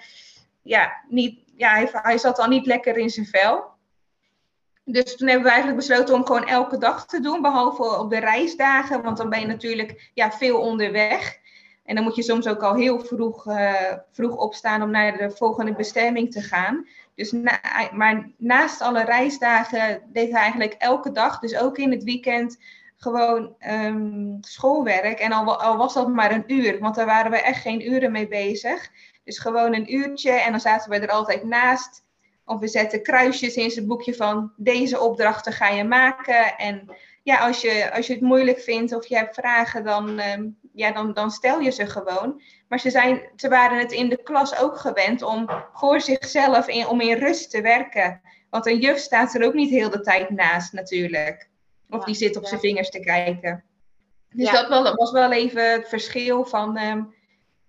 ja, 0.62 0.92
niet, 1.08 1.38
ja 1.56 1.70
hij, 1.70 1.88
hij 1.92 2.18
zat 2.18 2.38
al 2.38 2.48
niet 2.48 2.66
lekker 2.66 2.96
in 2.96 3.10
zijn 3.10 3.26
vel. 3.26 3.64
Dus 4.88 5.16
toen 5.16 5.28
hebben 5.28 5.46
we 5.46 5.52
eigenlijk 5.52 5.86
besloten 5.86 6.14
om 6.14 6.26
gewoon 6.26 6.46
elke 6.46 6.78
dag 6.78 7.06
te 7.06 7.20
doen, 7.20 7.42
behalve 7.42 7.98
op 7.98 8.10
de 8.10 8.18
reisdagen, 8.18 9.02
want 9.02 9.16
dan 9.16 9.28
ben 9.28 9.40
je 9.40 9.46
natuurlijk 9.46 10.10
ja, 10.14 10.32
veel 10.32 10.60
onderweg. 10.60 11.38
En 11.84 11.94
dan 11.94 12.04
moet 12.04 12.16
je 12.16 12.22
soms 12.22 12.46
ook 12.46 12.62
al 12.62 12.74
heel 12.74 13.00
vroeg, 13.00 13.46
uh, 13.46 13.92
vroeg 14.12 14.36
opstaan 14.36 14.82
om 14.82 14.90
naar 14.90 15.16
de 15.16 15.30
volgende 15.30 15.74
bestemming 15.74 16.32
te 16.32 16.40
gaan. 16.40 16.86
Dus 17.14 17.32
na, 17.32 17.60
maar 17.92 18.30
naast 18.36 18.80
alle 18.80 19.04
reisdagen 19.04 20.02
deed 20.12 20.30
hij 20.30 20.40
eigenlijk 20.40 20.74
elke 20.78 21.12
dag, 21.12 21.38
dus 21.38 21.58
ook 21.58 21.78
in 21.78 21.90
het 21.90 22.04
weekend, 22.04 22.58
gewoon 22.96 23.54
um, 23.68 24.38
schoolwerk. 24.40 25.18
En 25.18 25.32
al, 25.32 25.60
al, 25.60 25.76
was 25.76 25.94
dat 25.94 26.08
maar 26.08 26.32
een 26.32 26.52
uur, 26.52 26.78
want 26.78 26.94
daar 26.94 27.06
waren 27.06 27.30
we 27.30 27.40
echt 27.40 27.60
geen 27.60 27.92
uren 27.92 28.12
mee 28.12 28.28
bezig. 28.28 28.90
Dus 29.24 29.38
gewoon 29.38 29.74
een 29.74 29.94
uurtje 29.94 30.30
en 30.30 30.50
dan 30.50 30.60
zaten 30.60 30.90
we 30.90 30.98
er 30.98 31.10
altijd 31.10 31.44
naast. 31.44 32.04
Of 32.48 32.60
we 32.60 32.68
zetten 32.68 33.02
kruisjes 33.02 33.54
in 33.54 33.70
zijn 33.70 33.86
boekje 33.86 34.14
van 34.14 34.52
deze 34.56 35.00
opdrachten 35.00 35.52
ga 35.52 35.68
je 35.68 35.84
maken. 35.84 36.56
En 36.56 36.96
ja, 37.22 37.46
als 37.46 37.60
je, 37.60 37.92
als 37.94 38.06
je 38.06 38.12
het 38.12 38.22
moeilijk 38.22 38.60
vindt 38.60 38.94
of 38.94 39.06
je 39.06 39.16
hebt 39.16 39.34
vragen, 39.34 39.84
dan, 39.84 40.20
um, 40.20 40.58
ja, 40.72 40.92
dan, 40.92 41.12
dan 41.12 41.30
stel 41.30 41.60
je 41.60 41.70
ze 41.70 41.86
gewoon. 41.86 42.42
Maar 42.68 42.80
ze, 42.80 42.90
zijn, 42.90 43.20
ze 43.36 43.48
waren 43.48 43.78
het 43.78 43.92
in 43.92 44.08
de 44.08 44.22
klas 44.22 44.58
ook 44.58 44.78
gewend 44.78 45.22
om 45.22 45.50
voor 45.72 46.00
zichzelf 46.00 46.68
in, 46.68 46.86
om 46.86 47.00
in 47.00 47.16
rust 47.16 47.50
te 47.50 47.60
werken. 47.60 48.20
Want 48.50 48.66
een 48.66 48.78
juf 48.78 48.98
staat 48.98 49.34
er 49.34 49.44
ook 49.44 49.54
niet 49.54 49.70
heel 49.70 49.90
de 49.90 50.00
tijd 50.00 50.30
naast 50.30 50.72
natuurlijk. 50.72 51.48
Of 51.90 52.04
die 52.04 52.14
zit 52.14 52.36
op 52.36 52.46
zijn 52.46 52.60
vingers 52.60 52.90
te 52.90 53.00
kijken. 53.00 53.64
Dus 54.30 54.50
dat 54.50 54.68
was, 54.68 54.92
was 54.92 55.12
wel 55.12 55.32
even 55.32 55.72
het 55.72 55.88
verschil 55.88 56.44
van... 56.44 56.78
Um, 56.78 57.14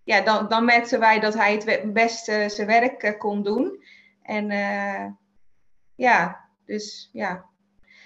ja, 0.04 0.22
dan, 0.22 0.48
dan 0.48 0.66
merkten 0.66 1.00
wij 1.00 1.20
dat 1.20 1.34
hij 1.34 1.54
het 1.54 1.94
beste 1.94 2.46
zijn 2.48 2.68
werk 2.68 3.04
uh, 3.04 3.18
kon 3.18 3.44
doen. 3.44 3.84
En 4.28 4.52
uh, 4.52 5.06
ja, 5.96 6.50
dus 6.66 7.10
ja. 7.14 7.46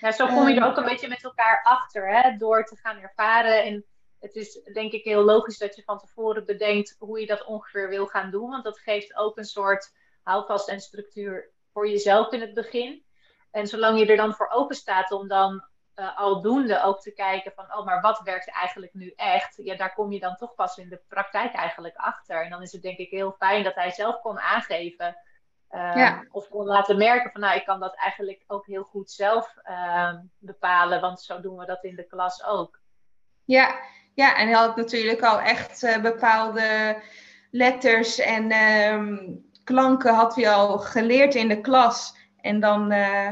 Ja, 0.01 0.11
zo 0.11 0.26
kom 0.26 0.47
je 0.47 0.55
er 0.55 0.61
ehm, 0.61 0.69
ook 0.69 0.78
een 0.78 0.86
beetje 0.86 1.07
met 1.07 1.24
elkaar 1.24 1.63
achter, 1.63 2.09
hè? 2.09 2.38
door 2.38 2.65
te 2.65 2.76
gaan 2.76 2.97
ervaren. 2.97 3.63
En 3.63 3.86
het 4.19 4.36
is 4.36 4.61
denk 4.74 4.91
ik 4.91 5.03
heel 5.03 5.24
logisch 5.24 5.57
dat 5.57 5.76
je 5.76 5.84
van 5.84 5.99
tevoren 5.99 6.45
bedenkt 6.45 6.95
hoe 6.99 7.19
je 7.19 7.26
dat 7.26 7.45
ongeveer 7.45 7.89
wil 7.89 8.05
gaan 8.05 8.32
doen. 8.32 8.49
Want 8.49 8.63
dat 8.63 8.80
geeft 8.80 9.15
ook 9.15 9.38
een 9.38 9.45
soort 9.45 9.93
houvast 10.24 10.69
en 10.69 10.80
structuur 10.80 11.49
voor 11.74 11.89
jezelf 11.89 12.32
in 12.32 12.41
het 12.41 12.53
begin. 12.53 13.03
En 13.51 13.67
zolang 13.67 13.99
je 13.99 14.05
er 14.05 14.17
dan 14.17 14.34
voor 14.34 14.49
open 14.49 14.76
staat 14.76 15.11
om 15.11 15.28
dan 15.28 15.63
uh, 15.95 16.17
aldoende 16.17 16.82
ook 16.84 17.01
te 17.01 17.13
kijken 17.13 17.51
van, 17.55 17.65
oh, 17.78 17.86
maar 17.86 18.01
wat 18.01 18.22
werkt 18.24 18.49
eigenlijk 18.49 18.93
nu 18.93 19.13
echt? 19.15 19.55
Ja, 19.63 19.76
daar 19.76 19.93
kom 19.93 20.11
je 20.11 20.19
dan 20.19 20.36
toch 20.36 20.55
pas 20.55 20.78
in 20.78 20.89
de 20.89 21.01
praktijk 21.07 21.53
eigenlijk 21.53 21.95
achter. 21.95 22.43
En 22.43 22.49
dan 22.49 22.61
is 22.61 22.72
het 22.72 22.82
denk 22.82 22.97
ik 22.97 23.09
heel 23.09 23.32
fijn 23.32 23.63
dat 23.63 23.76
hij 23.76 23.91
zelf 23.91 24.22
kon 24.22 24.39
aangeven 24.39 25.17
uh, 25.74 26.19
of 26.32 26.49
kon 26.49 26.65
laten 26.65 26.97
merken 26.97 27.32
van, 27.32 27.41
nou, 27.41 27.55
ik 27.55 27.65
kan 27.65 27.80
dat 27.80 27.95
eigenlijk 27.95 28.43
ook 28.47 28.65
heel 28.65 28.84
goed 28.84 29.11
zelf 29.11 29.55
uh, 29.69 30.13
bepalen, 30.38 31.01
want 31.01 31.22
zo 31.22 31.41
doen 31.41 31.57
we 31.57 31.65
dat 31.65 31.84
in 31.84 31.95
de 31.95 32.07
klas 32.07 32.45
ook. 32.45 32.80
Ja, 33.45 33.80
ja 34.13 34.38
en 34.38 34.47
hij 34.47 34.57
had 34.57 34.76
natuurlijk 34.76 35.22
al 35.22 35.39
echt 35.39 35.84
uh, 35.84 35.97
bepaalde 35.97 36.97
letters 37.51 38.19
en 38.19 38.51
ehm, 38.51 39.17
klanken 39.63 40.13
had 40.13 40.36
hij 40.36 40.49
al 40.49 40.80
geleerd 40.80 41.36
in 41.36 41.47
de 41.47 41.61
klas. 41.61 42.15
En 42.41 42.59
dan 42.59 42.91
uh, 42.91 43.30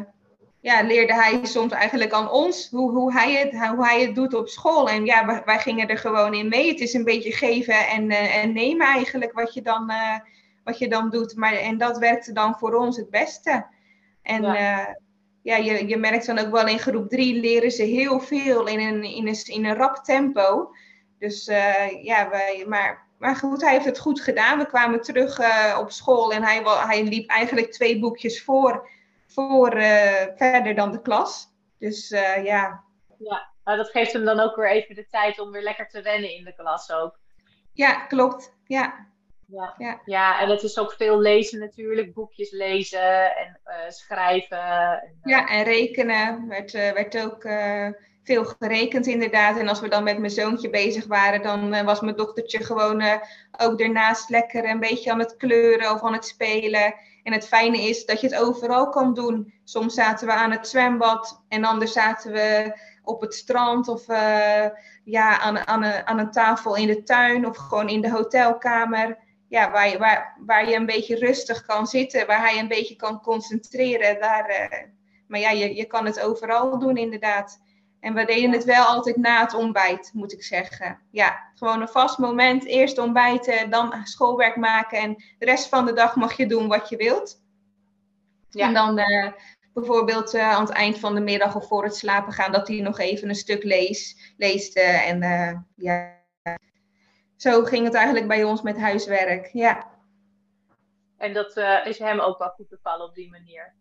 ja, 0.62 0.82
leerde 0.82 1.14
hij 1.14 1.46
soms 1.46 1.72
eigenlijk 1.72 2.14
aan 2.14 2.32
ons 2.32 2.70
hoe, 2.70 2.92
hoe, 2.92 3.14
hij 3.14 3.34
het, 3.34 3.68
hoe 3.68 3.86
hij 3.86 4.02
het 4.02 4.16
doet 4.16 4.34
op 4.34 4.48
school. 4.48 4.90
En 4.90 5.06
ja, 5.06 5.26
wij, 5.26 5.42
wij 5.46 5.60
gingen 5.60 5.88
er 5.88 5.98
gewoon 5.98 6.34
in 6.34 6.50
mee. 6.50 6.70
Het 6.70 6.80
is 6.80 6.94
een 6.94 7.04
beetje 7.04 7.32
geven 7.32 7.88
en, 7.88 8.10
uh, 8.10 8.44
en 8.44 8.54
nemen 8.54 8.88
eigenlijk 8.88 9.34
wat 9.34 9.54
je, 9.54 9.62
dan, 9.62 9.92
wat 10.70 10.80
je 10.80 10.90
dan 10.90 11.10
doet. 11.10 11.36
Maar, 11.36 11.54
en 11.54 11.78
dat 11.78 11.98
werkte 11.98 12.32
dan 12.32 12.56
voor 12.58 12.74
ons 12.74 12.98
het 12.98 13.10
beste. 13.10 13.66
En 14.22 14.42
ja, 14.42 14.96
ja 15.42 15.56
je, 15.56 15.88
je 15.88 15.98
merkt 15.98 16.26
dan 16.26 16.40
ook 16.40 16.52
wel 16.52 16.68
in 16.68 16.80
groep 16.80 17.10
drie 17.10 17.40
leren 17.40 17.72
ze 17.72 17.84
heel 17.84 18.20
veel 18.20 18.68
in 18.68 18.80
een, 18.80 19.04
in 19.04 19.28
een, 19.28 19.46
in 19.46 19.66
een 19.66 19.76
rap 19.76 19.96
tempo. 19.96 20.72
Dus 21.20 21.46
ja, 22.02 22.30
wij, 22.30 22.66
maar 22.68 23.08
maar 23.18 23.36
goed, 23.36 23.62
hij 23.62 23.72
heeft 23.72 23.86
het 23.86 24.00
goed 24.00 24.22
gedaan. 24.22 24.58
We 24.58 24.66
kwamen 24.66 25.02
terug 25.02 25.40
uh, 25.40 25.78
op 25.80 25.92
school 25.92 26.34
en 26.34 26.44
hij, 26.44 26.62
hij 26.64 27.04
liep 27.04 27.30
eigenlijk 27.30 27.72
twee 27.72 28.00
boekjes 28.00 28.44
voor 28.44 28.90
voor 29.28 29.72
verder 30.36 30.76
dan 30.76 30.92
de 30.92 31.02
klas. 31.02 31.48
Dus 31.80 32.10
ja. 32.44 32.84
Ja, 33.18 33.50
nou, 33.64 33.78
dat 33.78 33.90
geeft 33.90 34.14
hem 34.14 34.26
dan 34.26 34.40
ook 34.40 34.56
weer 34.56 34.70
even 34.70 34.96
de 34.96 35.08
tijd 35.08 35.40
om 35.40 35.52
weer 35.52 35.62
lekker 35.62 35.88
te 35.88 36.02
wennen 36.02 36.36
in 36.36 36.44
de 36.44 36.54
klas 36.54 36.92
ook. 36.92 37.20
Ja, 37.74 38.06
klopt. 38.06 38.54
Ja. 38.64 39.08
Ja. 39.52 39.74
ja. 39.78 40.02
ja, 40.06 40.42
en 40.42 40.50
het 40.50 40.64
is 40.64 40.80
ook 40.80 40.92
veel 40.92 41.20
lezen 41.20 41.60
natuurlijk, 41.60 42.14
boekjes 42.14 42.52
lezen 42.52 43.36
en 43.36 43.60
uh, 43.66 43.74
schrijven. 43.88 44.60
En, 45.02 45.20
ja, 45.24 45.48
en 45.48 45.64
rekenen 45.64 46.48
werd, 46.48 46.72
werd 46.72 47.24
ook 47.24 47.48
veel 48.24 48.46
gerekend 48.46 49.08
inderdaad. 49.08 49.58
En 49.58 49.68
als 49.68 49.80
we 49.80 49.88
dan 49.88 50.04
met 50.04 50.18
mijn 50.18 50.32
zoontje 50.32 50.70
bezig 50.70 51.06
waren, 51.06 51.42
dan 51.42 51.86
was 51.86 52.00
mijn 52.00 52.16
dochtertje 52.16 52.64
gewoon 52.64 53.04
ook 53.58 53.80
daarnaast 53.80 54.30
lekker 54.30 54.70
een 54.70 54.80
beetje 54.80 55.12
aan 55.12 55.20
het 55.20 55.38
kleuren 55.38 55.92
of 55.92 56.04
aan 56.04 56.14
het 56.14 56.26
spelen. 56.26 56.94
En 57.24 57.34
het 57.34 57.48
fijne 57.48 57.82
is 57.82 58.06
dat 58.06 58.22
je 58.22 58.28
het 58.28 58.36
overal 58.36 58.90
kan 58.90 59.14
doen. 59.14 59.54
Soms 59.64 59.94
zaten 59.94 60.28
we 60.28 60.34
aan 60.34 60.52
het 60.52 60.68
zwembad 60.68 61.44
en 61.48 61.64
anders 61.64 61.92
zaten 61.92 62.32
we 62.32 62.78
op 63.04 63.22
het 63.22 63.34
strand 63.34 63.88
of 63.88 64.10
uh, 64.10 64.66
ja, 65.04 65.40
aan, 65.40 65.68
aan, 65.68 65.84
een, 65.84 66.08
aan 66.08 66.20
een 66.20 66.32
tafel 66.32 66.76
in 66.76 66.88
de 66.88 67.04
tuin 67.04 67.46
of 67.46 67.58
gewoon 67.58 67.90
in 67.90 68.02
de 68.02 68.10
hotelkamer. 68.10 69.18
Ja, 69.50 69.72
waar, 69.72 69.90
je, 69.90 69.98
waar, 69.98 70.38
waar 70.46 70.70
je 70.70 70.76
een 70.76 70.86
beetje 70.86 71.16
rustig 71.16 71.66
kan 71.66 71.88
zitten, 71.88 72.28
waar 72.28 72.40
hij 72.40 72.60
een 72.60 72.68
beetje 72.68 72.96
kan 72.96 73.22
concentreren. 73.22 74.20
Daar, 74.20 74.50
uh, 74.50 74.78
maar 75.28 75.40
ja, 75.40 75.50
je, 75.50 75.76
je 75.76 75.86
kan 75.86 76.06
het 76.06 76.22
overal 76.22 76.80
doen 76.80 76.98
inderdaad. 76.98 77.62
En 78.00 78.14
we 78.14 78.26
deden 78.26 78.52
het 78.52 78.64
wel 78.64 78.84
altijd 78.84 79.16
na 79.16 79.42
het 79.42 79.54
ontbijt, 79.54 80.10
moet 80.14 80.34
ik 80.34 80.44
zeggen. 80.44 81.00
Ja, 81.12 81.52
gewoon 81.56 81.82
een 81.82 81.88
vast 81.88 82.18
moment. 82.18 82.66
Eerst 82.66 82.98
ontbijten, 82.98 83.70
dan 83.70 83.94
schoolwerk 84.04 84.56
maken. 84.56 85.00
En 85.00 85.16
de 85.38 85.46
rest 85.46 85.70
van 85.70 85.86
de 85.86 85.94
dag 85.94 86.16
mag 86.16 86.38
je 86.38 86.48
doen 86.48 86.68
wat 86.68 86.90
je 86.90 86.96
wilt. 86.96 87.42
Ja. 88.50 88.68
En 88.68 88.74
dan 88.74 89.00
uh, 89.00 89.32
bijvoorbeeld 89.74 90.34
uh, 90.34 90.50
aan 90.50 90.62
het 90.62 90.74
eind 90.74 91.00
van 91.00 91.16
de 91.16 91.22
middag 91.22 91.56
of 91.56 91.68
voor 91.68 91.84
het 91.84 91.96
slapen 91.96 92.34
gaan, 92.34 92.52
dat 92.52 92.68
hij 92.68 92.80
nog 92.80 93.00
even 93.00 93.30
een 93.30 93.36
stuk 93.36 93.64
lees, 93.64 94.34
leest. 94.38 94.78
Uh, 94.78 95.10
en 95.10 95.20
ja, 95.76 96.19
zo 97.42 97.64
ging 97.64 97.86
het 97.86 97.94
eigenlijk 97.94 98.28
bij 98.28 98.44
ons 98.44 98.62
met 98.62 98.78
huiswerk. 98.78 99.50
Ja. 99.54 99.88
En 101.18 101.34
dat 101.34 101.58
is 101.86 102.00
hem 102.00 102.20
ook 102.20 102.38
wel 102.38 102.50
goed 102.50 102.70
bevallen 102.70 103.06
op 103.06 103.16
die 103.16 103.30
manier. 103.30 103.74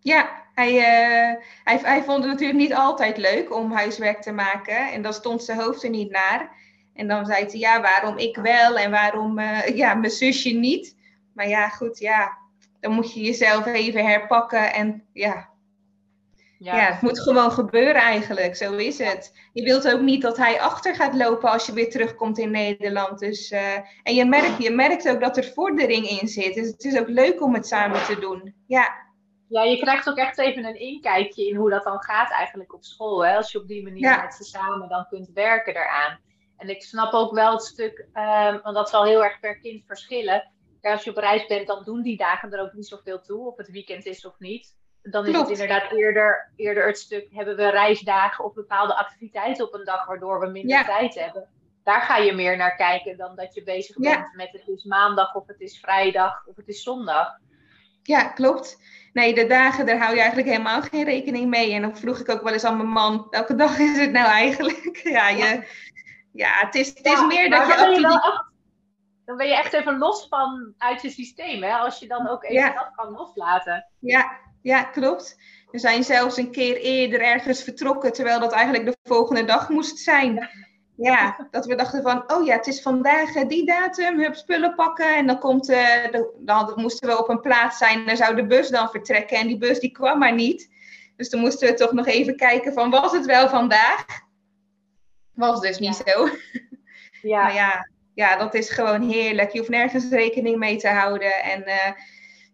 Ja, 0.00 0.44
hij, 0.54 0.72
uh, 0.72 1.42
hij, 1.64 1.78
hij 1.78 2.02
vond 2.02 2.22
het 2.22 2.32
natuurlijk 2.32 2.58
niet 2.58 2.74
altijd 2.74 3.16
leuk 3.16 3.54
om 3.54 3.72
huiswerk 3.72 4.22
te 4.22 4.32
maken. 4.32 4.92
En 4.92 5.02
dan 5.02 5.12
stond 5.12 5.42
zijn 5.42 5.60
hoofd 5.60 5.82
er 5.82 5.90
niet 5.90 6.10
naar. 6.10 6.50
En 6.94 7.08
dan 7.08 7.26
zei 7.26 7.44
hij, 7.44 7.58
ja, 7.58 7.80
waarom 7.80 8.18
ik 8.18 8.36
wel 8.36 8.78
en 8.78 8.90
waarom 8.90 9.38
uh, 9.38 9.76
ja, 9.76 9.94
mijn 9.94 10.12
zusje 10.12 10.50
niet. 10.50 10.96
Maar 11.34 11.48
ja, 11.48 11.68
goed, 11.68 11.98
ja, 11.98 12.38
dan 12.80 12.92
moet 12.92 13.14
je 13.14 13.20
jezelf 13.20 13.66
even 13.66 14.06
herpakken. 14.06 14.72
En 14.72 15.04
ja, 15.12 15.48
ja. 16.58 16.76
ja. 16.76 16.92
het 16.92 17.02
moet 17.02 17.20
gewoon 17.20 17.52
gebeuren 17.52 18.02
eigenlijk. 18.02 18.56
Zo 18.56 18.72
is 18.72 18.98
het. 18.98 19.32
Je 19.52 19.62
wilt 19.62 19.92
ook 19.92 20.00
niet 20.00 20.22
dat 20.22 20.36
hij 20.36 20.60
achter 20.60 20.94
gaat 20.94 21.14
lopen 21.14 21.50
als 21.50 21.66
je 21.66 21.72
weer 21.72 21.90
terugkomt 21.90 22.38
in 22.38 22.50
Nederland. 22.50 23.18
Dus, 23.18 23.50
uh, 23.50 23.74
en 24.02 24.14
je 24.14 24.24
merkt, 24.24 24.62
je 24.62 24.70
merkt 24.70 25.08
ook 25.08 25.20
dat 25.20 25.36
er 25.36 25.44
vordering 25.44 26.08
in 26.08 26.28
zit. 26.28 26.54
Dus 26.54 26.66
het 26.66 26.84
is 26.84 26.98
ook 26.98 27.08
leuk 27.08 27.42
om 27.42 27.54
het 27.54 27.66
samen 27.66 28.04
te 28.04 28.18
doen. 28.18 28.54
Ja. 28.66 29.04
Ja, 29.48 29.62
je 29.62 29.78
krijgt 29.78 30.08
ook 30.08 30.16
echt 30.16 30.38
even 30.38 30.64
een 30.64 30.80
inkijkje 30.80 31.48
in 31.48 31.56
hoe 31.56 31.70
dat 31.70 31.84
dan 31.84 32.02
gaat 32.02 32.30
eigenlijk 32.30 32.74
op 32.74 32.84
school. 32.84 33.26
Hè? 33.26 33.36
Als 33.36 33.52
je 33.52 33.60
op 33.60 33.68
die 33.68 33.82
manier 33.82 34.20
met 34.22 34.34
ze 34.34 34.44
samen 34.44 34.88
dan 34.88 35.06
kunt 35.08 35.30
werken 35.34 35.74
daaraan. 35.74 36.18
En 36.56 36.68
ik 36.68 36.82
snap 36.82 37.12
ook 37.12 37.34
wel 37.34 37.52
het 37.52 37.62
stuk, 37.62 38.08
um, 38.12 38.60
want 38.62 38.74
dat 38.74 38.88
zal 38.88 39.04
heel 39.04 39.24
erg 39.24 39.40
per 39.40 39.58
kind 39.58 39.84
verschillen. 39.86 40.52
als 40.82 41.04
je 41.04 41.10
op 41.10 41.16
reis 41.16 41.46
bent, 41.46 41.66
dan 41.66 41.84
doen 41.84 42.02
die 42.02 42.16
dagen 42.16 42.52
er 42.52 42.60
ook 42.60 42.72
niet 42.72 42.86
zoveel 42.86 43.20
toe, 43.20 43.46
of 43.46 43.56
het 43.56 43.70
weekend 43.70 44.06
is 44.06 44.26
of 44.26 44.38
niet. 44.38 44.74
Dan 45.10 45.26
is 45.26 45.36
het 45.36 45.48
inderdaad 45.48 45.92
eerder, 45.92 46.52
eerder 46.56 46.86
het 46.86 46.98
stuk, 46.98 47.28
hebben 47.32 47.56
we 47.56 47.70
reisdagen 47.70 48.44
of 48.44 48.54
bepaalde 48.54 48.96
activiteiten 48.96 49.66
op 49.66 49.74
een 49.74 49.84
dag, 49.84 50.06
waardoor 50.06 50.40
we 50.40 50.46
minder 50.46 50.84
tijd 50.84 51.14
hebben. 51.14 51.48
Daar 51.82 52.00
ga 52.00 52.16
je 52.16 52.32
meer 52.32 52.56
naar 52.56 52.76
kijken 52.76 53.16
dan 53.16 53.36
dat 53.36 53.54
je 53.54 53.62
bezig 53.62 53.96
bent 53.96 54.34
met 54.34 54.52
het 54.52 54.68
is 54.68 54.84
maandag 54.84 55.34
of 55.34 55.46
het 55.46 55.60
is 55.60 55.80
vrijdag 55.80 56.46
of 56.46 56.56
het 56.56 56.68
is 56.68 56.82
zondag. 56.82 57.38
Ja, 58.02 58.24
klopt. 58.24 58.78
Nee, 59.12 59.34
de 59.34 59.46
dagen, 59.46 59.86
daar 59.86 59.98
hou 59.98 60.14
je 60.14 60.18
eigenlijk 60.18 60.48
helemaal 60.48 60.82
geen 60.82 61.04
rekening 61.04 61.48
mee. 61.48 61.72
En 61.72 61.82
dan 61.82 61.96
vroeg 61.96 62.18
ik 62.18 62.28
ook 62.28 62.42
wel 62.42 62.52
eens 62.52 62.64
aan 62.64 62.76
mijn 62.76 62.88
man, 62.88 63.26
welke 63.30 63.54
dag 63.54 63.78
is 63.78 63.98
het 63.98 64.12
nou 64.12 64.26
eigenlijk? 64.26 65.00
ja, 65.18 65.28
je, 65.28 65.66
ja 66.32 66.50
het 66.58 66.74
is, 66.74 66.88
het 66.88 67.06
is 67.06 67.26
meer 67.26 67.50
dat 67.50 67.66
je... 67.66 67.74
Dan 67.76 67.90
ben 67.90 67.94
je, 67.94 68.00
wel 68.00 68.44
dan 69.26 69.36
ben 69.36 69.46
je 69.46 69.56
echt 69.56 69.72
even 69.72 69.98
los 69.98 70.26
van 70.28 70.74
uit 70.78 71.02
je 71.02 71.10
systeem, 71.10 71.62
hè? 71.62 71.72
Als 71.76 71.98
je 71.98 72.08
dan 72.08 72.28
ook 72.28 72.44
even 72.44 72.74
dat 72.74 72.90
kan 72.94 73.12
loslaten. 73.12 73.86
Ja, 73.98 74.38
ja, 74.66 74.82
klopt. 74.82 75.38
We 75.70 75.78
zijn 75.78 76.04
zelfs 76.04 76.36
een 76.36 76.50
keer 76.50 76.76
eerder 76.76 77.20
ergens 77.20 77.62
vertrokken, 77.62 78.12
terwijl 78.12 78.40
dat 78.40 78.52
eigenlijk 78.52 78.84
de 78.84 78.96
volgende 79.02 79.44
dag 79.44 79.68
moest 79.68 79.98
zijn. 79.98 80.48
Ja, 80.96 81.48
dat 81.50 81.66
we 81.66 81.74
dachten 81.74 82.02
van, 82.02 82.32
oh 82.32 82.46
ja, 82.46 82.56
het 82.56 82.66
is 82.66 82.82
vandaag 82.82 83.34
eh, 83.34 83.48
die 83.48 83.66
datum, 83.66 84.20
hup, 84.20 84.34
spullen 84.34 84.74
pakken. 84.74 85.16
En 85.16 85.26
dan, 85.26 85.38
komt, 85.38 85.70
uh, 85.70 86.04
dan 86.38 86.72
moesten 86.76 87.08
we 87.08 87.18
op 87.18 87.28
een 87.28 87.40
plaats 87.40 87.78
zijn 87.78 88.08
en 88.08 88.16
zou 88.16 88.34
de 88.34 88.46
bus 88.46 88.68
dan 88.68 88.90
vertrekken. 88.90 89.38
En 89.38 89.46
die 89.46 89.58
bus 89.58 89.80
die 89.80 89.92
kwam 89.92 90.18
maar 90.18 90.34
niet. 90.34 90.70
Dus 91.16 91.30
dan 91.30 91.40
moesten 91.40 91.68
we 91.68 91.74
toch 91.74 91.92
nog 91.92 92.06
even 92.06 92.36
kijken 92.36 92.72
van, 92.72 92.90
was 92.90 93.12
het 93.12 93.26
wel 93.26 93.48
vandaag? 93.48 94.04
Was 95.34 95.60
dus 95.60 95.78
niet 95.78 96.02
zo. 96.06 96.28
Ja. 97.22 97.42
maar 97.42 97.54
ja, 97.54 97.88
ja, 98.14 98.36
dat 98.36 98.54
is 98.54 98.70
gewoon 98.70 99.10
heerlijk. 99.10 99.52
Je 99.52 99.58
hoeft 99.58 99.70
nergens 99.70 100.08
rekening 100.08 100.58
mee 100.58 100.76
te 100.76 100.88
houden. 100.88 101.42
En 101.42 101.62
uh, 101.66 101.92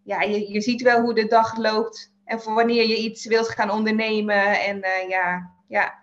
ja, 0.05 0.21
je, 0.21 0.53
je 0.53 0.61
ziet 0.61 0.83
wel 0.83 1.01
hoe 1.01 1.15
de 1.15 1.27
dag 1.27 1.57
loopt. 1.57 2.13
En 2.25 2.41
voor 2.41 2.55
wanneer 2.55 2.87
je 2.87 2.97
iets 2.97 3.27
wilt 3.27 3.49
gaan 3.49 3.71
ondernemen. 3.71 4.61
En 4.61 5.09
ja, 5.09 5.51
ja, 5.69 6.03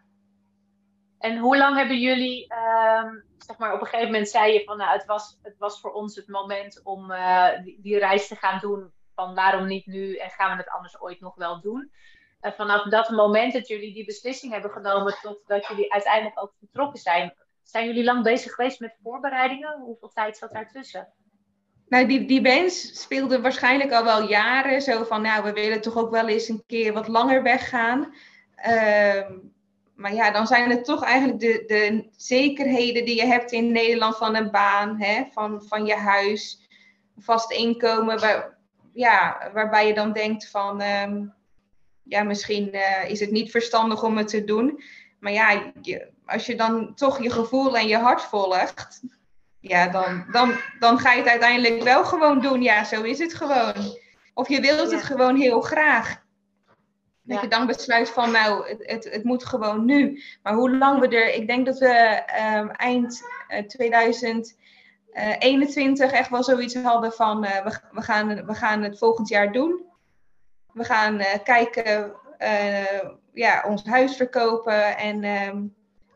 en 1.20 1.38
hoe 1.38 1.58
lang 1.58 1.78
hebben 1.78 2.00
jullie, 2.00 2.48
ehm, 2.48 3.16
zeg 3.38 3.58
maar, 3.58 3.74
op 3.74 3.82
een 3.82 3.88
gegeven 3.88 4.12
moment 4.12 4.30
zei 4.30 4.54
je 4.54 4.64
van, 4.64 4.78
nou, 4.78 4.92
het 4.92 5.06
was, 5.06 5.40
het 5.42 5.58
was 5.58 5.80
voor 5.80 5.92
ons 5.92 6.16
het 6.16 6.28
moment 6.28 6.82
om 6.84 7.12
uh, 7.12 7.64
die, 7.64 7.80
die, 7.82 7.98
reis 7.98 8.28
te 8.28 8.36
gaan 8.36 8.60
doen. 8.60 8.92
Van 9.16 9.36
waarom 9.36 9.68
niet 9.68 9.86
nu 9.86 10.16
en 10.16 10.30
gaan 10.30 10.52
we 10.52 10.64
het 10.64 10.72
anders 10.72 11.02
ooit 11.02 11.20
nog 11.20 11.36
wel 11.36 11.62
doen? 11.62 11.92
En 12.40 12.54
vanaf 12.54 12.84
dat 12.84 13.10
moment 13.10 13.54
dat 13.54 13.68
jullie 13.68 13.94
die 13.94 14.06
beslissing 14.06 14.52
hebben 14.52 14.72
genomen 14.72 15.18
tot 15.22 15.48
dat 15.48 15.68
jullie 15.68 15.94
uiteindelijk 15.94 16.42
ook 16.42 16.54
vertrokken 16.60 17.00
zijn, 17.00 17.36
zijn 17.64 17.86
jullie 17.86 18.04
lang 18.04 18.24
bezig 18.24 18.54
geweest 18.54 18.80
met 18.80 18.98
voorbereidingen? 19.04 19.80
Hoeveel 19.80 20.10
tijd 20.10 20.38
zat 20.38 20.52
daartussen? 20.52 21.14
Nou, 21.90 22.08
die, 22.08 22.26
die 22.26 22.42
bands 22.42 23.02
speelden 23.02 23.42
waarschijnlijk 23.42 23.92
al 23.92 24.04
wel 24.04 24.30
jaren. 24.30 24.82
Zo 24.82 25.04
van, 25.04 25.22
nou, 25.22 25.44
we 25.44 25.54
willen 25.54 25.82
toch 25.82 25.98
ook 25.98 26.12
wel 26.12 26.28
eens 26.28 26.48
een 26.48 26.64
keer 26.68 26.94
wat 26.94 27.08
langer 27.08 27.44
weggaan. 27.44 28.14
Uh, 28.68 29.22
maar 29.96 30.14
ja, 30.14 30.32
dan 30.32 30.48
zijn 30.48 30.70
het 30.70 30.86
toch 30.86 31.04
eigenlijk 31.04 31.40
de, 31.40 31.64
de 31.68 32.10
zekerheden 32.16 33.06
die 33.06 33.16
je 33.16 33.26
hebt 33.26 33.52
in 33.52 33.72
Nederland 33.72 34.18
van 34.18 34.36
een 34.36 34.52
baan, 34.52 35.02
hè, 35.02 35.24
van, 35.32 35.64
van 35.68 35.86
je 35.86 35.96
huis, 35.96 36.68
vast 37.18 37.52
inkomen, 37.52 38.20
waar, 38.20 38.58
ja, 38.94 39.50
waarbij 39.54 39.88
je 39.88 39.94
dan 39.94 40.14
denkt 40.14 40.50
van, 40.50 40.82
um, 40.82 41.34
ja, 42.04 42.24
misschien 42.24 42.76
uh, 42.76 43.10
is 43.10 43.20
het 43.20 43.32
niet 43.32 43.52
verstandig 43.52 44.04
om 44.04 44.18
het 44.18 44.28
te 44.28 44.44
doen. 44.44 44.84
maar 45.20 45.32
ja, 45.32 45.72
als 46.26 46.46
je 46.46 46.56
dan 46.56 46.96
toch 46.96 47.24
je 47.24 47.30
gevoel 47.30 47.78
en 47.78 47.88
je 47.88 47.98
hart 47.98 48.22
volgt, 48.22 49.02
ja, 49.62 49.88
dan, 49.88 50.26
dan, 50.32 50.54
dan 50.80 51.00
ga 51.00 51.12
je 51.12 51.20
het 51.20 51.30
uiteindelijk 51.30 51.84
wel 51.84 52.06
gewoon 52.06 52.40
doen. 52.40 52.62
Ja, 52.62 52.84
zo 52.84 53.02
is 53.02 53.20
het 53.20 53.34
gewoon. 53.34 53.74
Of 54.34 54.50
je 54.50 54.62
wilt 54.62 54.92
het 54.92 55.04
gewoon 55.04 55.36
heel 55.36 55.62
graag. 55.62 56.28
Dat 57.22 57.42
je 57.42 57.48
dan 57.48 57.68
besluit 57.68 58.10
van, 58.10 58.32
nou, 58.32 58.68
het, 58.68 58.88
het, 58.88 59.10
het, 59.12 59.24
moet 59.24 59.46
gewoon 59.46 59.86
nu. 59.86 60.22
Maar 60.44 60.54
hoe 60.54 60.78
lang 60.78 61.00
we 61.00 61.08
er, 61.08 61.34
ik 61.34 61.48
denk 61.48 61.66
dat 61.66 61.80
we 61.80 61.88
ehm, 61.88 62.68
eind 62.68 63.24
2021 63.68 66.12
eh, 66.12 66.20
echt 66.20 66.30
wel 66.30 66.44
zoiets 66.44 66.76
hadden 66.76 67.12
van, 67.12 67.46
uh, 67.46 67.64
we, 67.64 67.80
we, 67.92 68.02
gaan, 68.02 68.46
we 68.46 68.54
gaan 68.54 68.84
het 68.84 68.98
volgend 68.98 69.28
jaar 69.28 69.52
doen. 69.52 69.86
We 70.74 70.84
gaan 70.84 71.20
uh, 71.20 71.26
kijken, 71.44 72.12
ja, 73.34 73.64
ons 73.68 73.86
huis 73.86 74.16
verkopen 74.16 74.98
en 74.98 75.24
ehm, 75.24 75.62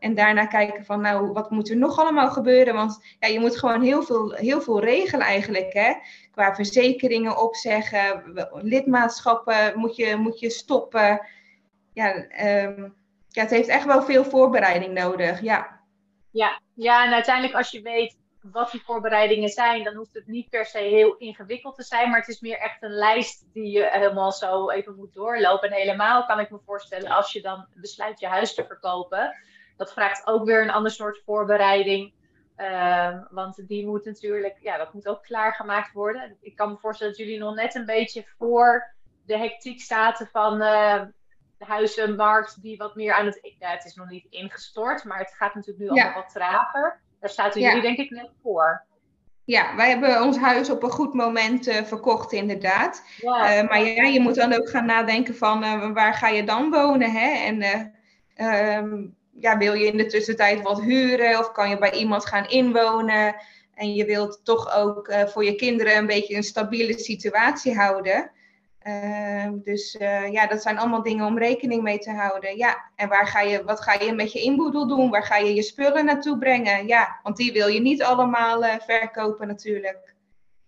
en 0.04 0.14
daarna 0.14 0.46
kijken 0.46 0.84
van, 0.84 1.00
nou, 1.00 1.32
wat 1.32 1.50
moet 1.50 1.70
er 1.70 1.76
nog 1.76 1.98
allemaal 1.98 2.30
gebeuren? 2.30 2.74
Want 2.74 3.16
ja, 3.20 3.28
je 3.28 3.40
moet 3.40 3.58
gewoon 3.58 3.82
heel 3.82 4.02
veel, 4.02 4.32
heel 4.32 4.60
veel 4.60 4.80
regelen 4.80 5.26
eigenlijk, 5.26 5.72
hè. 5.72 5.92
Qua 6.30 6.54
verzekeringen 6.54 7.40
opzeggen, 7.40 8.22
lidmaatschappen 8.52 9.78
moet 9.78 9.96
je, 9.96 10.16
moet 10.16 10.40
je 10.40 10.50
stoppen. 10.50 11.26
Ja, 11.92 12.14
um, 12.64 12.94
ja, 13.28 13.42
het 13.42 13.50
heeft 13.50 13.68
echt 13.68 13.84
wel 13.84 14.02
veel 14.02 14.24
voorbereiding 14.24 14.92
nodig, 14.92 15.40
ja. 15.40 15.80
Ja, 16.30 16.60
ja, 16.74 17.04
en 17.04 17.12
uiteindelijk 17.12 17.54
als 17.54 17.70
je 17.70 17.82
weet 17.82 18.16
wat 18.42 18.70
die 18.70 18.82
voorbereidingen 18.84 19.48
zijn, 19.48 19.84
dan 19.84 19.94
hoeft 19.94 20.14
het 20.14 20.26
niet 20.26 20.50
per 20.50 20.66
se 20.66 20.78
heel 20.78 21.16
ingewikkeld 21.16 21.74
te 21.74 21.82
zijn, 21.82 22.10
maar 22.10 22.20
het 22.20 22.28
is 22.28 22.40
meer 22.40 22.58
echt 22.58 22.82
een 22.82 22.94
lijst 22.94 23.44
die 23.52 23.70
je 23.70 23.88
helemaal 23.90 24.32
zo 24.32 24.70
even 24.70 24.94
moet 24.96 25.14
doorlopen. 25.14 25.70
En 25.70 25.76
helemaal 25.76 26.26
kan 26.26 26.40
ik 26.40 26.50
me 26.50 26.58
voorstellen 26.66 27.10
als 27.10 27.32
je 27.32 27.42
dan 27.42 27.66
besluit 27.74 28.20
je 28.20 28.26
huis 28.26 28.54
te 28.54 28.64
verkopen, 28.66 29.36
dat 29.76 29.92
vraagt 29.92 30.26
ook 30.26 30.44
weer 30.44 30.62
een 30.62 30.70
ander 30.70 30.92
soort 30.92 31.22
voorbereiding. 31.24 32.12
Ehm, 32.56 33.22
want 33.30 33.68
die 33.68 33.86
moet 33.86 34.04
natuurlijk, 34.04 34.56
ja, 34.60 34.76
dat 34.76 34.92
moet 34.94 35.08
ook 35.08 35.22
klaargemaakt 35.22 35.92
worden. 35.92 36.36
Ik 36.40 36.56
kan 36.56 36.70
me 36.70 36.76
voorstellen 36.78 37.12
dat 37.12 37.22
jullie 37.22 37.38
nog 37.38 37.54
net 37.54 37.74
een 37.74 37.84
beetje 37.84 38.24
voor 38.38 38.94
de 39.26 39.38
hectiek 39.38 39.82
zaten 39.82 40.28
van 40.32 40.52
uh, 40.54 41.02
de 41.58 41.64
huizenmarkt, 41.64 42.62
die 42.62 42.76
wat 42.76 42.94
meer 42.94 43.12
aan 43.12 43.26
het. 43.26 43.54
Ja, 43.58 43.70
het 43.70 43.84
is 43.84 43.94
nog 43.94 44.08
niet 44.08 44.26
ingestort, 44.30 45.04
maar 45.04 45.18
het 45.18 45.34
gaat 45.36 45.54
natuurlijk 45.54 45.84
nu 45.84 45.90
allemaal 45.90 46.22
wat 46.22 46.32
trager. 46.32 47.00
Daar 47.20 47.30
zaten 47.30 47.60
jullie, 47.60 47.82
denk 47.82 47.98
ik, 47.98 48.10
net 48.10 48.30
voor. 48.42 48.84
Ja, 49.44 49.76
wij 49.76 49.88
hebben 49.88 50.22
ons 50.22 50.38
huis 50.38 50.70
op 50.70 50.82
een 50.82 50.90
goed 50.90 51.14
moment 51.14 51.68
uh, 51.68 51.82
verkocht, 51.82 52.32
inderdaad. 52.32 53.02
Uh, 53.20 53.32
maar 53.68 53.80
ja, 53.80 54.02
je 54.02 54.20
moet 54.20 54.34
dan 54.34 54.52
ook 54.52 54.68
gaan 54.68 54.86
nadenken 54.86 55.36
van 55.36 55.92
waar 55.94 56.14
ga 56.14 56.28
je 56.28 56.44
dan 56.44 56.70
wonen, 56.70 57.10
hè? 57.10 57.28
En 57.28 57.92
ehm, 58.34 59.06
ja, 59.40 59.58
wil 59.58 59.72
je 59.74 59.86
in 59.86 59.96
de 59.96 60.06
tussentijd 60.06 60.62
wat 60.62 60.80
huren 60.80 61.38
of 61.38 61.52
kan 61.52 61.68
je 61.68 61.78
bij 61.78 61.92
iemand 61.92 62.26
gaan 62.26 62.48
inwonen? 62.48 63.36
En 63.74 63.94
je 63.94 64.04
wilt 64.04 64.40
toch 64.44 64.74
ook 64.74 65.08
uh, 65.08 65.26
voor 65.26 65.44
je 65.44 65.54
kinderen 65.54 65.96
een 65.96 66.06
beetje 66.06 66.36
een 66.36 66.42
stabiele 66.42 66.98
situatie 66.98 67.76
houden. 67.76 68.30
Uh, 68.86 69.48
dus 69.52 69.94
uh, 69.94 70.32
ja, 70.32 70.46
dat 70.46 70.62
zijn 70.62 70.78
allemaal 70.78 71.02
dingen 71.02 71.26
om 71.26 71.38
rekening 71.38 71.82
mee 71.82 71.98
te 71.98 72.10
houden. 72.10 72.56
Ja, 72.56 72.90
en 72.96 73.08
waar 73.08 73.26
ga 73.26 73.40
je, 73.40 73.64
wat 73.64 73.80
ga 73.80 73.92
je 73.92 74.12
met 74.12 74.32
je 74.32 74.40
inboedel 74.40 74.86
doen? 74.86 75.10
Waar 75.10 75.24
ga 75.24 75.36
je 75.36 75.54
je 75.54 75.62
spullen 75.62 76.04
naartoe 76.04 76.38
brengen? 76.38 76.86
Ja, 76.86 77.20
want 77.22 77.36
die 77.36 77.52
wil 77.52 77.66
je 77.66 77.80
niet 77.80 78.02
allemaal 78.02 78.62
verkopen 78.62 79.46
natuurlijk. 79.46 80.14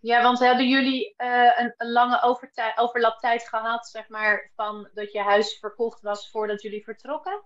Ja, 0.00 0.22
want 0.22 0.38
hebben 0.38 0.68
jullie 0.68 1.14
een, 1.16 1.74
een, 1.76 1.92
lange 1.92 2.38
overlaptijd 2.76 3.48
gehad, 3.48 3.86
zeg 3.86 4.08
maar, 4.08 4.50
van 4.54 4.88
dat 4.94 5.12
je 5.12 5.20
huis 5.20 5.58
verkocht 5.58 6.02
was 6.02 6.30
voordat 6.30 6.62
jullie 6.62 6.84
vertrokken? 6.84 7.42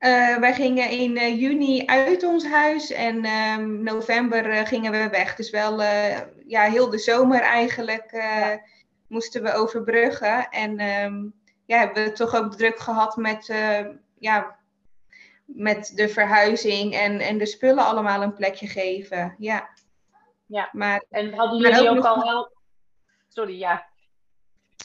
Uh, 0.00 0.36
wij 0.36 0.54
gingen 0.54 0.90
in 0.90 1.16
uh, 1.16 1.40
juni 1.40 1.86
uit 1.86 2.22
ons 2.22 2.46
huis 2.46 2.90
en 2.90 3.26
um, 3.26 3.82
november 3.82 4.46
uh, 4.46 4.66
gingen 4.66 4.92
we 4.92 5.08
weg. 5.08 5.34
Dus 5.34 5.50
wel 5.50 5.82
ja, 6.46 6.62
heel 6.62 6.90
de 6.90 6.98
zomer 6.98 7.40
eigenlijk 7.40 8.10
ja. 8.12 8.60
moesten 9.08 9.42
we 9.42 9.52
overbruggen. 9.52 10.48
En 10.48 10.80
um, 10.80 11.34
ja, 11.66 11.78
hebben 11.78 12.04
we 12.04 12.12
toch 12.12 12.34
ook 12.34 12.54
druk 12.54 12.78
gehad 12.78 13.16
met, 13.16 13.54
ja, 14.18 14.56
met 15.44 15.92
de 15.94 16.08
verhuizing 16.08 16.94
en, 16.94 17.20
en 17.20 17.38
de 17.38 17.46
spullen 17.46 17.84
allemaal 17.84 18.22
een 18.22 18.34
plekje 18.34 18.66
geven. 18.66 19.34
Ja. 19.38 19.68
Ja, 20.46 20.68
maar, 20.72 21.04
en 21.10 21.34
hadden 21.34 21.58
jullie 21.58 21.90
ook, 21.90 21.96
ook 21.96 22.04
al... 22.04 22.50
Sorry, 23.28 23.58
ja. 23.58 23.87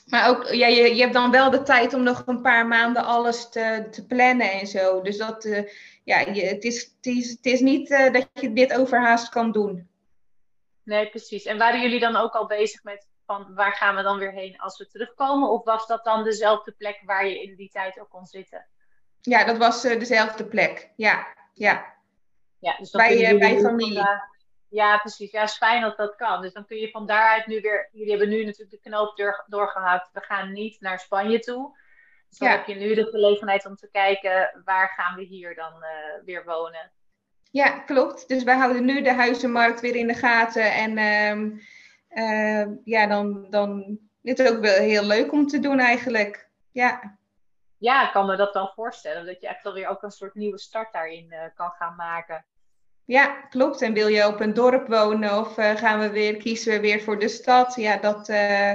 Maar 0.06 0.30
ook, 0.30 0.48
ja, 0.48 0.68
je, 0.68 0.96
je 0.96 1.02
hebt 1.02 1.14
dan 1.14 1.32
wel 1.32 1.50
de 1.50 1.64
tijd 1.64 1.94
om 1.94 2.04
nog 2.04 2.24
een 2.26 2.42
paar 2.42 2.68
maanden 2.68 3.04
alles 3.04 3.50
te, 3.50 3.88
te 3.92 4.06
plannen 4.06 4.52
en 4.52 4.68
zo. 4.68 5.02
Dus 5.02 5.18
dat, 5.18 5.46
uh, 5.46 5.70
ja, 6.04 6.20
je, 6.20 6.46
het, 6.46 6.64
is, 6.64 6.82
het, 6.82 7.06
is, 7.06 7.30
het 7.30 7.46
is 7.46 7.60
niet 7.60 7.90
uh, 7.90 8.14
dat 8.14 8.28
je 8.34 8.54
dit 8.54 8.74
overhaast 8.74 9.30
kan 9.30 9.52
doen. 9.52 9.90
Nee, 10.84 11.10
precies. 11.10 11.46
En 11.46 11.58
waren 11.58 11.82
jullie 11.82 12.00
dan 12.00 12.16
ook 12.16 12.34
al 12.34 12.48
bezig 12.48 12.84
met 12.84 13.08
van 13.26 13.54
waar 13.56 13.74
gaan 13.74 13.96
we 13.96 14.02
dan 14.02 14.18
weer 14.18 14.32
heen 14.32 14.58
als 14.58 14.78
we 14.78 14.88
terugkomen? 14.88 15.50
Of 15.50 15.64
was 15.64 15.88
dat 15.88 16.04
dan 16.04 16.24
dezelfde 16.24 16.72
plek 16.72 17.02
waar 17.06 17.28
je 17.28 17.44
in 17.44 17.56
die 17.56 17.70
tijd 17.70 18.00
ook 18.00 18.10
kon 18.10 18.26
zitten? 18.26 18.68
Ja, 19.22 19.44
dat 19.44 19.58
was 19.58 19.86
uh, 19.86 20.00
dezelfde 20.00 20.46
plek. 20.46 20.90
Ja, 20.96 21.28
ja. 21.54 21.94
ja 22.60 22.78
dus 22.78 22.92
bij, 22.92 23.38
bij 23.38 23.60
familie. 23.60 24.32
Ja, 24.74 24.98
precies. 24.98 25.32
Ja, 25.32 25.44
is 25.44 25.58
fijn 25.58 25.82
dat 25.82 25.98
dat 25.98 26.16
kan. 26.16 26.42
Dus 26.42 26.54
dan 26.54 26.66
kun 26.66 26.78
je 26.78 26.90
van 26.90 27.06
daaruit 27.06 27.48
nu 27.48 27.62
weer. 27.62 27.90
Jullie 27.92 28.10
hebben 28.10 28.30
nu 28.30 28.46
natuurlijk 28.46 28.84
de 28.84 28.90
knoop 28.90 29.18
door, 29.18 29.44
doorgehakt. 29.48 30.10
We 30.14 30.22
gaan 30.22 30.52
niet 30.52 30.82
naar 30.82 31.00
Spanje 31.00 31.40
toe. 31.40 31.78
Dus 32.30 32.38
dan 32.38 32.50
heb 32.50 32.66
je 32.66 32.76
nu 32.76 32.94
de 32.94 33.06
gelegenheid 33.06 33.66
om 33.66 33.76
te 33.76 33.90
kijken 33.92 34.62
waar 34.66 34.90
gaan 34.90 35.16
we 35.16 35.24
hier 35.24 35.56
dan 35.56 35.74
uh, 35.74 36.26
weer 36.26 36.46
wonen. 36.46 36.92
Ja, 37.52 37.80
klopt. 37.80 38.28
Dus 38.28 38.44
wij 38.44 38.56
houden 38.56 38.86
nu 38.86 39.02
de 39.02 39.14
huizenmarkt 39.14 39.82
weer 39.82 39.96
in 39.96 40.08
de 40.08 40.14
gaten. 40.14 40.74
En 40.74 40.98
uh, 42.10 42.68
ja, 42.84 43.08
dan, 43.08 43.50
dan 43.50 44.00
is 44.22 44.38
het 44.38 44.50
ook 44.52 44.60
wel 44.60 44.80
heel 44.80 45.04
leuk 45.04 45.32
om 45.32 45.48
te 45.48 45.60
doen 45.60 45.80
eigenlijk. 45.80 46.50
Ja. 46.72 47.18
Ja, 47.78 48.06
ik 48.06 48.12
kan 48.12 48.26
me 48.26 48.36
dat 48.36 48.54
wel 48.54 48.72
voorstellen. 48.76 49.26
Dat 49.26 49.42
je 49.42 49.48
echt 49.48 49.66
alweer 49.66 49.88
ook 49.88 50.04
een 50.04 50.12
soort 50.12 50.36
nieuwe 50.36 50.60
start 50.60 50.94
daarin 50.94 51.28
uh, 51.30 51.40
kan 51.56 51.70
gaan 51.70 51.96
maken. 51.96 52.46
Ja, 53.06 53.42
klopt. 53.50 53.82
En 53.82 53.94
wil 53.94 54.08
je 54.08 54.28
op 54.28 54.40
een 54.40 54.54
dorp 54.54 54.88
wonen 54.88 55.40
of 55.40 55.58
uh, 55.58 55.76
gaan 55.76 56.00
we 56.00 56.10
weer, 56.10 56.38
kiezen 56.38 56.74
we 56.74 56.80
weer 56.80 57.02
voor 57.02 57.20
de 57.20 57.28
stad? 57.28 57.76
Ja, 57.76 57.98
dat, 57.98 58.30
uh, 58.30 58.72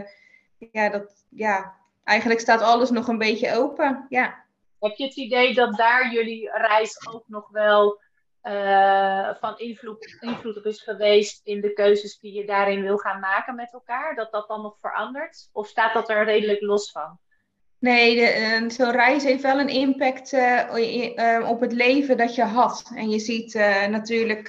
ja, 0.73 0.89
dat, 0.91 1.25
ja, 1.29 1.75
eigenlijk 2.05 2.41
staat 2.41 2.61
alles 2.61 2.91
nog 2.91 3.09
een 3.09 3.19
beetje 3.19 3.57
open. 3.57 4.07
Ja. 4.09 4.45
Heb 4.79 4.97
je 4.97 5.05
het 5.05 5.17
idee 5.17 5.55
dat 5.55 5.77
daar 5.77 6.13
jullie 6.13 6.51
reis 6.51 7.09
ook 7.13 7.25
nog 7.27 7.49
wel 7.49 8.01
uh, 8.43 9.35
van 9.35 9.59
invloed, 9.59 10.17
invloed 10.21 10.65
is 10.65 10.83
geweest 10.83 11.41
in 11.45 11.61
de 11.61 11.73
keuzes 11.73 12.19
die 12.19 12.33
je 12.33 12.47
daarin 12.47 12.83
wil 12.83 12.97
gaan 12.97 13.21
maken 13.21 13.55
met 13.55 13.73
elkaar? 13.73 14.15
Dat 14.15 14.33
dat 14.33 14.49
dan 14.49 14.63
nog 14.63 14.79
verandert? 14.79 15.49
Of 15.53 15.67
staat 15.67 15.95
dat 15.95 16.09
er 16.09 16.25
redelijk 16.25 16.61
los 16.61 16.91
van? 16.91 17.19
Nee, 17.81 18.17
uh, 18.17 18.69
zo'n 18.69 18.91
reis 18.91 19.25
heeft 19.25 19.43
wel 19.43 19.61
een 19.61 19.69
impact 19.69 20.33
uh, 20.33 21.45
op 21.49 21.61
het 21.61 21.73
leven 21.73 22.17
dat 22.17 22.35
je 22.35 22.43
had. 22.43 22.91
En 22.95 23.11
je 23.11 23.19
ziet 23.19 23.55
uh, 23.55 23.87
natuurlijk 23.87 24.49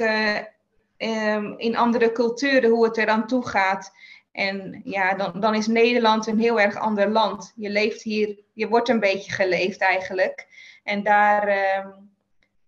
um, 0.97 1.53
in 1.57 1.77
andere 1.77 2.11
culturen 2.11 2.69
hoe 2.69 2.85
het 2.85 2.97
er 2.97 3.07
aan 3.07 3.27
toe 3.27 3.47
gaat. 3.47 3.91
En 4.31 4.81
ja, 4.83 5.13
dan, 5.13 5.39
dan 5.39 5.55
is 5.55 5.67
Nederland 5.67 6.27
een 6.27 6.39
heel 6.39 6.59
erg 6.59 6.75
ander 6.75 7.09
land. 7.09 7.53
Je 7.55 7.69
leeft 7.69 8.01
hier, 8.01 8.39
je 8.53 8.67
wordt 8.67 8.89
een 8.89 8.99
beetje 8.99 9.31
geleefd 9.31 9.81
eigenlijk. 9.81 10.47
En 10.83 11.03
daar 11.03 11.47
ehm, 11.47 11.87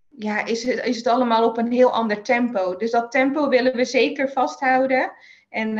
ja, 0.09 0.45
is, 0.45 0.63
het, 0.63 0.85
is 0.85 0.97
het 0.97 1.07
allemaal 1.07 1.45
op 1.45 1.57
een 1.57 1.71
heel 1.71 1.91
ander 1.93 2.21
tempo. 2.21 2.75
Dus 2.75 2.91
dat 2.91 3.11
tempo 3.11 3.49
willen 3.49 3.75
we 3.75 3.85
zeker 3.85 4.29
vasthouden. 4.29 5.11
En 5.49 5.77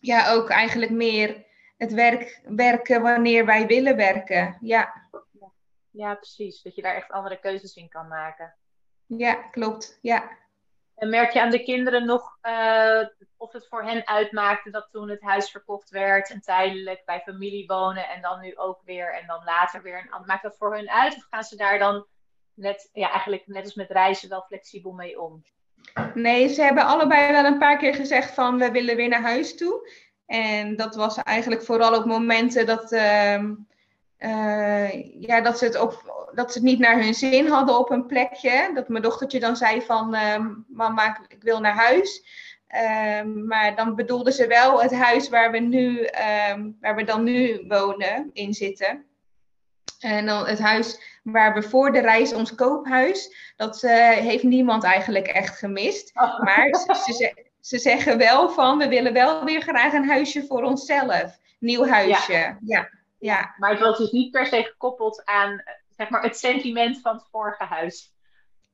ja, 0.00 0.32
ook 0.32 0.48
eigenlijk 0.48 0.92
meer 0.92 1.44
het 1.82 1.92
werk, 1.92 2.40
werken 2.44 3.02
wanneer 3.02 3.46
wij 3.46 3.66
willen 3.66 3.96
werken. 3.96 4.58
Ja. 4.60 5.08
ja, 5.90 6.14
precies. 6.14 6.62
Dat 6.62 6.74
je 6.74 6.82
daar 6.82 6.94
echt 6.94 7.10
andere 7.10 7.40
keuzes 7.40 7.74
in 7.74 7.88
kan 7.88 8.08
maken. 8.08 8.54
Ja, 9.06 9.34
klopt. 9.34 9.98
Ja. 10.02 10.30
En 10.94 11.08
merk 11.08 11.30
je 11.32 11.40
aan 11.40 11.50
de 11.50 11.62
kinderen 11.62 12.06
nog 12.06 12.38
uh, 12.42 13.06
of 13.36 13.52
het 13.52 13.68
voor 13.68 13.82
hen 13.82 14.06
uitmaakte 14.06 14.70
dat 14.70 14.88
toen 14.90 15.08
het 15.08 15.22
huis 15.22 15.50
verkocht 15.50 15.90
werd 15.90 16.30
en 16.30 16.40
tijdelijk 16.40 17.04
bij 17.04 17.20
familie 17.20 17.66
wonen 17.66 18.08
en 18.08 18.22
dan 18.22 18.40
nu 18.40 18.56
ook 18.56 18.80
weer 18.84 19.14
en 19.14 19.26
dan 19.26 19.44
later 19.44 19.82
weer? 19.82 20.22
Maakt 20.26 20.42
dat 20.42 20.56
voor 20.56 20.74
hun 20.74 20.90
uit 20.90 21.16
of 21.16 21.26
gaan 21.30 21.42
ze 21.42 21.56
daar 21.56 21.78
dan 21.78 22.06
net, 22.54 22.88
ja, 22.92 23.10
eigenlijk 23.10 23.46
net 23.46 23.64
als 23.64 23.74
met 23.74 23.90
reizen 23.90 24.28
wel 24.28 24.42
flexibel 24.42 24.92
mee 24.92 25.20
om? 25.20 25.44
Nee, 26.14 26.48
ze 26.48 26.62
hebben 26.62 26.84
allebei 26.84 27.32
wel 27.32 27.44
een 27.44 27.58
paar 27.58 27.78
keer 27.78 27.94
gezegd 27.94 28.34
van 28.34 28.58
we 28.58 28.70
willen 28.70 28.96
weer 28.96 29.08
naar 29.08 29.22
huis 29.22 29.56
toe. 29.56 29.88
En 30.32 30.76
dat 30.76 30.94
was 30.94 31.16
eigenlijk 31.16 31.62
vooral 31.62 31.96
op 31.96 32.04
momenten 32.04 32.66
dat, 32.66 32.92
uh, 32.92 33.42
uh, 34.18 35.20
ja, 35.20 35.40
dat, 35.40 35.58
ze 35.58 35.64
het 35.64 35.80
op, 35.80 36.26
dat 36.34 36.52
ze 36.52 36.58
het 36.58 36.66
niet 36.66 36.78
naar 36.78 37.02
hun 37.02 37.14
zin 37.14 37.46
hadden 37.46 37.78
op 37.78 37.90
een 37.90 38.06
plekje. 38.06 38.70
Dat 38.74 38.88
mijn 38.88 39.02
dochtertje 39.02 39.40
dan 39.40 39.56
zei 39.56 39.82
van 39.82 40.14
uh, 40.14 40.46
mama, 40.68 41.20
ik 41.28 41.42
wil 41.42 41.60
naar 41.60 41.74
huis. 41.74 42.24
Ehm, 42.66 43.46
maar 43.46 43.76
dan 43.76 43.94
bedoelde 43.94 44.32
ze 44.32 44.46
wel 44.46 44.82
het 44.82 44.94
huis 44.94 45.28
waar 45.28 45.50
we, 45.50 45.58
nu, 45.58 46.08
waar 46.80 46.94
we 46.94 47.04
dan 47.04 47.22
nu 47.22 47.64
wonen, 47.68 48.30
in 48.32 48.54
zitten. 48.54 49.04
En 50.00 50.26
dan 50.26 50.46
het 50.46 50.58
huis 50.58 51.18
waar 51.22 51.54
we 51.54 51.62
voor 51.62 51.92
de 51.92 52.00
reis, 52.00 52.32
ons 52.32 52.54
koophuis, 52.54 53.52
dat 53.56 53.82
uh, 53.82 54.10
heeft 54.10 54.42
niemand 54.42 54.84
eigenlijk 54.84 55.26
echt 55.26 55.58
gemist. 55.58 56.10
Oh. 56.14 56.40
Maar 56.40 56.68
ze, 57.04 57.12
ze, 57.12 57.50
ze, 57.62 57.78
zeggen 57.78 58.18
wel 58.18 58.50
van, 58.50 58.78
we 58.78 58.88
willen 58.88 59.12
wel 59.12 59.44
weer 59.44 59.60
graag 59.60 59.92
een 59.92 60.08
huisje 60.08 60.46
voor 60.46 60.62
onszelf. 60.62 61.38
Nieuw 61.58 61.86
huisje, 61.86 62.32
ja. 62.32 62.58
ja. 62.60 62.88
ja. 63.18 63.54
Maar 63.58 63.70
het 63.70 63.80
was 63.80 63.98
dus 63.98 64.10
niet 64.10 64.30
per 64.30 64.46
se 64.46 64.62
gekoppeld 64.62 65.24
aan 65.24 65.62
zeg 65.96 66.08
maar, 66.08 66.22
het 66.22 66.38
sentiment 66.38 67.00
van 67.00 67.14
het 67.14 67.26
vorige 67.30 67.64
huis. 67.64 68.10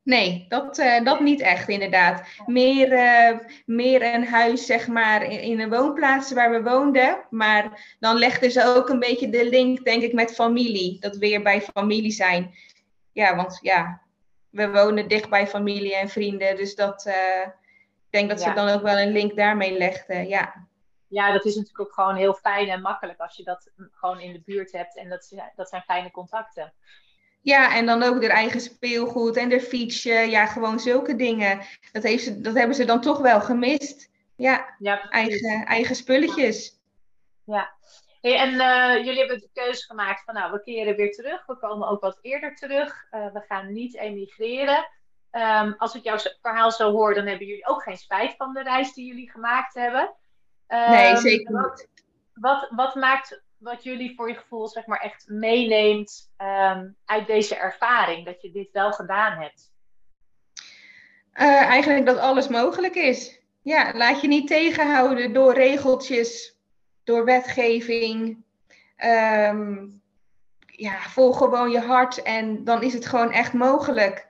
Nee, 0.02 0.46
dat, 0.48 0.78
uh, 0.78 1.04
dat 1.04 1.20
niet 1.20 1.40
echt 1.40 1.68
inderdaad. 1.68 2.22
Meer, 2.46 2.92
uh, 2.92 3.38
meer 3.66 4.14
een 4.14 4.26
huis, 4.26 4.66
zeg 4.66 4.86
maar, 4.86 5.22
in, 5.22 5.40
in, 5.40 5.60
een 5.60 5.70
woonplaats 5.70 6.32
waar 6.32 6.50
we 6.50 6.70
woonden. 6.70 7.18
Maar 7.30 7.94
dan 8.00 8.16
legden 8.16 8.50
ze 8.50 8.64
ook 8.64 8.88
een 8.88 8.98
beetje 8.98 9.28
de 9.28 9.48
link, 9.48 9.84
denk 9.84 10.02
ik, 10.02 10.12
met 10.12 10.34
familie. 10.34 11.00
Dat 11.00 11.12
we 11.12 11.18
weer 11.18 11.42
bij 11.42 11.60
familie 11.60 12.10
zijn. 12.10 12.54
Ja, 13.12 13.36
want 13.36 13.58
ja, 13.62 14.02
we 14.50 14.70
wonen 14.70 15.08
dicht 15.08 15.28
bij 15.28 15.46
familie 15.46 15.96
en 15.96 16.08
vrienden. 16.08 16.56
Dus 16.56 16.74
dat, 16.74 17.06
uh, 17.06 17.42
ik 17.42 17.67
denk 18.10 18.28
dat 18.28 18.40
ze 18.40 18.52
dan 18.52 18.68
ook 18.68 18.82
wel 18.82 18.98
een 18.98 19.12
link 19.12 19.36
daarmee 19.36 19.78
legden, 19.78 20.28
ja. 20.28 20.66
Ja, 21.08 21.32
dat 21.32 21.44
is 21.44 21.54
natuurlijk 21.54 21.80
ook 21.88 21.94
gewoon 21.94 22.16
heel 22.16 22.34
fijn 22.34 22.68
en 22.68 22.80
makkelijk 22.80 23.18
als 23.18 23.36
je 23.36 23.44
dat 23.44 23.70
gewoon 23.92 24.20
in 24.20 24.32
de 24.32 24.42
buurt 24.44 24.72
hebt. 24.72 24.96
En 24.96 25.08
dat, 25.08 25.34
dat 25.56 25.68
zijn 25.68 25.82
fijne 25.82 26.10
contacten. 26.10 26.72
Ja, 27.42 27.74
en 27.74 27.86
dan 27.86 28.02
ook 28.02 28.20
de 28.20 28.28
eigen 28.28 28.60
speelgoed 28.60 29.36
en 29.36 29.48
de 29.48 29.60
fietsje. 29.60 30.12
Ja, 30.12 30.46
gewoon 30.46 30.80
zulke 30.80 31.16
dingen. 31.16 31.60
Dat, 31.92 32.02
heeft 32.02 32.24
ze, 32.24 32.40
dat 32.40 32.54
hebben 32.54 32.76
ze 32.76 32.84
dan 32.84 33.00
toch 33.00 33.18
wel 33.18 33.40
gemist. 33.40 34.10
Ja, 34.36 34.74
ja 34.78 35.08
eigen, 35.10 35.64
eigen 35.64 35.96
spulletjes. 35.96 36.78
Ja. 37.44 37.76
Hey, 38.20 38.36
en 38.36 38.52
uh, 38.52 39.04
jullie 39.04 39.18
hebben 39.18 39.38
de 39.38 39.50
keuze 39.52 39.84
gemaakt 39.84 40.24
van, 40.24 40.34
nou, 40.34 40.52
we 40.52 40.62
keren 40.62 40.96
weer 40.96 41.12
terug. 41.12 41.46
We 41.46 41.58
komen 41.58 41.88
ook 41.88 42.00
wat 42.00 42.18
eerder 42.22 42.54
terug. 42.54 43.06
Uh, 43.10 43.32
we 43.32 43.40
gaan 43.48 43.72
niet 43.72 43.96
emigreren. 43.96 44.88
Um, 45.32 45.74
als 45.78 45.94
ik 45.94 46.02
jouw 46.02 46.16
verhaal 46.42 46.70
zo 46.72 46.90
hoor, 46.90 47.14
dan 47.14 47.26
hebben 47.26 47.46
jullie 47.46 47.66
ook 47.66 47.82
geen 47.82 47.96
spijt 47.96 48.34
van 48.36 48.52
de 48.52 48.62
reis 48.62 48.92
die 48.94 49.06
jullie 49.06 49.30
gemaakt 49.30 49.74
hebben. 49.74 50.14
Um, 50.68 50.90
nee, 50.90 51.16
zeker 51.16 51.52
niet. 51.52 51.88
Wat, 52.34 52.68
wat 52.70 52.94
maakt 52.94 53.42
wat 53.58 53.82
jullie 53.82 54.14
voor 54.14 54.28
je 54.28 54.34
gevoel 54.34 54.68
zeg 54.68 54.86
maar 54.86 55.00
echt 55.00 55.28
meeneemt 55.28 56.30
um, 56.38 56.96
uit 57.04 57.26
deze 57.26 57.56
ervaring, 57.56 58.26
dat 58.26 58.42
je 58.42 58.50
dit 58.50 58.68
wel 58.72 58.92
gedaan 58.92 59.42
hebt? 59.42 59.72
Uh, 61.34 61.62
eigenlijk 61.62 62.06
dat 62.06 62.18
alles 62.18 62.48
mogelijk 62.48 62.94
is. 62.94 63.40
Ja, 63.62 63.92
laat 63.94 64.20
je 64.20 64.28
niet 64.28 64.46
tegenhouden 64.46 65.32
door 65.32 65.54
regeltjes, 65.54 66.58
door 67.04 67.24
wetgeving. 67.24 68.44
Ja, 70.66 70.98
volg 70.98 71.38
gewoon 71.38 71.70
je 71.70 71.80
hart 71.80 72.22
en 72.22 72.64
dan 72.64 72.82
is 72.82 72.92
het 72.92 73.06
gewoon 73.06 73.32
echt 73.32 73.52
mogelijk. 73.52 74.27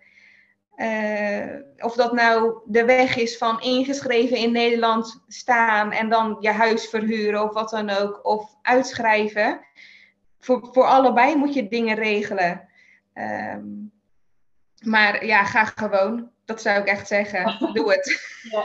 Uh, 0.78 1.54
of 1.78 1.94
dat 1.94 2.12
nou 2.12 2.60
de 2.64 2.84
weg 2.84 3.16
is 3.16 3.36
van 3.36 3.60
ingeschreven 3.60 4.36
in 4.36 4.52
Nederland 4.52 5.22
staan 5.28 5.92
en 5.92 6.08
dan 6.08 6.36
je 6.40 6.50
huis 6.50 6.88
verhuren 6.88 7.42
of 7.42 7.52
wat 7.52 7.70
dan 7.70 7.90
ook, 7.90 8.26
of 8.26 8.56
uitschrijven. 8.62 9.60
Voor, 10.40 10.68
voor 10.72 10.84
allebei 10.84 11.36
moet 11.36 11.54
je 11.54 11.68
dingen 11.68 11.96
regelen. 11.96 12.68
Um, 13.14 13.92
maar 14.84 15.24
ja, 15.24 15.44
ga 15.44 15.64
gewoon. 15.64 16.30
Dat 16.44 16.62
zou 16.62 16.80
ik 16.80 16.86
echt 16.86 17.06
zeggen. 17.06 17.58
Doe 17.74 17.92
het. 17.92 18.38
Ja, 18.50 18.64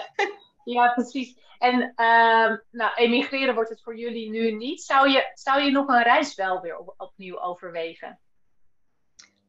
ja 0.63 0.93
precies. 0.93 1.37
En 1.59 1.93
uh, 1.95 2.57
nou, 2.71 2.93
emigreren 2.95 3.55
wordt 3.55 3.69
het 3.69 3.81
voor 3.81 3.97
jullie 3.97 4.29
nu 4.29 4.51
niet. 4.51 4.81
Zou 4.81 5.09
je, 5.09 5.31
zou 5.33 5.61
je 5.61 5.71
nog 5.71 5.87
een 5.87 6.03
reis 6.03 6.35
wel 6.35 6.61
weer 6.61 6.77
op, 6.77 6.93
opnieuw 6.97 7.41
overwegen? 7.41 8.19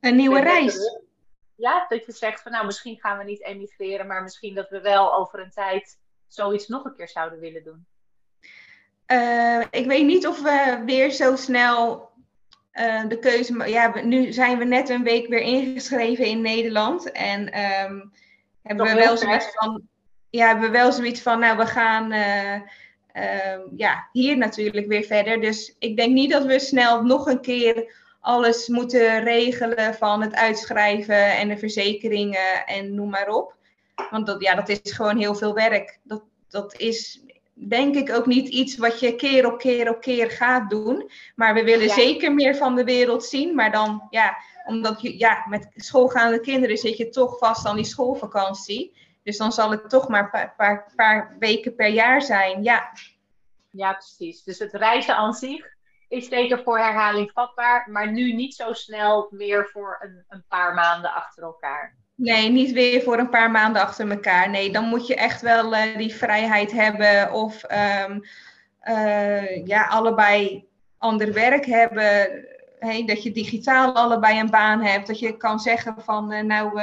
Een 0.00 0.16
nieuwe 0.16 0.40
reis? 0.40 0.76
Ja, 1.57 1.86
dat 1.88 2.07
je 2.07 2.12
zegt 2.12 2.42
van 2.42 2.52
nou, 2.52 2.66
misschien 2.66 2.98
gaan 3.00 3.18
we 3.18 3.24
niet 3.24 3.42
emigreren, 3.42 4.07
maar 4.07 4.22
misschien 4.22 4.55
dat 4.55 4.68
we 4.68 4.80
wel 4.80 5.14
over 5.14 5.40
een 5.40 5.50
tijd 5.50 5.98
zoiets 6.26 6.68
nog 6.68 6.84
een 6.84 6.94
keer 6.96 7.09
zouden 7.09 7.40
willen 7.40 7.64
doen? 7.64 7.86
Uh, 9.07 9.61
ik 9.70 9.86
weet 9.86 10.05
niet 10.05 10.26
of 10.26 10.42
we 10.42 10.82
weer 10.86 11.11
zo 11.11 11.36
snel 11.36 12.11
uh, 12.72 13.09
de 13.09 13.18
keuze. 13.18 13.68
Ja, 13.68 14.00
nu 14.02 14.32
zijn 14.32 14.59
we 14.59 14.64
net 14.64 14.88
een 14.88 15.02
week 15.02 15.28
weer 15.28 15.40
ingeschreven 15.40 16.24
in 16.24 16.40
Nederland. 16.40 17.12
En 17.12 17.40
um, 17.40 18.12
hebben 18.62 18.86
we 18.86 18.94
wel 18.94 19.16
zoiets 19.16 19.50
van. 19.52 19.88
Ja, 20.30 20.46
hebben 20.46 20.64
we 20.64 20.78
wel 20.78 20.92
zoiets 20.92 21.20
van, 21.20 21.38
nou, 21.38 21.57
we 21.57 21.66
gaan 21.66 22.12
uh, 22.12 23.59
ja, 23.76 24.09
hier 24.12 24.36
natuurlijk 24.36 24.86
weer 24.86 25.02
verder. 25.02 25.40
Dus 25.40 25.76
ik 25.78 25.96
denk 25.96 26.12
niet 26.12 26.30
dat 26.30 26.44
we 26.44 26.59
snel 26.59 27.02
nog 27.02 27.26
een 27.26 27.40
keer 27.40 28.03
alles 28.25 28.68
moeten 28.68 29.22
regelen 29.22 29.95
van 29.95 30.22
het 30.22 30.35
uitschrijven 30.35 31.37
en 31.37 31.49
de 31.49 31.59
verzekeringen 31.59 32.66
en 32.66 32.95
noem 32.95 33.11
maar 33.11 33.29
op. 33.29 33.57
Want 34.11 34.27
dat, 34.27 34.43
ja, 34.43 34.55
dat 34.55 34.68
is 34.68 34.93
gewoon 34.93 35.16
heel 35.16 35.35
veel 35.35 35.55
werk. 35.55 35.99
Dat, 36.03 36.22
dat 36.49 36.79
is 36.79 37.25
denk 37.55 37.95
ik 37.95 38.11
ook 38.11 38.27
niet 38.27 38.49
iets 38.49 38.77
wat 38.77 39.01
je 39.01 39.16
keer 39.16 39.53
op 39.53 39.59
keer 39.59 39.89
op 39.89 40.01
keer 40.01 40.31
gaat 40.31 40.70
doen. 40.70 41.11
Maar 41.35 41.55
we 41.55 41.64
willen 41.64 41.91
zeker 41.91 42.35
meer 42.35 42.57
van 42.57 42.75
de 42.75 42.85
wereld 42.85 43.25
zien. 43.25 43.55
Maar 43.55 43.72
dan, 43.72 44.07
ja, 44.11 44.37
omdat 44.66 45.03
je, 45.03 45.18
ja, 45.18 45.47
met 45.49 45.68
schoolgaande 45.75 46.41
kinderen 46.41 46.77
zit 46.77 46.97
je 46.97 47.09
toch 47.09 47.39
vast 47.39 47.66
aan 47.66 47.77
die 47.77 47.85
schoolvakantie. 47.85 48.97
Dus 49.22 49.37
dan 49.37 49.53
zal 49.53 49.70
het 49.70 49.91
toch 49.91 50.09
maar 50.09 50.22
een 50.22 50.31
paar, 50.31 50.55
paar, 50.57 50.93
paar 50.97 51.37
weken 51.39 51.75
per 51.75 51.89
jaar 51.89 52.22
zijn, 52.22 52.62
ja. 52.62 52.93
Ja, 53.70 53.93
precies. 53.93 54.43
Dus 54.43 54.59
het 54.59 54.72
reizen 54.72 55.16
aan 55.16 55.35
zich 55.35 55.74
is 56.14 56.28
zeker 56.28 56.62
voor 56.62 56.78
herhaling 56.78 57.30
vatbaar, 57.34 57.86
maar 57.90 58.12
nu 58.12 58.32
niet 58.32 58.54
zo 58.54 58.72
snel 58.72 59.28
meer 59.30 59.68
voor 59.72 59.98
een, 60.00 60.24
een 60.28 60.44
paar 60.48 60.74
maanden 60.74 61.12
achter 61.12 61.42
elkaar. 61.42 61.96
Nee, 62.14 62.50
niet 62.50 62.72
weer 62.72 63.02
voor 63.02 63.18
een 63.18 63.28
paar 63.28 63.50
maanden 63.50 63.82
achter 63.82 64.10
elkaar. 64.10 64.50
Nee, 64.50 64.72
dan 64.72 64.84
moet 64.84 65.06
je 65.06 65.14
echt 65.14 65.40
wel 65.40 65.74
uh, 65.74 65.96
die 65.96 66.14
vrijheid 66.14 66.72
hebben 66.72 67.32
of 67.32 67.62
um, 68.08 68.22
uh, 68.84 69.66
ja, 69.66 69.86
allebei 69.86 70.66
ander 70.98 71.32
werk 71.32 71.66
hebben. 71.66 72.46
Dat 73.06 73.22
je 73.22 73.32
digitaal 73.32 73.94
allebei 73.94 74.40
een 74.40 74.50
baan 74.50 74.82
hebt. 74.82 75.06
Dat 75.06 75.18
je 75.18 75.36
kan 75.36 75.58
zeggen 75.58 75.94
van 75.98 76.32
uh, 76.32 76.40
nou, 76.40 76.80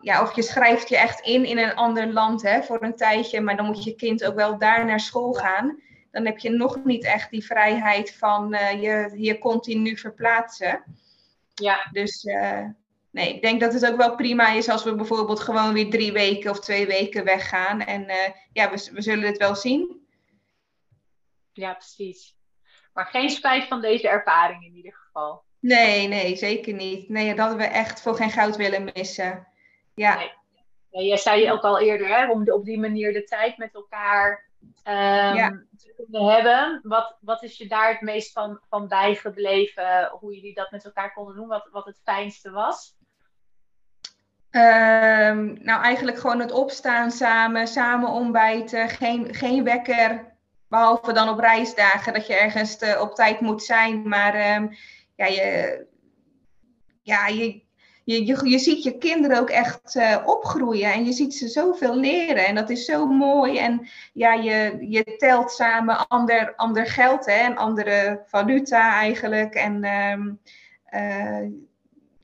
ja, 0.00 0.22
of 0.22 0.34
je 0.34 0.42
schrijft 0.42 0.88
je 0.88 0.98
echt 0.98 1.20
in 1.20 1.44
in 1.44 1.58
een 1.58 1.74
ander 1.74 2.12
land 2.12 2.42
hè, 2.42 2.62
voor 2.62 2.82
een 2.82 2.96
tijdje. 2.96 3.40
Maar 3.40 3.56
dan 3.56 3.66
moet 3.66 3.84
je 3.84 3.94
kind 3.94 4.24
ook 4.24 4.34
wel 4.34 4.58
daar 4.58 4.84
naar 4.84 5.00
school 5.00 5.32
gaan 5.32 5.78
dan 6.18 6.26
heb 6.26 6.38
je 6.38 6.50
nog 6.50 6.84
niet 6.84 7.04
echt 7.04 7.30
die 7.30 7.44
vrijheid 7.44 8.14
van 8.14 8.54
uh, 8.54 8.82
je 8.82 9.12
je 9.16 9.38
continu 9.38 9.96
verplaatsen. 9.96 10.82
Ja. 11.54 11.88
Dus 11.92 12.24
uh, 12.24 12.64
nee, 13.10 13.34
ik 13.34 13.42
denk 13.42 13.60
dat 13.60 13.72
het 13.72 13.86
ook 13.86 13.96
wel 13.96 14.16
prima 14.16 14.52
is 14.52 14.68
als 14.68 14.84
we 14.84 14.94
bijvoorbeeld 14.94 15.40
gewoon 15.40 15.72
weer 15.72 15.90
drie 15.90 16.12
weken 16.12 16.50
of 16.50 16.60
twee 16.60 16.86
weken 16.86 17.24
weggaan. 17.24 17.80
En 17.80 18.02
uh, 18.02 18.16
ja, 18.52 18.70
we, 18.70 18.90
we 18.92 19.02
zullen 19.02 19.26
het 19.26 19.36
wel 19.36 19.54
zien. 19.54 20.06
Ja, 21.52 21.72
precies. 21.74 22.36
Maar 22.92 23.06
geen 23.06 23.30
spijt 23.30 23.64
van 23.64 23.80
deze 23.80 24.08
ervaring 24.08 24.64
in 24.64 24.74
ieder 24.74 24.94
geval. 24.94 25.42
Nee, 25.60 26.08
nee, 26.08 26.36
zeker 26.36 26.74
niet. 26.74 27.08
Nee, 27.08 27.34
dat 27.34 27.54
we 27.54 27.64
echt 27.64 28.00
voor 28.00 28.14
geen 28.14 28.30
goud 28.30 28.56
willen 28.56 28.90
missen. 28.94 29.46
Ja. 29.94 30.16
Nee. 30.16 30.32
Ja, 30.90 31.00
jij 31.00 31.16
zei 31.16 31.52
ook 31.52 31.62
al 31.62 31.80
eerder, 31.80 32.08
hè, 32.08 32.30
om 32.30 32.50
op 32.50 32.64
die 32.64 32.78
manier 32.78 33.12
de 33.12 33.24
tijd 33.24 33.56
met 33.56 33.74
elkaar 33.74 34.48
um, 34.60 35.34
te 35.34 35.67
kunnen 36.04 36.34
hebben. 36.34 36.80
Wat, 36.82 37.16
wat 37.20 37.42
is 37.42 37.56
je 37.56 37.68
daar 37.68 37.88
het 37.88 38.00
meest 38.00 38.32
van, 38.32 38.60
van 38.68 38.88
bijgebleven? 38.88 40.08
Hoe 40.20 40.34
jullie 40.34 40.54
dat 40.54 40.70
met 40.70 40.84
elkaar 40.84 41.12
konden 41.12 41.34
doen? 41.34 41.48
Wat, 41.48 41.68
wat 41.70 41.86
het 41.86 42.00
fijnste 42.04 42.50
was? 42.50 42.96
Um, 44.50 45.58
nou, 45.62 45.82
eigenlijk 45.82 46.18
gewoon 46.18 46.40
het 46.40 46.52
opstaan 46.52 47.10
samen, 47.10 47.66
samen 47.66 48.08
ontbijten, 48.08 48.88
geen, 48.88 49.34
geen 49.34 49.64
wekker. 49.64 50.36
Behalve 50.68 51.12
dan 51.12 51.28
op 51.28 51.38
reisdagen, 51.38 52.12
dat 52.12 52.26
je 52.26 52.34
ergens 52.34 52.78
te, 52.78 52.98
op 53.00 53.14
tijd 53.14 53.40
moet 53.40 53.62
zijn. 53.62 54.08
Maar 54.08 54.56
um, 54.56 54.70
ja, 55.16 55.26
je, 55.26 55.86
ja 57.02 57.26
je, 57.26 57.67
je, 58.16 58.48
je, 58.50 58.58
ziet 58.58 58.82
je 58.82 58.98
kinderen 58.98 59.38
ook 59.38 59.50
echt 59.50 59.94
uh, 59.94 60.16
opgroeien 60.24 60.92
en 60.92 61.04
je 61.04 61.12
ziet 61.12 61.34
ze 61.34 61.48
zoveel 61.48 61.96
leren. 61.96 62.46
En 62.46 62.54
dat 62.54 62.70
is 62.70 62.84
zo 62.84 63.06
mooi. 63.06 63.58
En 63.58 63.88
ja, 64.12 64.32
je, 64.32 64.76
je 64.88 65.16
telt 65.16 65.50
samen 65.50 66.08
ander, 66.08 66.54
ander 66.56 66.86
geld, 66.86 67.26
hè, 67.26 67.32
en 67.32 67.56
andere 67.56 68.22
valuta 68.26 68.94
eigenlijk. 68.94 69.54
En 69.54 69.84
um, 69.84 70.40
uh, 70.90 71.50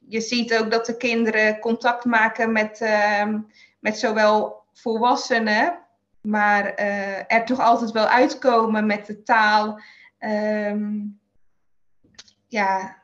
je 0.09 0.21
ziet 0.21 0.59
ook 0.59 0.71
dat 0.71 0.87
de 0.87 0.97
kinderen 0.97 1.59
contact 1.59 2.05
maken 2.05 2.53
met, 2.53 2.81
uh, 2.81 3.35
met 3.79 3.99
zowel 3.99 4.63
volwassenen, 4.73 5.79
maar 6.21 6.81
uh, 6.81 7.33
er 7.33 7.45
toch 7.45 7.61
altijd 7.61 7.91
wel 7.91 8.07
uitkomen 8.07 8.87
met 8.87 9.07
de 9.07 9.23
taal. 9.23 9.81
Um, 10.19 11.21
ja, 12.49 13.03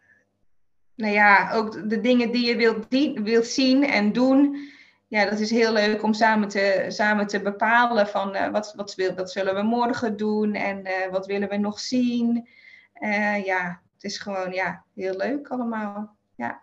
nou 1.01 1.13
ja, 1.13 1.53
ook 1.53 1.89
de 1.91 2.01
dingen 2.01 2.31
die 2.33 2.47
je 2.47 2.57
wilt, 2.57 2.91
die, 2.91 3.43
zien 3.43 3.85
en 3.85 4.13
doen. 4.13 4.69
Ja, 5.09 5.25
dat 5.25 5.39
is 5.39 5.51
heel 5.51 5.73
leuk 5.73 6.03
om 6.03 6.13
samen 6.13 6.49
te, 6.49 6.85
samen 6.89 7.27
te 7.27 7.41
bepalen 7.41 8.07
van 8.07 8.37
uh, 8.37 8.49
wat, 8.49 8.73
wat, 8.77 8.95
wil, 8.95 9.27
zullen 9.29 9.55
we 9.55 9.63
morgen 9.63 10.17
doen 10.17 10.55
en 10.55 10.87
uh, 10.87 11.07
wat 11.11 11.27
willen 11.27 11.49
we 11.49 11.57
nog 11.57 11.81
zien. 11.81 12.49
Uh, 12.95 13.45
ja, 13.45 13.81
het 13.95 14.05
is 14.05 14.19
gewoon 14.19 14.53
ja, 14.53 14.85
heel 14.95 15.17
leuk 15.17 15.49
allemaal. 15.49 16.17
Ja, 16.37 16.61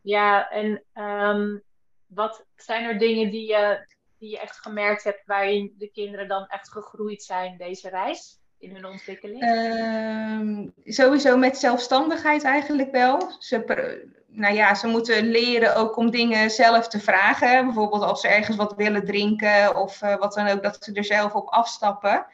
ja 0.00 0.50
en 0.50 0.82
um, 0.94 1.62
wat 2.06 2.46
zijn 2.56 2.84
er 2.84 2.98
dingen 2.98 3.30
die 3.30 3.48
je, 3.48 3.86
die 4.18 4.30
je 4.30 4.40
echt 4.40 4.56
gemerkt 4.56 5.04
hebt 5.04 5.26
waarin 5.26 5.74
de 5.78 5.90
kinderen 5.90 6.28
dan 6.28 6.46
echt 6.46 6.72
gegroeid 6.72 7.22
zijn 7.22 7.56
deze 7.56 7.88
reis? 7.88 8.40
In 8.58 8.74
hun 8.74 8.86
ontwikkeling? 8.86 9.42
Uh, 9.42 10.68
sowieso 10.84 11.36
met 11.36 11.58
zelfstandigheid 11.58 12.44
eigenlijk 12.44 12.90
wel. 12.90 13.32
Ze, 13.38 13.64
nou 14.26 14.54
ja, 14.54 14.74
ze 14.74 14.86
moeten 14.86 15.26
leren 15.26 15.76
ook 15.76 15.96
om 15.96 16.10
dingen 16.10 16.50
zelf 16.50 16.88
te 16.88 17.00
vragen. 17.00 17.64
Bijvoorbeeld 17.64 18.02
als 18.02 18.20
ze 18.20 18.28
ergens 18.28 18.56
wat 18.56 18.74
willen 18.74 19.04
drinken 19.04 19.76
of 19.76 20.02
uh, 20.02 20.16
wat 20.16 20.34
dan 20.34 20.48
ook, 20.48 20.62
dat 20.62 20.84
ze 20.84 20.92
er 20.92 21.04
zelf 21.04 21.34
op 21.34 21.48
afstappen. 21.48 22.26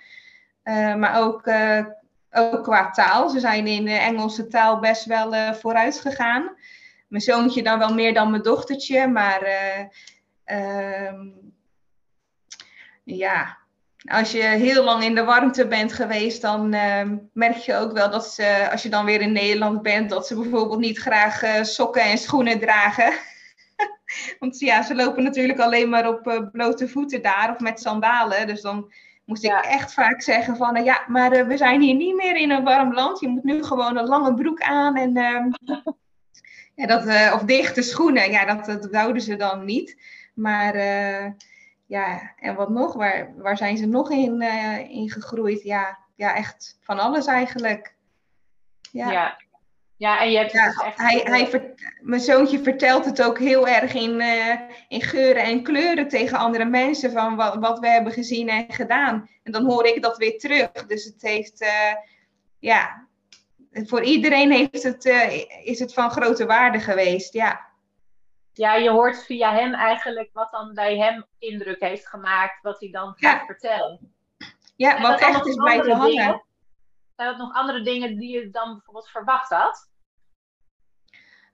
Uh, 0.65 0.95
maar 0.95 1.23
ook, 1.23 1.47
uh, 1.47 1.87
ook 2.31 2.63
qua 2.63 2.91
taal. 2.91 3.29
Ze 3.29 3.41
zijn 3.41 3.67
in 3.67 3.85
de 3.85 3.91
Engelse 3.91 4.47
taal 4.47 4.79
best 4.79 5.05
wel 5.05 5.55
vooruit 5.55 6.01
gegaan. 6.01 6.57
Mijn 7.09 7.23
zoontje 7.23 7.63
dan 7.63 7.79
wel 7.79 7.95
meer 7.95 8.15
dan 8.15 8.31
mijn 8.31 8.43
dochtertje, 8.43 9.07
maar 9.07 9.43
ehm, 10.45 11.27
ja, 13.05 13.62
als 14.05 14.33
je 14.33 14.43
heel 14.43 14.85
lang 14.85 15.05
in 15.05 15.15
de 15.15 15.25
warmte 15.25 15.67
bent 15.67 15.93
geweest, 15.93 16.43
dan 16.43 16.75
uh, 16.75 17.03
merk 17.33 17.57
je 17.57 17.77
ook 17.77 17.93
wel 17.93 18.11
dat 18.11 18.27
ze, 18.27 18.69
als 18.71 18.83
je 18.83 18.89
dan 18.89 19.05
weer 19.05 19.21
in 19.21 19.33
Nederland 19.33 19.83
bent, 19.83 20.11
dat 20.11 20.27
ze 20.27 20.35
bijvoorbeeld 20.35 20.81
niet 20.81 20.99
graag 20.99 21.45
uh, 21.45 21.63
sokken 21.63 22.03
en 22.03 22.19
schoenen 22.19 22.59
dragen. 22.59 23.13
Want 24.39 24.59
ja, 24.59 24.83
ze 24.83 24.95
lopen 24.95 25.23
natuurlijk 25.23 25.59
alleen 25.59 25.89
maar 25.89 26.09
op 26.09 26.27
uh, 26.27 26.41
blote 26.53 26.89
voeten 26.89 27.23
daar 27.23 27.51
of 27.51 27.61
met 27.61 27.81
sandalen. 27.81 28.47
Dus 28.47 28.61
dan 28.61 28.93
moest 29.25 29.45
ik 29.45 29.53
echt 29.53 29.93
vaak 29.93 30.23
zeggen 30.23 30.57
van, 30.57 30.77
uh, 30.77 30.85
ja, 30.85 31.05
maar 31.07 31.47
we 31.47 31.57
zijn 31.57 31.81
hier 31.81 31.95
niet 31.95 32.17
meer 32.17 32.37
in 32.37 32.51
een 32.51 32.65
warm 32.65 32.95
land. 32.95 33.21
Je 33.21 33.29
moet 33.29 33.45
nu 33.45 33.65
gewoon 33.65 33.97
een 33.97 34.07
lange 34.07 34.35
broek 34.35 34.61
aan 34.61 34.97
en 34.97 35.17
ehm, 35.17 35.51
ja, 36.75 36.87
dat, 36.87 37.33
of 37.35 37.43
dichte 37.43 37.83
schoenen. 37.83 38.31
Ja, 38.31 38.45
dat, 38.45 38.65
dat 38.65 38.91
wouden 38.91 39.23
ze 39.23 39.37
dan 39.37 39.65
niet. 39.65 39.97
Maar 40.35 40.75
ja, 41.93 42.33
en 42.37 42.55
wat 42.55 42.69
nog? 42.69 42.95
Waar, 42.95 43.33
waar 43.37 43.57
zijn 43.57 43.77
ze 43.77 43.87
nog 43.87 44.11
in, 44.11 44.43
uh, 44.43 44.91
in 44.91 45.11
gegroeid? 45.11 45.63
Ja, 45.63 45.99
ja, 46.15 46.35
echt 46.35 46.79
van 46.81 46.99
alles 46.99 47.27
eigenlijk. 47.27 47.95
Ja, 48.93 49.11
ja. 49.11 49.41
ja 49.97 50.21
en 50.21 50.31
je 50.31 50.39
hebt 50.39 50.53
ja, 50.53 50.67
dus 50.67 50.83
echt... 50.83 50.99
Hij, 50.99 51.21
hij 51.25 51.75
mijn 52.01 52.21
zoontje 52.21 52.63
vertelt 52.63 53.05
het 53.05 53.23
ook 53.23 53.39
heel 53.39 53.69
erg 53.69 53.95
in, 53.95 54.21
uh, 54.21 54.61
in 54.89 55.03
geuren 55.03 55.43
en 55.43 55.63
kleuren 55.63 56.09
tegen 56.09 56.39
andere 56.39 56.65
mensen 56.65 57.13
van 57.13 57.37
wat, 57.37 57.57
wat 57.57 57.79
we 57.79 57.89
hebben 57.89 58.13
gezien 58.13 58.49
en 58.49 58.65
gedaan. 58.69 59.29
En 59.43 59.53
dan 59.53 59.65
hoor 59.65 59.87
ik 59.87 60.03
dat 60.03 60.17
weer 60.17 60.39
terug. 60.39 60.71
Dus 60.73 61.05
het 61.05 61.23
heeft, 61.23 61.63
uh, 61.63 61.95
ja, 62.59 63.07
voor 63.73 64.03
iedereen 64.03 64.51
heeft 64.51 64.83
het, 64.83 65.05
is 65.65 65.79
het 65.79 65.95
van 65.95 66.11
grote 66.11 66.47
waarde 66.47 66.81
geweest, 66.81 67.33
ja 67.33 67.72
ja, 68.53 68.75
je 68.75 68.91
hoort 68.91 69.25
via 69.25 69.55
hem 69.55 69.75
eigenlijk 69.75 70.31
wat 70.33 70.51
dan 70.51 70.75
bij 70.75 70.97
hem 70.97 71.27
indruk 71.39 71.81
heeft 71.81 72.09
gemaakt, 72.09 72.63
wat 72.63 72.81
hij 72.81 72.91
dan 72.91 73.15
gaat 73.17 73.47
vertellen. 73.47 74.15
Ja, 74.77 75.01
wat 75.01 75.21
echt 75.21 75.47
is 75.47 75.57
bij 75.57 75.81
te 75.81 75.95
hangen. 75.95 76.43
Zijn 77.17 77.29
dat 77.29 77.39
nog 77.39 77.55
andere 77.55 77.83
dingen 77.83 78.19
die 78.19 78.39
je 78.39 78.51
dan 78.51 78.73
bijvoorbeeld 78.73 79.09
verwacht 79.09 79.51
had? 79.51 79.91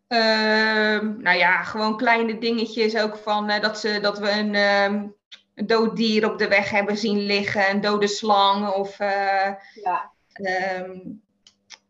Uh, 0.09 1.01
nou 1.01 1.37
ja, 1.37 1.63
gewoon 1.63 1.97
kleine 1.97 2.39
dingetjes 2.39 2.97
ook 2.97 3.17
van 3.17 3.51
uh, 3.51 3.61
dat, 3.61 3.79
ze, 3.79 4.01
dat 4.01 4.19
we 4.19 4.31
een, 4.31 4.55
um, 4.55 5.15
een 5.55 5.67
dood 5.67 5.97
dier 5.97 6.31
op 6.31 6.39
de 6.39 6.49
weg 6.49 6.71
hebben 6.71 6.97
zien 6.97 7.19
liggen, 7.19 7.71
een 7.71 7.81
dode 7.81 8.07
slang 8.07 8.69
of 8.69 9.01
uh, 9.01 9.55
ja. 9.75 10.13
Um, 10.81 11.23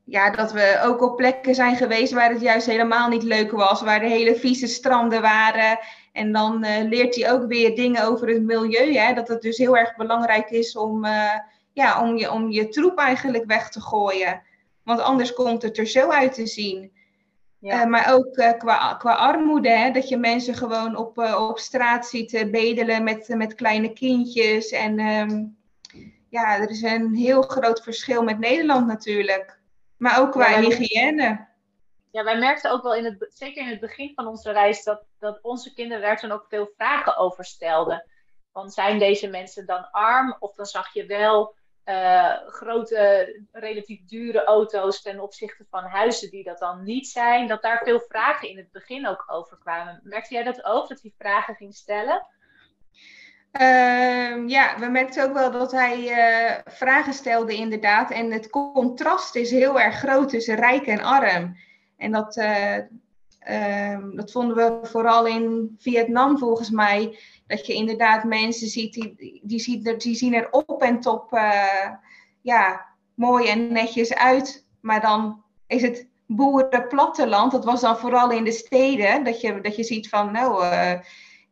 ja, 0.08 0.30
dat 0.30 0.52
we 0.52 0.80
ook 0.84 1.02
op 1.02 1.16
plekken 1.16 1.54
zijn 1.54 1.76
geweest 1.76 2.12
waar 2.12 2.30
het 2.30 2.40
juist 2.40 2.66
helemaal 2.66 3.08
niet 3.08 3.22
leuk 3.22 3.50
was, 3.50 3.82
waar 3.82 4.00
de 4.00 4.08
hele 4.08 4.34
vieze 4.34 4.66
stranden 4.66 5.20
waren. 5.20 5.78
En 6.12 6.32
dan 6.32 6.64
uh, 6.64 6.88
leert 6.88 7.14
hij 7.14 7.32
ook 7.32 7.46
weer 7.46 7.76
dingen 7.76 8.04
over 8.04 8.28
het 8.28 8.42
milieu. 8.42 8.94
Hè? 8.94 9.14
Dat 9.14 9.28
het 9.28 9.42
dus 9.42 9.58
heel 9.58 9.76
erg 9.76 9.96
belangrijk 9.96 10.50
is 10.50 10.76
om, 10.76 11.04
uh, 11.04 11.34
ja, 11.72 12.02
om, 12.02 12.16
je, 12.16 12.32
om 12.32 12.50
je 12.50 12.68
troep 12.68 12.98
eigenlijk 12.98 13.44
weg 13.44 13.70
te 13.70 13.80
gooien. 13.80 14.42
Want 14.82 15.00
anders 15.00 15.32
komt 15.32 15.62
het 15.62 15.78
er 15.78 15.86
zo 15.86 16.10
uit 16.10 16.34
te 16.34 16.46
zien. 16.46 16.92
Ja. 17.58 17.82
Uh, 17.82 17.90
maar 17.90 18.12
ook 18.12 18.32
qua, 18.58 18.94
qua 18.94 19.14
armoede, 19.14 19.70
hè? 19.70 19.90
dat 19.90 20.08
je 20.08 20.16
mensen 20.16 20.54
gewoon 20.54 20.96
op, 20.96 21.18
op 21.18 21.58
straat 21.58 22.06
ziet 22.06 22.30
bedelen 22.50 23.04
met, 23.04 23.28
met 23.28 23.54
kleine 23.54 23.92
kindjes. 23.92 24.70
En 24.70 25.00
um, 25.00 25.56
ja, 26.28 26.58
er 26.58 26.70
is 26.70 26.82
een 26.82 27.14
heel 27.14 27.42
groot 27.42 27.82
verschil 27.82 28.22
met 28.22 28.38
Nederland 28.38 28.86
natuurlijk. 28.86 29.57
Maar 29.98 30.20
ook 30.20 30.32
qua 30.32 30.60
hygiëne. 30.60 31.46
Ja, 32.10 32.24
wij 32.24 32.38
merkten 32.38 32.70
ook 32.70 32.82
wel, 32.82 32.94
in 32.94 33.04
het, 33.04 33.26
zeker 33.28 33.62
in 33.62 33.68
het 33.68 33.80
begin 33.80 34.12
van 34.14 34.26
onze 34.26 34.52
reis, 34.52 34.84
dat, 34.84 35.04
dat 35.18 35.38
onze 35.42 35.74
kinderen 35.74 36.02
daar 36.02 36.18
toen 36.18 36.32
ook 36.32 36.46
veel 36.48 36.70
vragen 36.76 37.16
over 37.16 37.44
stelden. 37.44 38.04
Van 38.52 38.70
zijn 38.70 38.98
deze 38.98 39.28
mensen 39.28 39.66
dan 39.66 39.90
arm? 39.90 40.36
Of 40.38 40.54
dan 40.54 40.66
zag 40.66 40.92
je 40.92 41.06
wel 41.06 41.56
uh, 41.84 42.36
grote, 42.46 43.32
relatief 43.52 44.04
dure 44.04 44.44
auto's 44.44 45.02
ten 45.02 45.20
opzichte 45.20 45.66
van 45.70 45.84
huizen 45.84 46.30
die 46.30 46.44
dat 46.44 46.58
dan 46.58 46.82
niet 46.82 47.08
zijn. 47.08 47.46
Dat 47.46 47.62
daar 47.62 47.80
veel 47.84 48.00
vragen 48.00 48.48
in 48.48 48.56
het 48.56 48.72
begin 48.72 49.06
ook 49.06 49.24
over 49.26 49.58
kwamen. 49.58 50.00
Merkte 50.02 50.34
jij 50.34 50.42
dat 50.42 50.64
ook, 50.64 50.88
dat 50.88 51.02
hij 51.02 51.14
vragen 51.18 51.54
ging 51.54 51.74
stellen? 51.74 52.26
Uh, 53.60 54.48
ja, 54.48 54.78
we 54.78 54.86
merkten 54.86 55.24
ook 55.24 55.32
wel 55.32 55.50
dat 55.50 55.72
hij 55.72 55.98
uh, 55.98 56.54
vragen 56.64 57.12
stelde 57.12 57.54
inderdaad. 57.54 58.10
En 58.10 58.30
het 58.32 58.50
contrast 58.50 59.34
is 59.34 59.50
heel 59.50 59.80
erg 59.80 59.94
groot 59.94 60.28
tussen 60.28 60.54
rijk 60.54 60.86
en 60.86 61.00
arm. 61.00 61.56
En 61.96 62.12
dat, 62.12 62.36
uh, 62.36 63.98
dat 64.14 64.32
vonden 64.32 64.56
we 64.56 64.86
vooral 64.86 65.26
in 65.26 65.76
Vietnam 65.78 66.38
volgens 66.38 66.70
mij. 66.70 67.18
Dat 67.46 67.66
je 67.66 67.74
inderdaad 67.74 68.24
mensen 68.24 68.68
ziet 68.68 68.92
die, 68.92 69.40
die, 69.42 69.60
ziet, 69.60 70.00
die 70.00 70.14
zien 70.14 70.34
er 70.34 70.48
op 70.50 70.82
en 70.82 71.00
top 71.00 71.32
eh, 71.32 71.90
ja, 72.40 72.86
mooi 73.14 73.48
en 73.48 73.72
netjes 73.72 74.14
uit. 74.14 74.66
Maar 74.80 75.00
dan 75.00 75.42
is 75.66 75.82
het 75.82 76.06
boerenplatteland. 76.26 77.52
Dat 77.52 77.64
was 77.64 77.80
dan 77.80 77.96
vooral 77.96 78.30
in 78.30 78.44
de 78.44 78.52
steden. 78.52 79.24
Dat 79.24 79.40
je, 79.40 79.60
dat 79.60 79.76
je 79.76 79.84
ziet 79.84 80.08
van 80.08 80.32
nou 80.32 80.64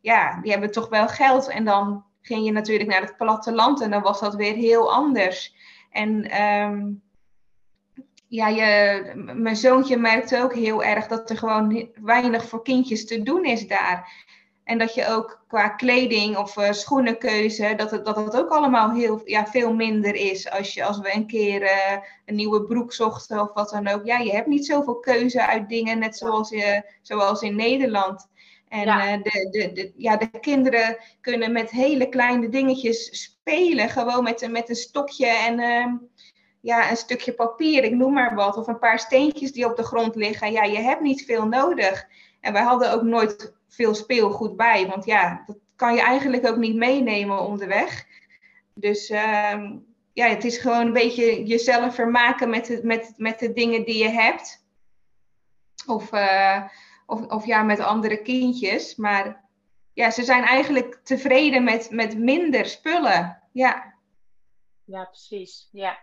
ja, 0.06 0.40
die 0.42 0.50
hebben 0.50 0.70
toch 0.70 0.88
wel 0.88 1.08
geld. 1.08 1.48
En 1.48 1.64
dan 1.64 2.04
ging 2.20 2.44
je 2.44 2.52
natuurlijk 2.52 2.90
naar 2.90 3.00
het 3.00 3.16
platteland 3.16 3.80
en 3.80 3.90
dan 3.90 4.02
was 4.02 4.20
dat 4.20 4.34
weer 4.34 4.54
heel 4.54 4.92
anders. 4.92 5.54
En 5.90 6.42
um, 6.42 7.02
ja, 8.28 8.48
je, 8.48 9.12
mijn 9.34 9.56
zoontje 9.56 9.96
merkte 9.96 10.42
ook 10.42 10.54
heel 10.54 10.84
erg 10.84 11.06
dat 11.06 11.30
er 11.30 11.36
gewoon 11.36 11.88
weinig 12.00 12.44
voor 12.48 12.62
kindjes 12.62 13.06
te 13.06 13.22
doen 13.22 13.44
is 13.44 13.66
daar. 13.66 14.24
En 14.64 14.78
dat 14.78 14.94
je 14.94 15.08
ook 15.08 15.44
qua 15.48 15.68
kleding 15.68 16.36
of 16.36 16.56
uh, 16.56 16.72
schoenenkeuze, 16.72 17.74
dat 17.76 17.90
het, 17.90 18.04
dat 18.04 18.16
het 18.16 18.36
ook 18.36 18.50
allemaal 18.50 18.92
heel, 18.92 19.20
ja, 19.24 19.46
veel 19.46 19.74
minder 19.74 20.14
is. 20.14 20.50
Als, 20.50 20.74
je, 20.74 20.84
als 20.84 20.98
we 20.98 21.14
een 21.14 21.26
keer 21.26 21.62
uh, 21.62 21.96
een 22.24 22.34
nieuwe 22.34 22.62
broek 22.62 22.92
zochten 22.92 23.40
of 23.40 23.52
wat 23.52 23.70
dan 23.70 23.88
ook. 23.88 24.04
Ja, 24.04 24.18
je 24.18 24.32
hebt 24.32 24.46
niet 24.46 24.66
zoveel 24.66 24.98
keuze 24.98 25.46
uit 25.46 25.68
dingen, 25.68 25.98
net 25.98 26.16
zoals, 26.16 26.50
je, 26.50 26.82
zoals 27.02 27.42
in 27.42 27.56
Nederland. 27.56 28.28
En 28.76 28.84
ja. 28.84 29.16
Uh, 29.16 29.22
de, 29.22 29.48
de, 29.50 29.72
de, 29.72 29.92
ja, 29.96 30.16
de 30.16 30.30
kinderen 30.40 30.96
kunnen 31.20 31.52
met 31.52 31.70
hele 31.70 32.08
kleine 32.08 32.48
dingetjes 32.48 33.22
spelen. 33.22 33.88
Gewoon 33.88 34.22
met, 34.22 34.50
met 34.50 34.68
een 34.68 34.76
stokje 34.76 35.26
en 35.26 35.60
uh, 35.60 35.86
ja, 36.60 36.90
een 36.90 36.96
stukje 36.96 37.32
papier, 37.32 37.84
ik 37.84 37.94
noem 37.94 38.12
maar 38.12 38.34
wat. 38.34 38.56
Of 38.56 38.66
een 38.66 38.78
paar 38.78 38.98
steentjes 38.98 39.52
die 39.52 39.64
op 39.64 39.76
de 39.76 39.82
grond 39.82 40.14
liggen. 40.14 40.52
Ja, 40.52 40.62
je 40.62 40.78
hebt 40.78 41.00
niet 41.00 41.24
veel 41.24 41.46
nodig. 41.46 42.06
En 42.40 42.52
wij 42.52 42.62
hadden 42.62 42.92
ook 42.92 43.02
nooit 43.02 43.54
veel 43.68 43.94
speelgoed 43.94 44.56
bij. 44.56 44.86
Want 44.86 45.04
ja, 45.04 45.42
dat 45.46 45.56
kan 45.76 45.94
je 45.94 46.00
eigenlijk 46.00 46.46
ook 46.46 46.56
niet 46.56 46.76
meenemen 46.76 47.40
onderweg. 47.40 48.06
Dus 48.74 49.10
uh, 49.10 49.60
ja, 50.12 50.28
het 50.28 50.44
is 50.44 50.58
gewoon 50.58 50.86
een 50.86 50.92
beetje 50.92 51.44
jezelf 51.44 51.94
vermaken 51.94 52.50
met, 52.50 52.68
het, 52.68 52.82
met, 52.82 53.12
met 53.16 53.38
de 53.38 53.52
dingen 53.52 53.84
die 53.84 54.02
je 54.02 54.08
hebt. 54.08 54.64
Of 55.86 56.12
uh, 56.12 56.62
of, 57.06 57.26
of 57.26 57.46
ja, 57.46 57.62
met 57.62 57.80
andere 57.80 58.22
kindjes. 58.22 58.96
Maar 58.96 59.44
ja, 59.92 60.10
ze 60.10 60.22
zijn 60.22 60.44
eigenlijk 60.44 61.00
tevreden 61.02 61.64
met, 61.64 61.90
met 61.90 62.18
minder 62.18 62.66
spullen. 62.66 63.42
Ja. 63.52 63.94
Ja, 64.84 65.04
precies. 65.04 65.68
Ja. 65.72 65.98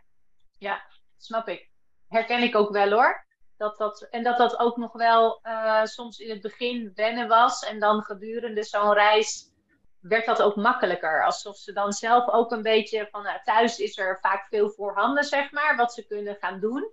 ja, 0.57 0.83
snap 1.17 1.47
ik. 1.47 1.69
Herken 2.07 2.43
ik 2.43 2.55
ook 2.55 2.71
wel 2.71 2.91
hoor. 2.91 3.25
Dat 3.57 3.77
dat, 3.77 4.01
en 4.01 4.23
dat 4.23 4.37
dat 4.37 4.59
ook 4.59 4.77
nog 4.77 4.93
wel 4.93 5.39
uh, 5.43 5.83
soms 5.83 6.19
in 6.19 6.29
het 6.29 6.41
begin 6.41 6.91
wennen 6.95 7.27
was. 7.27 7.63
En 7.63 7.79
dan 7.79 8.03
gedurende 8.03 8.63
zo'n 8.63 8.93
reis 8.93 9.51
werd 9.99 10.25
dat 10.25 10.41
ook 10.41 10.55
makkelijker. 10.55 11.25
Alsof 11.25 11.57
ze 11.57 11.73
dan 11.73 11.93
zelf 11.93 12.29
ook 12.29 12.51
een 12.51 12.61
beetje 12.61 13.07
van 13.11 13.23
nou, 13.23 13.39
thuis 13.43 13.79
is 13.79 13.97
er 13.97 14.19
vaak 14.21 14.47
veel 14.49 14.69
voorhanden, 14.69 15.23
zeg 15.23 15.51
maar, 15.51 15.75
wat 15.75 15.93
ze 15.93 16.07
kunnen 16.07 16.37
gaan 16.39 16.59
doen. 16.59 16.91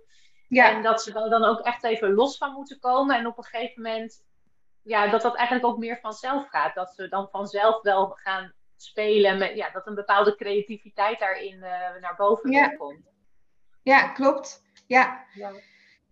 Ja. 0.51 0.71
En 0.71 0.81
dat 0.81 1.03
ze 1.03 1.13
er 1.13 1.29
dan 1.29 1.43
ook 1.43 1.59
echt 1.59 1.83
even 1.83 2.13
los 2.13 2.37
van 2.37 2.53
moeten 2.53 2.79
komen. 2.79 3.17
En 3.17 3.27
op 3.27 3.37
een 3.37 3.43
gegeven 3.43 3.81
moment, 3.81 4.23
ja, 4.81 5.07
dat 5.07 5.21
dat 5.21 5.35
eigenlijk 5.35 5.67
ook 5.67 5.77
meer 5.77 5.99
vanzelf 6.01 6.47
gaat. 6.49 6.75
Dat 6.75 6.93
ze 6.95 7.07
dan 7.07 7.27
vanzelf 7.31 7.81
wel 7.81 8.09
gaan 8.09 8.53
spelen. 8.75 9.37
Met, 9.37 9.55
ja, 9.55 9.69
dat 9.69 9.87
een 9.87 9.95
bepaalde 9.95 10.35
creativiteit 10.35 11.19
daarin 11.19 11.55
uh, 11.55 11.61
naar 12.01 12.15
boven 12.17 12.51
ja. 12.51 12.69
komt. 12.69 13.11
Ja, 13.81 14.07
klopt. 14.07 14.63
Ja. 14.87 15.25
ja. 15.33 15.51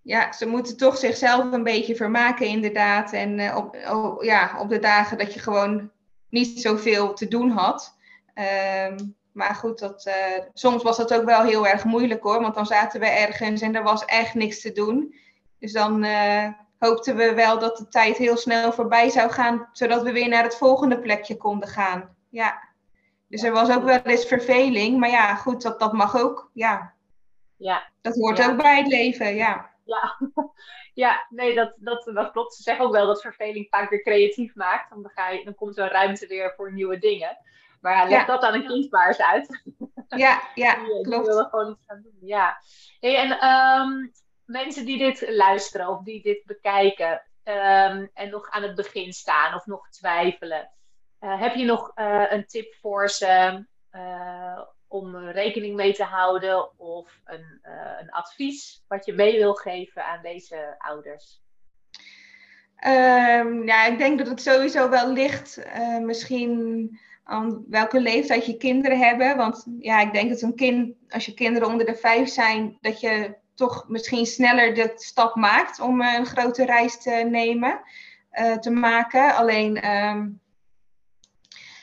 ja, 0.02 0.32
ze 0.32 0.48
moeten 0.48 0.78
toch 0.78 0.98
zichzelf 0.98 1.52
een 1.52 1.64
beetje 1.64 1.96
vermaken, 1.96 2.48
inderdaad. 2.48 3.14
En 3.14 3.40
uh, 3.40 3.56
op, 3.56 3.76
oh, 3.76 4.24
ja, 4.24 4.60
op 4.60 4.70
de 4.70 4.80
dagen 4.80 5.18
dat 5.18 5.34
je 5.34 5.40
gewoon 5.40 5.92
niet 6.30 6.62
zoveel 6.62 7.14
te 7.14 7.28
doen 7.28 7.50
had. 7.50 7.98
Um, 8.90 9.18
maar 9.40 9.56
goed, 9.56 9.80
dat, 9.80 10.06
uh, 10.06 10.46
soms 10.54 10.84
was 10.84 10.98
dat 10.98 11.14
ook 11.14 11.26
wel 11.26 11.44
heel 11.44 11.68
erg 11.68 11.84
moeilijk 11.84 12.24
hoor. 12.24 12.42
Want 12.42 12.56
dan 12.56 12.66
zaten 12.66 13.00
we 13.00 13.06
ergens 13.06 13.62
en 13.62 13.76
er 13.76 13.84
was 13.84 14.06
echt 14.06 14.34
niks 14.34 14.62
te 14.62 14.72
doen. 14.72 15.16
Dus 15.60 15.72
dan 15.72 16.04
uh, 16.04 16.48
hoopten 16.78 17.16
we 17.16 17.34
wel 17.34 17.60
dat 17.60 17.78
de 17.78 17.88
tijd 17.88 18.18
heel 18.18 18.38
snel 18.38 18.72
voorbij 18.72 19.10
zou 19.10 19.32
gaan. 19.32 19.70
Zodat 19.72 20.02
we 20.02 20.12
weer 20.12 20.28
naar 20.28 20.44
het 20.44 20.58
volgende 20.58 21.00
plekje 21.00 21.38
konden 21.38 21.70
gaan. 21.70 22.16
Ja. 22.30 22.68
Dus 23.28 23.44
er 23.44 23.52
was 23.52 23.70
ook 23.70 23.84
wel 23.84 24.00
eens 24.02 24.26
verveling. 24.26 25.00
Maar 25.00 25.10
ja, 25.10 25.36
goed, 25.36 25.62
dat, 25.62 25.80
dat 25.80 25.94
mag 25.94 26.18
ook. 26.18 26.50
Ja. 26.54 26.94
ja. 27.58 27.92
Dat 28.02 28.16
hoort 28.16 28.50
ook 28.50 28.58
bij 28.58 28.78
het 28.78 28.88
leven, 28.88 29.36
ja. 29.36 29.70
Ja, 29.86 30.18
ja 31.04 31.26
nee, 31.30 31.56
dat, 31.56 31.74
dat, 31.78 32.12
dat 32.14 32.32
klopt. 32.32 32.54
Ze 32.54 32.62
zeggen 32.62 32.86
ook 32.86 32.92
wel 32.92 33.08
dat 33.08 33.22
verveling 33.22 33.68
vaak 33.70 33.90
weer 33.90 34.02
creatief 34.02 34.56
maakt. 34.56 34.90
Dan, 34.90 35.12
ga 35.14 35.30
je, 35.30 35.44
dan 35.44 35.56
komt 35.56 35.78
er 35.78 35.92
ruimte 35.92 36.28
weer 36.28 36.54
voor 36.56 36.74
nieuwe 36.74 36.98
dingen. 36.98 37.38
Maar 37.80 38.10
leg 38.10 38.26
dat 38.26 38.44
aan 38.44 38.54
een 38.54 38.68
kind 38.68 38.92
maar 38.92 39.08
eens 39.08 39.22
uit. 39.22 39.62
Ja, 40.08 40.42
ja, 40.56 40.76
die, 40.84 41.02
klopt. 41.02 41.26
Die 41.26 41.34
willen 41.34 41.50
gewoon 41.50 41.72
iets 41.72 41.84
gaan 41.88 42.02
doen, 42.02 42.18
ja. 42.28 42.62
Hey, 43.00 43.16
en 43.16 43.50
um, 43.50 44.12
mensen 44.46 44.86
die 44.86 44.98
dit 44.98 45.30
luisteren 45.30 45.88
of 45.88 46.04
die 46.04 46.22
dit 46.22 46.46
bekijken 46.46 47.22
um, 47.44 48.10
en 48.14 48.30
nog 48.30 48.50
aan 48.50 48.64
het 48.64 48.76
begin 48.76 49.14
staan 49.14 49.54
of 49.54 49.66
nog 49.66 49.90
twijfelen. 49.90 50.72
Uh, 51.20 51.42
heb 51.42 51.56
je 51.56 51.66
nog 51.66 51.92
uh, 51.96 52.32
een 52.32 52.46
tip 52.46 52.76
voor 52.82 53.10
ze 53.10 53.66
uh, 53.92 54.62
om 54.88 55.16
rekening 55.16 55.76
mee 55.76 55.94
te 55.94 56.04
houden 56.04 56.80
of 56.80 57.20
een, 57.26 57.60
een 58.00 58.12
advies 58.12 58.84
wat 58.88 59.06
je 59.06 59.14
mee 59.14 59.38
wil 59.38 59.54
geven 59.54 60.06
aan 60.06 60.22
deze 60.22 60.76
ouders? 60.78 61.42
Um, 62.86 63.68
ja, 63.68 63.86
ik 63.86 63.98
denk 63.98 64.18
dat 64.18 64.28
het 64.28 64.42
sowieso 64.42 64.90
wel 64.90 65.12
ligt 65.12 65.62
misschien 66.02 67.00
aan 67.30 67.66
welke 67.68 68.00
leeftijd 68.00 68.46
je 68.46 68.58
kinderen 68.58 69.00
hebben. 69.00 69.38
Want 69.38 69.66
ja, 69.80 70.00
ik 70.00 70.14
denk 70.14 70.30
dat 70.30 70.42
een 70.42 70.56
kind, 70.56 70.96
als 71.10 71.26
je 71.26 71.34
kinderen 71.34 71.68
onder 71.68 71.86
de 71.86 71.96
vijf 71.96 72.30
zijn, 72.30 72.78
dat 72.82 73.00
je 73.00 73.36
toch 73.56 73.86
misschien 73.88 74.26
sneller 74.26 74.74
de 74.74 74.92
stap 74.96 75.36
maakt 75.36 75.80
om 75.80 76.02
een 76.02 76.26
grote 76.26 76.66
reis 76.66 77.02
te 77.02 77.28
nemen, 77.32 77.82
uh, 78.34 78.58
te 78.58 78.70
maken. 78.70 79.36
Alleen, 79.36 79.90
um, 79.90 80.40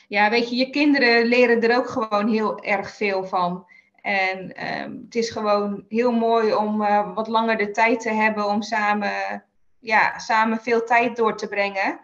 ja, 0.07 0.29
weet 0.29 0.49
je, 0.49 0.55
je 0.55 0.69
kinderen 0.69 1.25
leren 1.25 1.61
er 1.61 1.77
ook 1.77 1.89
gewoon 1.89 2.27
heel 2.27 2.63
erg 2.63 2.95
veel 2.95 3.23
van. 3.23 3.65
En 4.01 4.39
um, 4.83 5.01
het 5.05 5.15
is 5.15 5.29
gewoon 5.29 5.85
heel 5.89 6.11
mooi 6.11 6.53
om 6.53 6.81
uh, 6.81 7.13
wat 7.13 7.27
langer 7.27 7.57
de 7.57 7.71
tijd 7.71 7.99
te 7.99 8.11
hebben 8.11 8.45
om 8.45 8.61
samen, 8.61 9.43
ja, 9.79 10.19
samen 10.19 10.61
veel 10.61 10.83
tijd 10.83 11.15
door 11.15 11.37
te 11.37 11.47
brengen. 11.47 11.99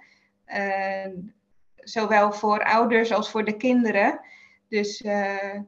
Uh, 0.47 1.32
zowel 1.83 2.31
voor 2.31 2.63
ouders 2.63 3.11
als 3.11 3.29
voor 3.29 3.43
de 3.45 3.57
kinderen. 3.57 4.19
Dus 4.69 5.01
uh, 5.01 5.59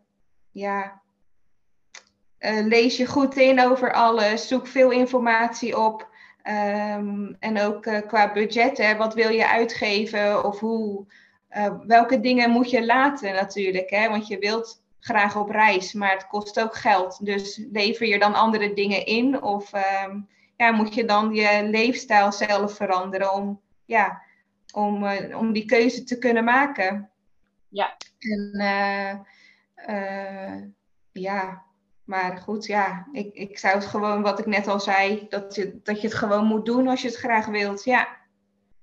ja, 0.52 1.02
uh, 2.40 2.66
lees 2.66 2.98
je 2.98 3.06
goed 3.06 3.36
in 3.36 3.62
over 3.62 3.94
alles, 3.94 4.48
zoek 4.48 4.68
veel 4.68 4.92
informatie 4.92 5.78
op. 5.80 6.14
Um, 6.48 7.36
en 7.40 7.60
ook 7.62 7.86
uh, 7.86 8.00
qua 8.08 8.34
budget, 8.34 8.96
wat 8.98 9.14
wil 9.14 9.30
je 9.30 9.48
uitgeven 9.48 10.46
of 10.46 10.60
hoe, 10.60 11.06
welke 11.88 12.20
dingen 12.20 12.50
moet 12.50 12.70
je 12.70 12.86
laten 12.86 13.34
natuurlijk. 13.34 13.90
Hè, 13.90 14.10
want 14.10 14.28
je 14.28 14.40
wilt 14.40 14.84
graag 15.00 15.36
op 15.38 15.50
reis, 15.50 15.94
maar 15.94 16.12
het 16.12 16.28
kost 16.28 16.62
ook 16.62 16.76
geld. 16.76 17.26
Dus 17.26 17.62
lever 17.72 18.08
je 18.08 18.20
dan 18.20 18.34
andere 18.34 18.74
dingen 18.74 19.06
in 19.06 19.42
of 19.42 19.72
um, 20.08 20.28
ja, 20.58 20.72
moet 20.72 20.94
je 20.94 21.06
dan 21.06 21.34
je 21.34 21.68
leefstijl 21.72 22.32
zelf 22.32 22.76
veranderen 22.76 23.34
om 23.34 23.62
ja, 23.86 24.22
om, 24.76 25.04
uh, 25.04 25.38
om 25.38 25.54
die 25.54 25.66
keuze 25.66 26.04
te 26.04 26.18
kunnen 26.18 26.44
maken. 26.44 27.10
Ja. 27.70 27.98
En 28.20 28.52
uh, 28.54 29.14
uh, 29.96 30.64
ja, 31.12 31.64
maar 32.04 32.38
goed, 32.38 32.66
ja, 32.66 33.08
ik, 33.12 33.34
ik 33.34 33.58
zou 33.58 33.76
het 33.76 33.86
gewoon, 33.86 34.22
wat 34.22 34.40
ik 34.40 34.46
net 34.46 34.68
al 34.68 34.80
zei, 34.80 35.26
dat 35.30 35.56
je, 35.56 35.80
dat 35.84 36.02
je 36.02 36.08
het 36.08 36.18
gewoon 36.18 36.46
moet 36.46 36.66
doen 36.66 36.88
als 36.88 37.02
je 37.02 37.08
het 37.08 37.18
graag 37.18 37.46
wilt. 37.46 37.84
Ja. 37.84 38.08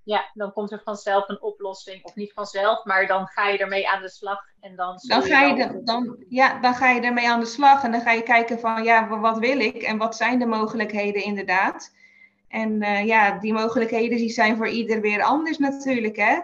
Ja, 0.05 0.31
dan 0.35 0.53
komt 0.53 0.73
er 0.73 0.81
vanzelf 0.85 1.29
een 1.29 1.43
oplossing. 1.43 2.05
Of 2.05 2.15
niet 2.15 2.33
vanzelf, 2.33 2.85
maar 2.85 3.07
dan 3.07 3.27
ga 3.27 3.49
je 3.49 3.59
ermee 3.59 3.89
aan 3.89 4.03
de 4.03 4.09
slag. 4.09 4.39
En 4.61 4.77
dan, 4.77 4.99
dan, 5.07 5.23
ga 5.23 5.43
je 5.43 5.55
de, 5.55 5.83
dan, 5.85 6.25
ja, 6.29 6.61
dan 6.61 6.75
ga 6.75 6.91
je 6.91 7.01
ermee 7.01 7.29
aan 7.29 7.41
de 7.41 7.47
slag. 7.47 7.85
En 7.85 7.93
dan 7.93 8.01
ga 8.01 8.13
je 8.13 8.23
kijken 8.23 8.61
van, 8.61 8.85
ja, 8.85 9.09
wat 9.09 9.39
wil 9.39 9.59
ik? 9.59 9.83
En 9.83 9.99
wat 9.99 10.17
zijn 10.17 10.39
de 10.39 10.47
mogelijkheden 10.47 11.23
inderdaad? 11.23 11.95
En 12.53 12.83
uh, 12.83 13.07
ja, 13.07 13.39
die 13.39 13.53
mogelijkheden 13.53 14.17
die 14.17 14.31
zijn 14.31 14.57
voor 14.57 14.69
ieder 14.69 15.01
weer 15.01 15.23
anders 15.23 15.59
natuurlijk. 15.59 16.17
Hè? 16.17 16.41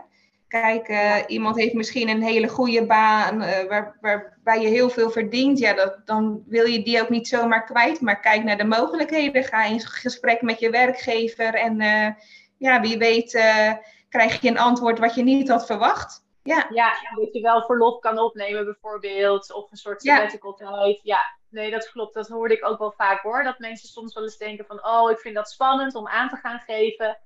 Kijk, 0.48 0.88
uh, 0.88 1.16
iemand 1.26 1.56
heeft 1.56 1.74
misschien 1.74 2.08
een 2.08 2.22
hele 2.22 2.48
goede 2.48 2.86
baan 2.86 3.42
uh, 3.42 3.64
waar, 3.68 3.96
waarbij 4.00 4.60
je 4.60 4.68
heel 4.68 4.90
veel 4.90 5.10
verdient. 5.10 5.58
Ja, 5.58 5.72
dat, 5.74 6.00
dan 6.04 6.42
wil 6.46 6.64
je 6.64 6.82
die 6.82 7.00
ook 7.00 7.08
niet 7.08 7.28
zomaar 7.28 7.64
kwijt. 7.64 8.00
Maar 8.00 8.20
kijk 8.20 8.44
naar 8.44 8.56
de 8.56 8.64
mogelijkheden. 8.64 9.44
Ga 9.44 9.64
in 9.64 9.80
gesprek 9.80 10.42
met 10.42 10.60
je 10.60 10.70
werkgever. 10.70 11.54
En 11.54 11.76
ja, 12.56 12.80
wie 12.80 12.98
weet 12.98 13.30
krijg 14.08 14.40
je 14.40 14.48
een 14.48 14.58
antwoord 14.58 14.98
wat 14.98 15.14
je 15.14 15.22
niet 15.22 15.48
had 15.48 15.66
verwacht. 15.66 16.26
Ja. 16.42 16.66
ja, 16.70 16.92
dat 17.14 17.32
je 17.32 17.40
wel 17.40 17.62
verlof 17.62 17.98
kan 17.98 18.18
opnemen 18.18 18.64
bijvoorbeeld. 18.64 19.52
Of 19.52 19.70
een 19.70 19.76
soort 19.76 20.02
sabbatical 20.02 20.56
ja. 20.58 20.70
tijd. 20.70 21.00
Ja, 21.02 21.37
nee, 21.50 21.70
dat 21.70 21.90
klopt. 21.90 22.14
Dat 22.14 22.28
hoorde 22.28 22.54
ik 22.54 22.64
ook 22.64 22.78
wel 22.78 22.92
vaak 22.92 23.20
hoor. 23.20 23.44
Dat 23.44 23.58
mensen 23.58 23.88
soms 23.88 24.14
wel 24.14 24.22
eens 24.22 24.36
denken 24.36 24.66
van, 24.66 24.86
oh, 24.86 25.10
ik 25.10 25.18
vind 25.18 25.34
dat 25.34 25.50
spannend 25.50 25.94
om 25.94 26.08
aan 26.08 26.28
te 26.28 26.36
gaan 26.36 26.58
geven. 26.58 27.18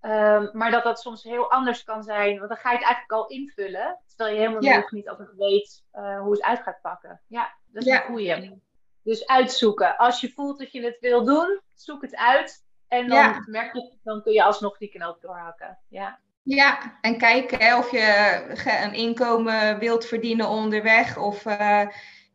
Um, 0.00 0.50
maar 0.52 0.70
dat 0.70 0.84
dat 0.84 1.00
soms 1.00 1.22
heel 1.22 1.50
anders 1.50 1.84
kan 1.84 2.02
zijn. 2.02 2.36
Want 2.38 2.48
dan 2.48 2.58
ga 2.58 2.70
je 2.70 2.76
het 2.76 2.86
eigenlijk 2.86 3.12
al 3.12 3.26
invullen. 3.26 3.98
Terwijl 4.06 4.34
je 4.34 4.40
helemaal 4.40 4.64
ja. 4.64 4.76
nog 4.76 4.90
niet 4.90 5.08
altijd 5.08 5.32
weet 5.36 5.84
uh, 5.92 6.20
hoe 6.20 6.32
het 6.32 6.42
uit 6.42 6.62
gaat 6.62 6.80
pakken. 6.82 7.20
Ja, 7.26 7.54
dat 7.66 7.82
is 7.82 7.88
ja. 7.88 8.00
een 8.00 8.06
goeie. 8.06 8.62
Dus 9.02 9.26
uitzoeken. 9.26 9.96
Als 9.96 10.20
je 10.20 10.32
voelt 10.32 10.58
dat 10.58 10.72
je 10.72 10.84
het 10.84 10.98
wil 11.00 11.24
doen, 11.24 11.60
zoek 11.74 12.02
het 12.02 12.16
uit. 12.16 12.64
En 12.88 13.08
dan 13.08 13.18
ja. 13.18 13.42
merk 13.46 13.74
je, 13.74 13.98
dan 14.02 14.22
kun 14.22 14.32
je 14.32 14.44
alsnog 14.44 14.78
die 14.78 14.88
knoop 14.88 15.20
doorhakken. 15.20 15.78
Ja. 15.88 16.20
Ja, 16.42 16.98
en 17.00 17.18
kijken 17.18 17.58
hè, 17.58 17.78
of 17.78 17.90
je 17.90 18.80
een 18.82 18.94
inkomen 18.94 19.78
wilt 19.78 20.06
verdienen 20.06 20.48
onderweg. 20.48 21.16
Of 21.16 21.44
uh, 21.44 21.86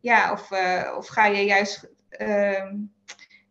ja, 0.01 0.31
of, 0.31 0.51
uh, 0.51 0.93
of 0.97 1.07
ga 1.07 1.25
je 1.25 1.45
juist 1.45 1.89
uh, 2.19 2.71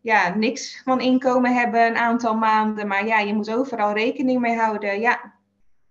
ja, 0.01 0.34
niks 0.34 0.82
van 0.82 1.01
inkomen 1.01 1.55
hebben 1.55 1.86
een 1.86 1.96
aantal 1.96 2.34
maanden. 2.34 2.86
Maar 2.86 3.07
ja, 3.07 3.18
je 3.18 3.34
moet 3.34 3.55
overal 3.55 3.92
rekening 3.92 4.40
mee 4.40 4.57
houden. 4.57 5.01
Ja. 5.01 5.34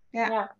Ja. 0.10 0.26
ja. 0.28 0.56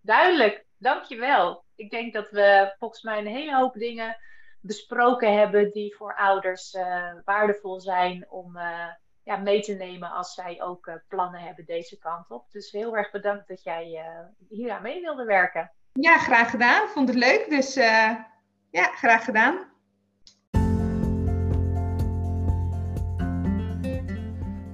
Duidelijk, 0.00 0.64
dankjewel. 0.76 1.64
Ik 1.74 1.90
denk 1.90 2.12
dat 2.12 2.30
we 2.30 2.74
volgens 2.78 3.02
mij 3.02 3.18
een 3.18 3.26
hele 3.26 3.56
hoop 3.56 3.74
dingen 3.74 4.16
besproken 4.60 5.38
hebben 5.38 5.70
die 5.70 5.96
voor 5.96 6.16
ouders 6.16 6.74
uh, 6.74 7.12
waardevol 7.24 7.80
zijn 7.80 8.26
om 8.30 8.56
uh, 8.56 8.88
ja, 9.22 9.36
mee 9.36 9.60
te 9.60 9.72
nemen 9.72 10.10
als 10.10 10.34
zij 10.34 10.62
ook 10.62 10.86
uh, 10.86 10.94
plannen 11.08 11.40
hebben 11.40 11.64
deze 11.64 11.98
kant 11.98 12.30
op. 12.30 12.50
Dus 12.50 12.72
heel 12.72 12.96
erg 12.96 13.10
bedankt 13.10 13.48
dat 13.48 13.62
jij 13.62 14.04
hier 14.48 14.70
aan 14.70 14.82
mee 14.82 15.00
wilde 15.00 15.24
werken. 15.24 15.72
Ja, 15.92 16.18
graag 16.18 16.50
gedaan. 16.50 16.88
Vond 16.88 17.08
het 17.08 17.18
leuk. 17.18 17.50
Dus 17.50 17.76
ja, 18.72 18.92
graag 18.94 19.24
gedaan. 19.24 19.71